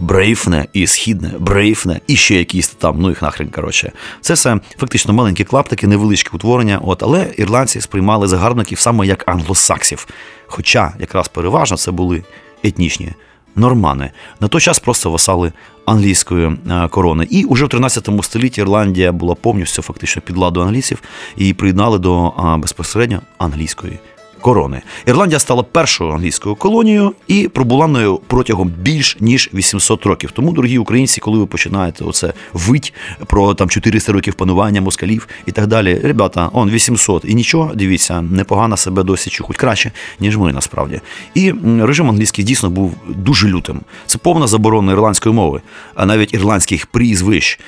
Брейфне 0.01 0.67
і 0.73 0.87
східне 0.87 1.33
Брейфне, 1.39 2.01
і 2.07 2.17
ще 2.17 2.35
якісь 2.35 2.69
там, 2.69 2.97
ну 2.99 3.09
їх 3.09 3.23
нахрен, 3.23 3.49
коротше. 3.49 3.93
Це 4.21 4.35
все 4.35 4.61
фактично 4.77 5.15
маленькі 5.15 5.45
клаптики, 5.45 5.87
невеличкі 5.87 6.31
утворення. 6.33 6.81
От, 6.85 7.03
але 7.03 7.35
ірландці 7.37 7.81
сприймали 7.81 8.29
загарбників 8.29 8.79
саме 8.79 9.07
як 9.07 9.29
англосаксів. 9.29 10.07
Хоча 10.47 10.93
якраз 10.99 11.29
переважно 11.29 11.77
це 11.77 11.91
були 11.91 12.23
етнічні 12.65 13.13
нормани. 13.57 14.11
На 14.41 14.49
той 14.49 14.61
час 14.61 14.79
просто 14.79 15.11
васали 15.11 15.53
англійської 15.87 16.47
е, 16.71 16.89
корони. 16.89 17.27
І 17.31 17.45
уже 17.45 17.65
в 17.65 17.69
13 17.69 18.09
столітті 18.23 18.61
Ірландія 18.61 19.13
була 19.13 19.35
повністю 19.35 19.83
фактично 19.83 20.23
під 20.23 20.37
ладу 20.37 20.61
англійців 20.61 21.03
і 21.37 21.55
приєднали 21.55 21.99
до 21.99 22.33
безпосередньо 22.59 23.21
англійської 23.39 23.99
корони. 24.41 24.83
Ірландія 25.07 25.39
стала 25.39 25.63
першою 25.63 26.11
англійською 26.11 26.55
колонією 26.55 27.13
і 27.29 27.49
пробула 27.49 27.87
нею 27.87 28.21
протягом 28.27 28.69
більш 28.69 29.17
ніж 29.21 29.51
800 29.55 30.07
років. 30.07 30.31
Тому, 30.31 30.53
дорогі 30.53 30.79
українці, 30.79 31.21
коли 31.21 31.39
ви 31.39 31.47
починаєте 31.47 32.05
оце 32.05 32.33
вить 32.53 32.95
про 33.27 33.55
там 33.55 33.69
400 33.69 34.13
років 34.13 34.35
панування 34.35 34.81
москалів 34.81 35.29
і 35.47 35.53
так 35.53 35.67
далі. 35.67 36.01
Ребята, 36.05 36.51
он 36.53 36.71
800 36.71 37.25
і 37.25 37.35
нічого, 37.35 37.73
дивіться, 37.75 38.23
непогано 38.23 38.77
себе 38.77 39.03
досі 39.03 39.31
чухуть 39.31 39.57
краще, 39.57 39.93
ніж 40.21 40.37
ми 40.37 40.53
насправді. 40.53 41.01
І 41.35 41.53
режим 41.81 42.09
англійський 42.09 42.45
дійсно 42.45 42.71
був 42.71 42.95
дуже 43.09 43.49
лютим. 43.49 43.81
Це 44.07 44.19
повна 44.19 44.47
заборона 44.47 44.93
ірландської 44.93 45.35
мови, 45.35 45.61
а 45.95 46.07
навіть 46.07 46.35
ірландських 46.35 46.87
прізвищ, 46.87 47.61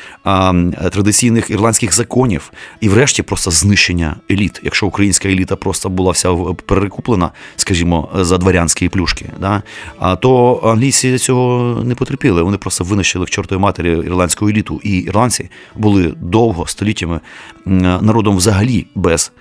традиційних 0.92 1.50
ірландських 1.50 1.94
законів, 1.94 2.52
і 2.80 2.88
врешті 2.88 3.22
просто 3.22 3.50
знищення 3.50 4.16
еліт. 4.30 4.60
Якщо 4.64 4.86
українська 4.86 5.28
еліта 5.28 5.56
просто 5.56 5.88
була 5.88 6.12
вся 6.12 6.30
в- 6.30 6.56
перекуплена, 6.66 7.30
скажімо, 7.56 8.08
за 8.14 8.38
дворянські 8.38 8.88
плюшки, 8.88 9.26
да, 9.40 9.62
а 9.98 10.16
то 10.16 10.60
англійці 10.64 11.18
цього 11.18 11.82
не 11.84 11.94
потерпіли. 11.94 12.42
Вони 12.42 12.56
просто 12.56 12.84
винищили 12.84 13.24
к 13.24 13.30
чортовій 13.30 13.60
матері 13.60 13.90
ірландську 13.90 14.48
еліту. 14.48 14.80
І 14.84 14.98
ірландці 14.98 15.50
були 15.76 16.14
довго 16.20 16.66
століттями 16.66 17.20
народом 17.66 18.36
взагалі 18.36 18.86
без 18.94 19.32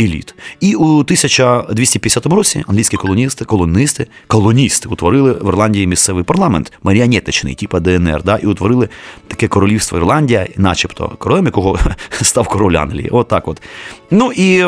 еліт. 0.00 0.34
І 0.60 0.74
у 0.74 0.84
1250 0.84 2.26
році 2.26 2.64
англійські 2.68 2.96
колоністи, 2.96 3.44
колоністи, 3.44 4.06
колоністи 4.26 4.88
утворили 4.88 5.32
в 5.32 5.48
Ірландії 5.48 5.86
місцевий 5.86 6.24
парламент, 6.24 6.72
маріонеточний, 6.82 7.54
типа 7.54 7.80
ДНР, 7.80 8.22
да, 8.22 8.36
і 8.36 8.46
утворили 8.46 8.88
таке 9.28 9.48
королівство 9.48 9.98
Ірландія, 9.98 10.46
начебто 10.56 11.12
королем 11.18 11.44
якого 11.44 11.78
став 12.10 12.48
король 12.48 12.74
Англії. 12.74 13.08
От 13.12 13.32
от. 13.44 13.62
Ну 14.10 14.32
і. 14.32 14.64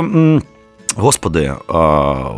Господи, 0.96 1.54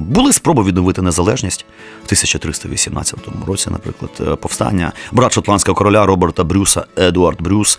були 0.01 0.33
спроби 0.33 0.63
відновити 0.63 1.03
незалежність 1.03 1.67
в 2.03 2.05
1318 2.05 3.19
році, 3.47 3.71
наприклад, 3.71 4.11
е, 4.21 4.37
повстання. 4.37 4.93
Брат 5.13 5.33
шотландського 5.33 5.75
короля 5.75 6.07
Роберта 6.07 6.45
Брюса 6.45 6.85
Едуард 6.97 7.43
Брюс 7.43 7.79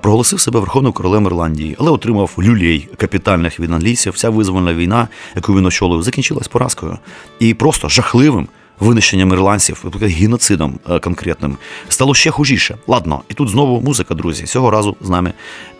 проголосив 0.00 0.40
себе 0.40 0.60
верховним 0.60 0.92
королем 0.92 1.26
Ірландії, 1.26 1.76
але 1.78 1.90
отримав 1.90 2.30
люлей 2.38 2.88
капітальних 2.96 3.60
від 3.60 3.72
англійців. 3.72 4.12
Вся 4.12 4.30
визвольна 4.30 4.74
війна, 4.74 5.08
яку 5.36 5.54
він 5.54 5.66
очолив, 5.66 6.02
закінчилась 6.02 6.48
поразкою 6.48 6.98
і 7.38 7.54
просто 7.54 7.88
жахливим. 7.88 8.48
Винищенням 8.80 9.32
ірландців, 9.32 9.84
геноцидом 10.00 10.78
е, 10.90 10.98
конкретним, 10.98 11.56
стало 11.88 12.14
ще 12.14 12.30
хужіше. 12.30 12.76
Ладно, 12.86 13.22
і 13.28 13.34
тут 13.34 13.48
знову 13.48 13.80
музика, 13.80 14.14
друзі. 14.14 14.44
Цього 14.44 14.70
разу 14.70 14.96
з 15.00 15.08
нами 15.08 15.32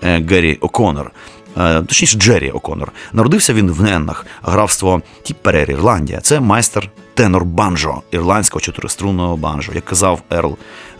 е, 0.03 0.25
Геррі 0.31 0.59
О'Коннор. 0.61 1.11
Е, 1.57 1.83
Точніше, 1.83 2.19
Джері 2.19 2.51
Оконор. 2.51 2.93
Народився 3.13 3.55
він 3.55 3.71
в 3.71 3.83
Неннах, 3.83 4.27
графство 4.43 5.03
Тіпперер, 5.23 5.71
Ірландія. 5.71 6.21
Це 6.21 6.41
майстер 6.41 6.91
тенор 7.15 7.45
банджо, 7.45 8.03
ірландського 8.11 8.61
чотириструнного 8.61 9.37
банджо. 9.37 9.73
Як 9.75 9.85
казав 9.85 10.23
Ерл 10.31 10.57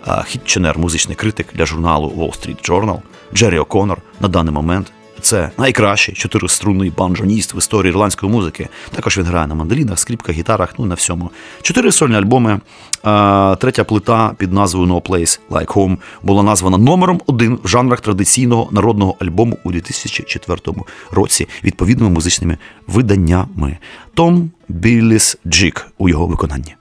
е, 0.09 0.25
Хітченер, 0.27 0.79
музичний 0.79 1.17
критик 1.17 1.47
для 1.55 1.67
журналу 1.67 2.09
Wall 2.17 2.31
Street 2.31 2.71
Journal, 2.71 3.01
Джері 3.35 3.59
Оконор 3.59 3.99
на 4.21 4.29
даний 4.29 4.55
момент 4.55 4.93
це 5.23 5.51
найкращий 5.59 6.15
чотириструнний 6.15 6.93
банджоніст 6.97 7.55
в 7.55 7.59
історії 7.59 7.91
ірландської 7.91 8.33
музики. 8.33 8.69
Також 8.95 9.19
він 9.19 9.25
грає 9.25 9.47
на 9.47 9.55
мандолінах, 9.55 9.99
скріпках, 9.99 10.37
гітарах, 10.37 10.75
ну 10.79 10.85
на 10.85 10.95
всьому. 10.95 11.31
Чотири 11.63 11.93
сольні 11.93 12.17
альбоми. 12.17 12.61
Третя 13.59 13.85
плита 13.85 14.35
під 14.39 14.53
назвою 14.53 14.87
No 14.87 15.03
Place 15.03 15.41
Like 15.51 15.67
Home 15.67 15.97
була 16.23 16.43
названа 16.43 16.79
номером 16.79 17.21
один 17.27 17.59
в 17.65 17.69
жанрах 17.69 18.01
традиційного 18.01 18.69
народного 18.73 19.17
альбому 19.21 19.59
у 19.65 19.73
2004 19.73 20.59
році 21.11 21.49
відповідними 21.65 22.11
музичними 22.11 22.59
виданнями. 22.87 23.79
Том 24.15 24.51
Білліс 24.69 25.37
Джик 25.47 25.87
у 25.99 26.09
його 26.09 26.27
виконанні. 26.27 26.75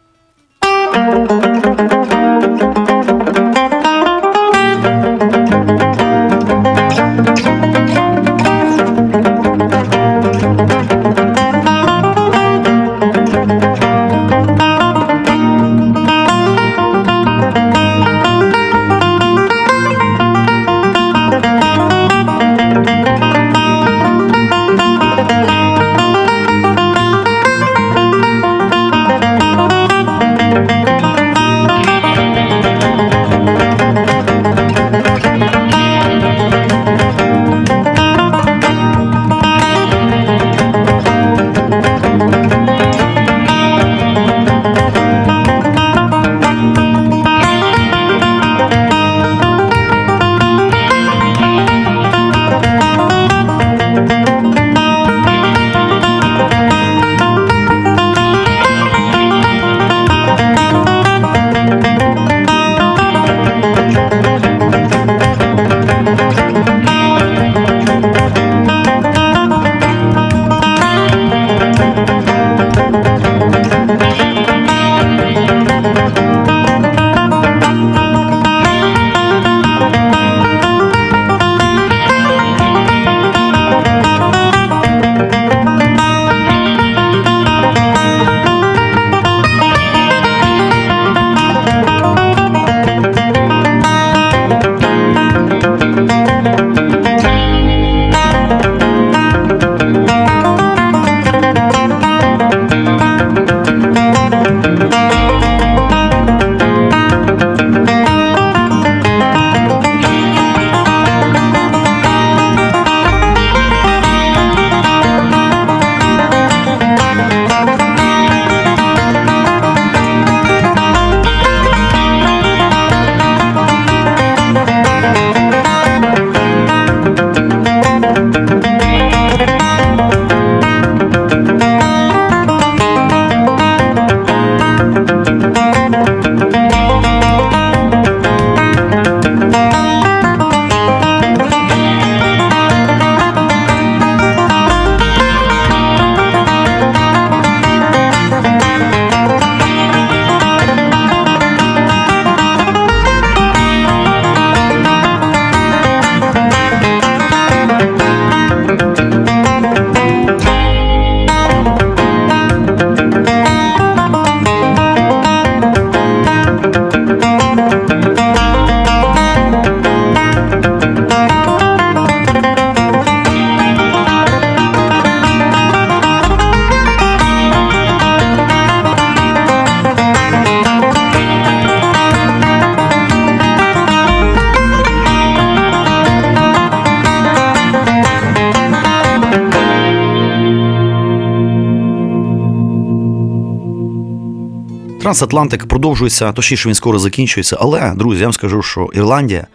Трансатлантик 195.07 195.65
продовжується, 195.65 196.31
точніше 196.31 196.69
він 196.69 196.75
скоро 196.75 196.99
закінчується. 196.99 197.57
Але, 197.59 197.93
друзі, 197.95 198.19
я 198.19 198.25
вам 198.25 198.33
скажу, 198.33 198.61
що 198.61 198.89
Ірландія 198.93 199.47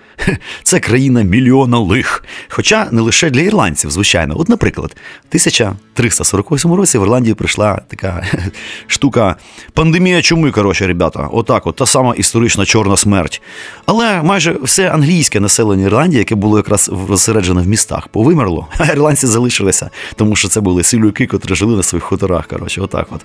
це 0.62 0.80
країна 0.80 1.22
мільйона 1.22 1.78
лих. 1.78 2.24
Хоча 2.48 2.88
не 2.90 3.00
лише 3.00 3.30
для 3.30 3.40
ірландців, 3.40 3.90
звичайно. 3.90 4.34
От, 4.38 4.48
наприклад, 4.48 4.96
в 5.24 5.26
1348 5.28 6.74
році 6.74 6.98
в 6.98 7.02
Ірландію 7.02 7.36
прийшла 7.36 7.80
така 7.88 8.26
штука 8.86 9.36
пандемія 9.72 10.22
чуми, 10.22 10.50
коротше, 10.50 10.86
ребята. 10.86 11.28
Отак, 11.32 11.66
от 11.66 11.76
та 11.76 11.86
сама 11.86 12.14
історична 12.14 12.64
чорна 12.64 12.96
смерть. 12.96 13.42
Але 13.86 14.22
майже 14.22 14.56
все 14.62 14.90
англійське 14.90 15.40
населення 15.40 15.86
Ірландії, 15.86 16.18
яке 16.18 16.34
було 16.34 16.56
якраз 16.56 16.90
розсереджене 17.08 17.62
в 17.62 17.66
містах, 17.66 18.08
повимерло, 18.08 18.68
а 18.78 18.84
ірландці 18.84 19.26
залишилися, 19.26 19.90
тому 20.16 20.36
що 20.36 20.48
це 20.48 20.60
були 20.60 20.82
силюки, 20.82 21.26
котрі 21.26 21.54
жили 21.54 21.76
на 21.76 21.82
своїх 21.82 22.04
хуторах. 22.04 22.46
Коротше, 22.46 22.80
отак 22.80 23.06
от. 23.10 23.20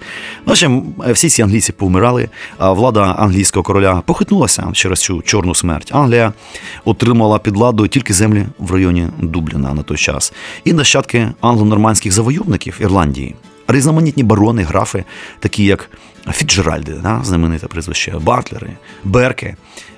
В 0.45 0.51
общем, 0.51 0.83
всі 1.11 1.29
ці 1.29 1.41
англійці 1.41 1.71
повмирали, 1.71 2.16
а 2.57 2.71
влада 2.71 3.01
англійського 3.01 3.63
короля 3.63 4.03
похитнулася 4.05 4.69
через 4.73 4.99
цю 4.99 5.21
чорну 5.21 5.55
смерть. 5.55 5.91
Англія 5.93 6.33
отримала 6.85 7.39
під 7.39 7.57
ладу 7.57 7.87
тільки 7.87 8.13
землі 8.13 8.45
в 8.59 8.71
районі 8.71 9.07
Дубліна 9.17 9.73
на 9.73 9.83
той 9.83 9.97
час. 9.97 10.33
І 10.63 10.73
нащадки 10.73 11.31
англо-нормандських 11.41 12.11
завойовників 12.11 12.77
Ірландії. 12.81 13.35
Різноманітні 13.67 14.23
барони, 14.23 14.63
графи, 14.63 15.03
такі 15.39 15.65
як 15.65 15.89
Фіджеральди, 16.31 16.93
да, 17.03 17.21
знамените 17.23 17.67
прізвище, 17.67 18.15
Батлери, 18.21 18.69
Берки. 19.03 19.55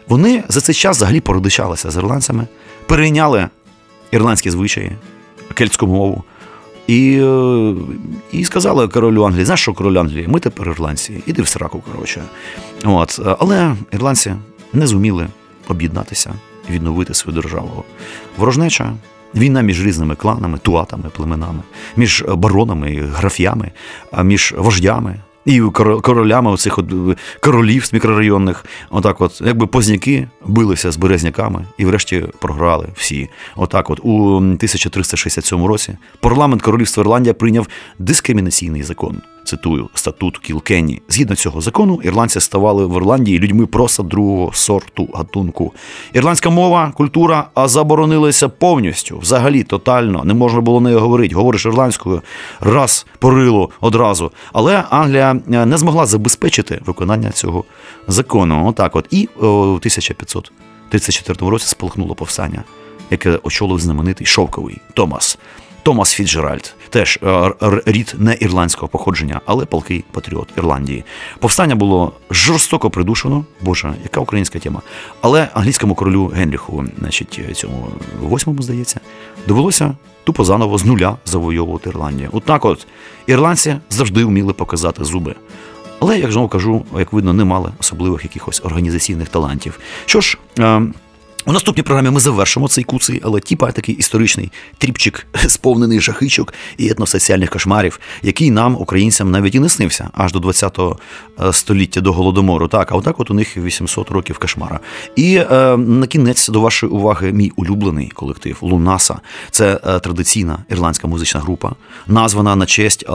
Вони 0.08 0.44
за 0.50 0.62
цей 0.62 0.76
час 0.76 0.98
взагалі 0.98 1.20
породичалися 1.20 1.92
з 1.92 1.98
ірландцями, 1.98 2.48
перейняли 2.88 3.48
ірландські 4.12 4.52
звичаї, 4.52 4.92
кельтську 5.54 5.88
мову. 5.88 6.24
І 6.90 7.20
е, 7.24 7.74
і 8.32 8.46
сказали 8.46 8.88
королю 8.88 9.24
Англії, 9.24 9.46
знаєш 9.46 9.62
що 9.62 9.74
король 9.74 9.98
Англії, 9.98 10.28
ми 10.28 10.40
тепер 10.40 10.68
ірландці, 10.68 11.24
іди 11.26 11.42
в 11.42 11.48
сраку, 11.48 11.84
коротше. 11.92 12.24
От. 12.86 13.20
Але 13.40 13.76
ірландці 13.92 14.34
не 14.74 14.88
зуміли 14.88 15.28
об'єднатися 15.68 16.34
відновити 16.70 17.14
свою 17.14 17.42
державу. 17.42 17.84
Ворожнеча, 18.38 18.94
війна 19.36 19.62
між 19.62 19.86
різними 19.86 20.16
кланами, 20.16 20.58
туатами, 20.58 21.10
племенами, 21.16 21.64
між 21.96 22.26
баронами, 22.28 23.10
граф'ями, 23.16 23.72
між 24.24 24.54
вождями. 24.58 25.16
І 25.50 25.62
королями 26.02 26.52
оцих 26.52 26.78
от 26.78 26.86
королівств 27.40 27.96
мікрорайонних, 27.96 28.66
отак, 28.90 29.22
от 29.22 29.42
якби 29.46 29.68
позняки 29.68 30.28
билися 30.46 30.92
з 30.92 30.98
березняками 30.98 31.66
і, 31.78 31.86
врешті, 31.86 32.26
програли 32.40 32.88
всі. 32.96 33.30
Отак, 33.56 33.90
от 33.90 34.00
у 34.04 34.36
1367 34.36 35.66
році 35.66 35.98
парламент 36.20 36.62
королівства 36.62 37.02
Ірландія 37.02 37.34
прийняв 37.34 37.68
дискримінаційний 38.00 38.84
закон. 38.84 39.22
Цитую 39.50 39.90
статут 39.94 40.38
Кілкені. 40.38 41.02
Згідно 41.10 41.36
цього 41.36 41.62
закону, 41.62 42.00
ірландці 42.04 42.40
ставали 42.40 42.86
в 42.86 42.98
Ірландії 42.98 43.40
людьми 43.40 43.66
просто 43.66 44.04
другого 44.04 44.54
сорту 44.54 45.10
гатунку. 45.14 45.74
Ірландська 46.14 46.50
мова, 46.50 46.92
культура 46.96 47.50
а 47.54 47.68
заборонилася 47.68 48.50
повністю, 48.50 49.20
взагалі, 49.20 49.64
тотально. 49.64 50.24
Не 50.24 50.34
можна 50.34 50.62
було 50.62 50.82
нею 50.82 51.00
говорити. 51.00 51.36
Говориш 51.36 51.66
ірландською 51.66 52.22
раз 52.60 53.06
порило 53.20 53.70
одразу. 53.82 54.32
Але 54.54 54.84
Англія 54.90 55.32
е, 55.32 55.66
не 55.66 55.78
змогла 55.78 56.06
забезпечити 56.06 56.82
виконання 56.86 57.32
цього 57.32 57.64
закону. 58.08 58.68
Отак, 58.68 58.96
от 58.96 59.06
і 59.12 59.30
у 59.42 59.46
1534 59.46 61.50
році 61.50 61.68
спалахнуло 61.68 62.16
повстання, 62.16 62.64
яке 63.12 63.40
очолив 63.44 63.80
знаменитий 63.80 64.28
шовковий 64.28 64.78
Томас. 64.94 65.38
Томас 65.84 66.14
Фіджеральд, 66.14 66.76
теж 66.90 67.20
е, 67.24 67.54
рід 67.86 68.16
не 68.18 68.38
ірландського 68.40 68.88
походження, 68.88 69.42
але 69.46 69.66
палкий 69.66 70.04
патріот 70.12 70.50
Ірландії. 70.58 71.04
Повстання 71.40 71.76
було 71.76 72.14
жорстоко 72.32 72.90
придушено. 72.90 73.46
Боже, 73.62 73.94
яка 74.04 74.20
українська 74.20 74.60
тема. 74.60 74.82
Але 75.22 75.48
англійському 75.54 75.96
королю 75.96 76.26
Генріху, 76.26 76.86
значить, 77.00 77.40
цьому 77.54 77.88
восьмому, 78.22 78.62
здається, 78.62 79.00
довелося 79.48 79.96
тупо 80.24 80.44
заново 80.44 80.78
з 80.78 80.86
нуля 80.86 81.18
завойовувати 81.26 81.90
Ірландію. 81.90 82.30
От 82.32 82.44
так 82.44 82.66
от 82.66 82.88
ірландці 83.28 83.76
завжди 83.90 84.26
вміли 84.26 84.54
показати 84.54 85.06
зуби. 85.06 85.36
Але, 86.00 86.20
як 86.20 86.32
знову 86.32 86.48
кажу, 86.48 86.86
як 86.98 87.14
видно, 87.14 87.34
не 87.34 87.44
мали 87.44 87.72
особливих 87.80 88.24
якихось 88.24 88.62
організаційних 88.66 89.30
талантів. 89.30 89.80
Що 90.06 90.22
ж. 90.22 90.38
Е, 90.60 90.82
у 91.46 91.52
наступній 91.52 91.84
програмі 91.84 92.10
ми 92.10 92.20
завершимо 92.20 92.68
цей 92.68 92.84
куций, 92.84 93.22
але 93.24 93.40
тіпа 93.40 93.72
такий 93.72 93.96
історичний 93.96 94.52
тріпчик, 94.78 95.28
сповнений 95.48 96.00
жахичок 96.00 96.54
і 96.78 96.90
етносоціальних 96.90 97.50
кошмарів, 97.50 98.00
який 98.24 98.52
нам, 98.52 98.76
українцям, 98.80 99.32
навіть 99.32 99.56
і 99.56 99.60
не 99.60 99.70
снився 99.70 100.10
аж 100.14 100.34
до 100.34 100.40
20-го 100.40 101.00
е, 101.42 101.54
століття 101.54 102.02
до 102.02 102.14
голодомору. 102.14 102.68
Так, 102.68 102.92
а 102.92 102.96
отак 102.96 103.20
от 103.20 103.32
у 103.32 103.34
них 103.34 103.58
800 103.58 104.12
років 104.12 104.38
кошмара. 104.38 104.80
І 105.16 105.36
е, 105.36 105.78
на 105.78 106.08
кінець 106.08 106.50
до 106.50 106.62
вашої 106.62 106.92
уваги 106.92 107.32
мій 107.32 107.52
улюблений 107.56 108.10
колектив 108.10 108.58
Лунаса. 108.62 109.20
Це 109.52 109.80
е, 109.88 110.00
традиційна 110.00 110.58
ірландська 110.70 111.08
музична 111.08 111.40
група, 111.40 111.72
названа 112.08 112.56
на 112.56 112.66
честь 112.66 113.04
е, 113.04 113.12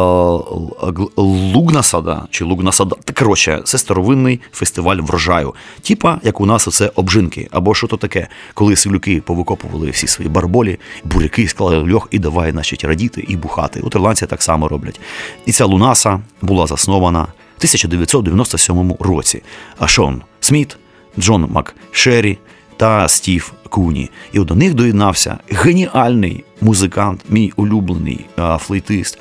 Лугнасада 1.17 2.27
чи 2.31 2.45
Лугнасада. 2.45 2.97
Коротше, 3.19 3.61
це 3.65 3.79
старовинний 3.79 4.41
фестиваль 4.53 4.97
врожаю. 4.97 5.55
Тіпа, 5.81 6.21
як 6.23 6.41
у 6.41 6.47
нас 6.47 6.69
оце 6.69 6.91
обжинки, 6.95 7.49
або 7.51 7.75
що 7.75 7.87
то 7.87 7.97
таке 7.97 8.14
коли 8.55 8.77
селюки 8.77 9.21
повикопували 9.21 9.91
всі 9.91 10.07
свої 10.07 10.31
барболі, 10.31 10.79
буряки 11.05 11.49
склали 11.49 11.86
в 11.86 11.93
льох 11.93 12.09
і 12.11 12.19
давай, 12.19 12.53
значить, 12.53 12.85
радіти 12.85 13.25
і 13.29 13.37
бухати. 13.37 13.81
От 13.85 13.95
ірландці 13.95 14.27
так 14.27 14.43
само 14.43 14.69
роблять. 14.69 15.01
І 15.47 15.53
ця 15.53 15.65
Лунаса 15.65 16.21
була 16.43 16.67
заснована 16.67 17.23
в 17.23 17.57
1997 17.59 18.95
році. 19.01 19.43
А 19.79 19.87
Шон 19.87 20.23
Сміт, 20.41 20.77
Джон 21.19 21.49
Макшері 21.51 22.39
та 22.77 23.09
Стів 23.09 23.53
Куні. 23.69 24.11
І 24.33 24.39
до 24.39 24.55
них 24.55 24.75
доєднався 24.75 25.39
геніальний 25.51 26.45
музикант, 26.61 27.25
мій 27.29 27.53
улюблений 27.57 28.27
флейтист 28.59 29.19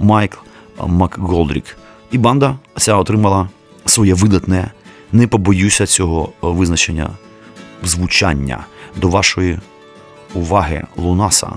Майкл 0.00 0.38
Макголдрік. 0.86 1.76
І 2.12 2.18
банда 2.18 2.58
ця 2.76 2.96
отримала 2.96 3.48
своє 3.86 4.14
видатне. 4.14 4.70
Не 5.12 5.26
побоюся 5.26 5.86
цього 5.86 6.32
визначення 6.40 7.10
звучання 7.84 8.64
до 8.96 9.08
вашої 9.08 9.58
уваги 10.34 10.84
Лунаса 10.96 11.52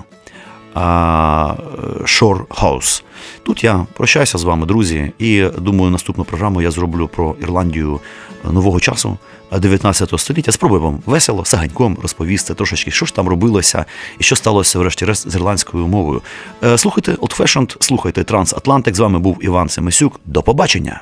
Shore 2.03 2.45
House. 2.47 3.03
Тут 3.43 3.63
я 3.63 3.85
прощаюся 3.93 4.37
з 4.37 4.43
вами, 4.43 4.65
друзі, 4.65 5.11
і 5.19 5.45
думаю, 5.57 5.91
наступну 5.91 6.23
програму 6.23 6.61
я 6.61 6.71
зроблю 6.71 7.07
про 7.07 7.35
Ірландію 7.41 7.99
нового 8.43 8.79
часу 8.79 9.17
19 9.51 10.19
століття. 10.19 10.51
Спробую 10.51 10.81
вам 10.81 10.99
весело, 11.05 11.45
саганьком 11.45 11.97
розповісти 12.01 12.53
трошечки, 12.53 12.91
що 12.91 13.05
ж 13.05 13.15
там 13.15 13.27
робилося 13.27 13.85
і 14.19 14.23
що 14.23 14.35
сталося, 14.35 14.79
врешті-решт, 14.79 15.31
з 15.31 15.35
ірландською 15.35 15.87
мовою. 15.87 16.21
Е, 16.63 16.77
слухайте 16.77 17.11
Old 17.11 17.37
Fashioned, 17.37 17.75
слухайте 17.79 18.23
Трансатлантик. 18.23 18.95
З 18.95 18.99
вами 18.99 19.19
був 19.19 19.37
Іван 19.41 19.69
Семисюк. 19.69 20.19
До 20.25 20.43
побачення. 20.43 21.01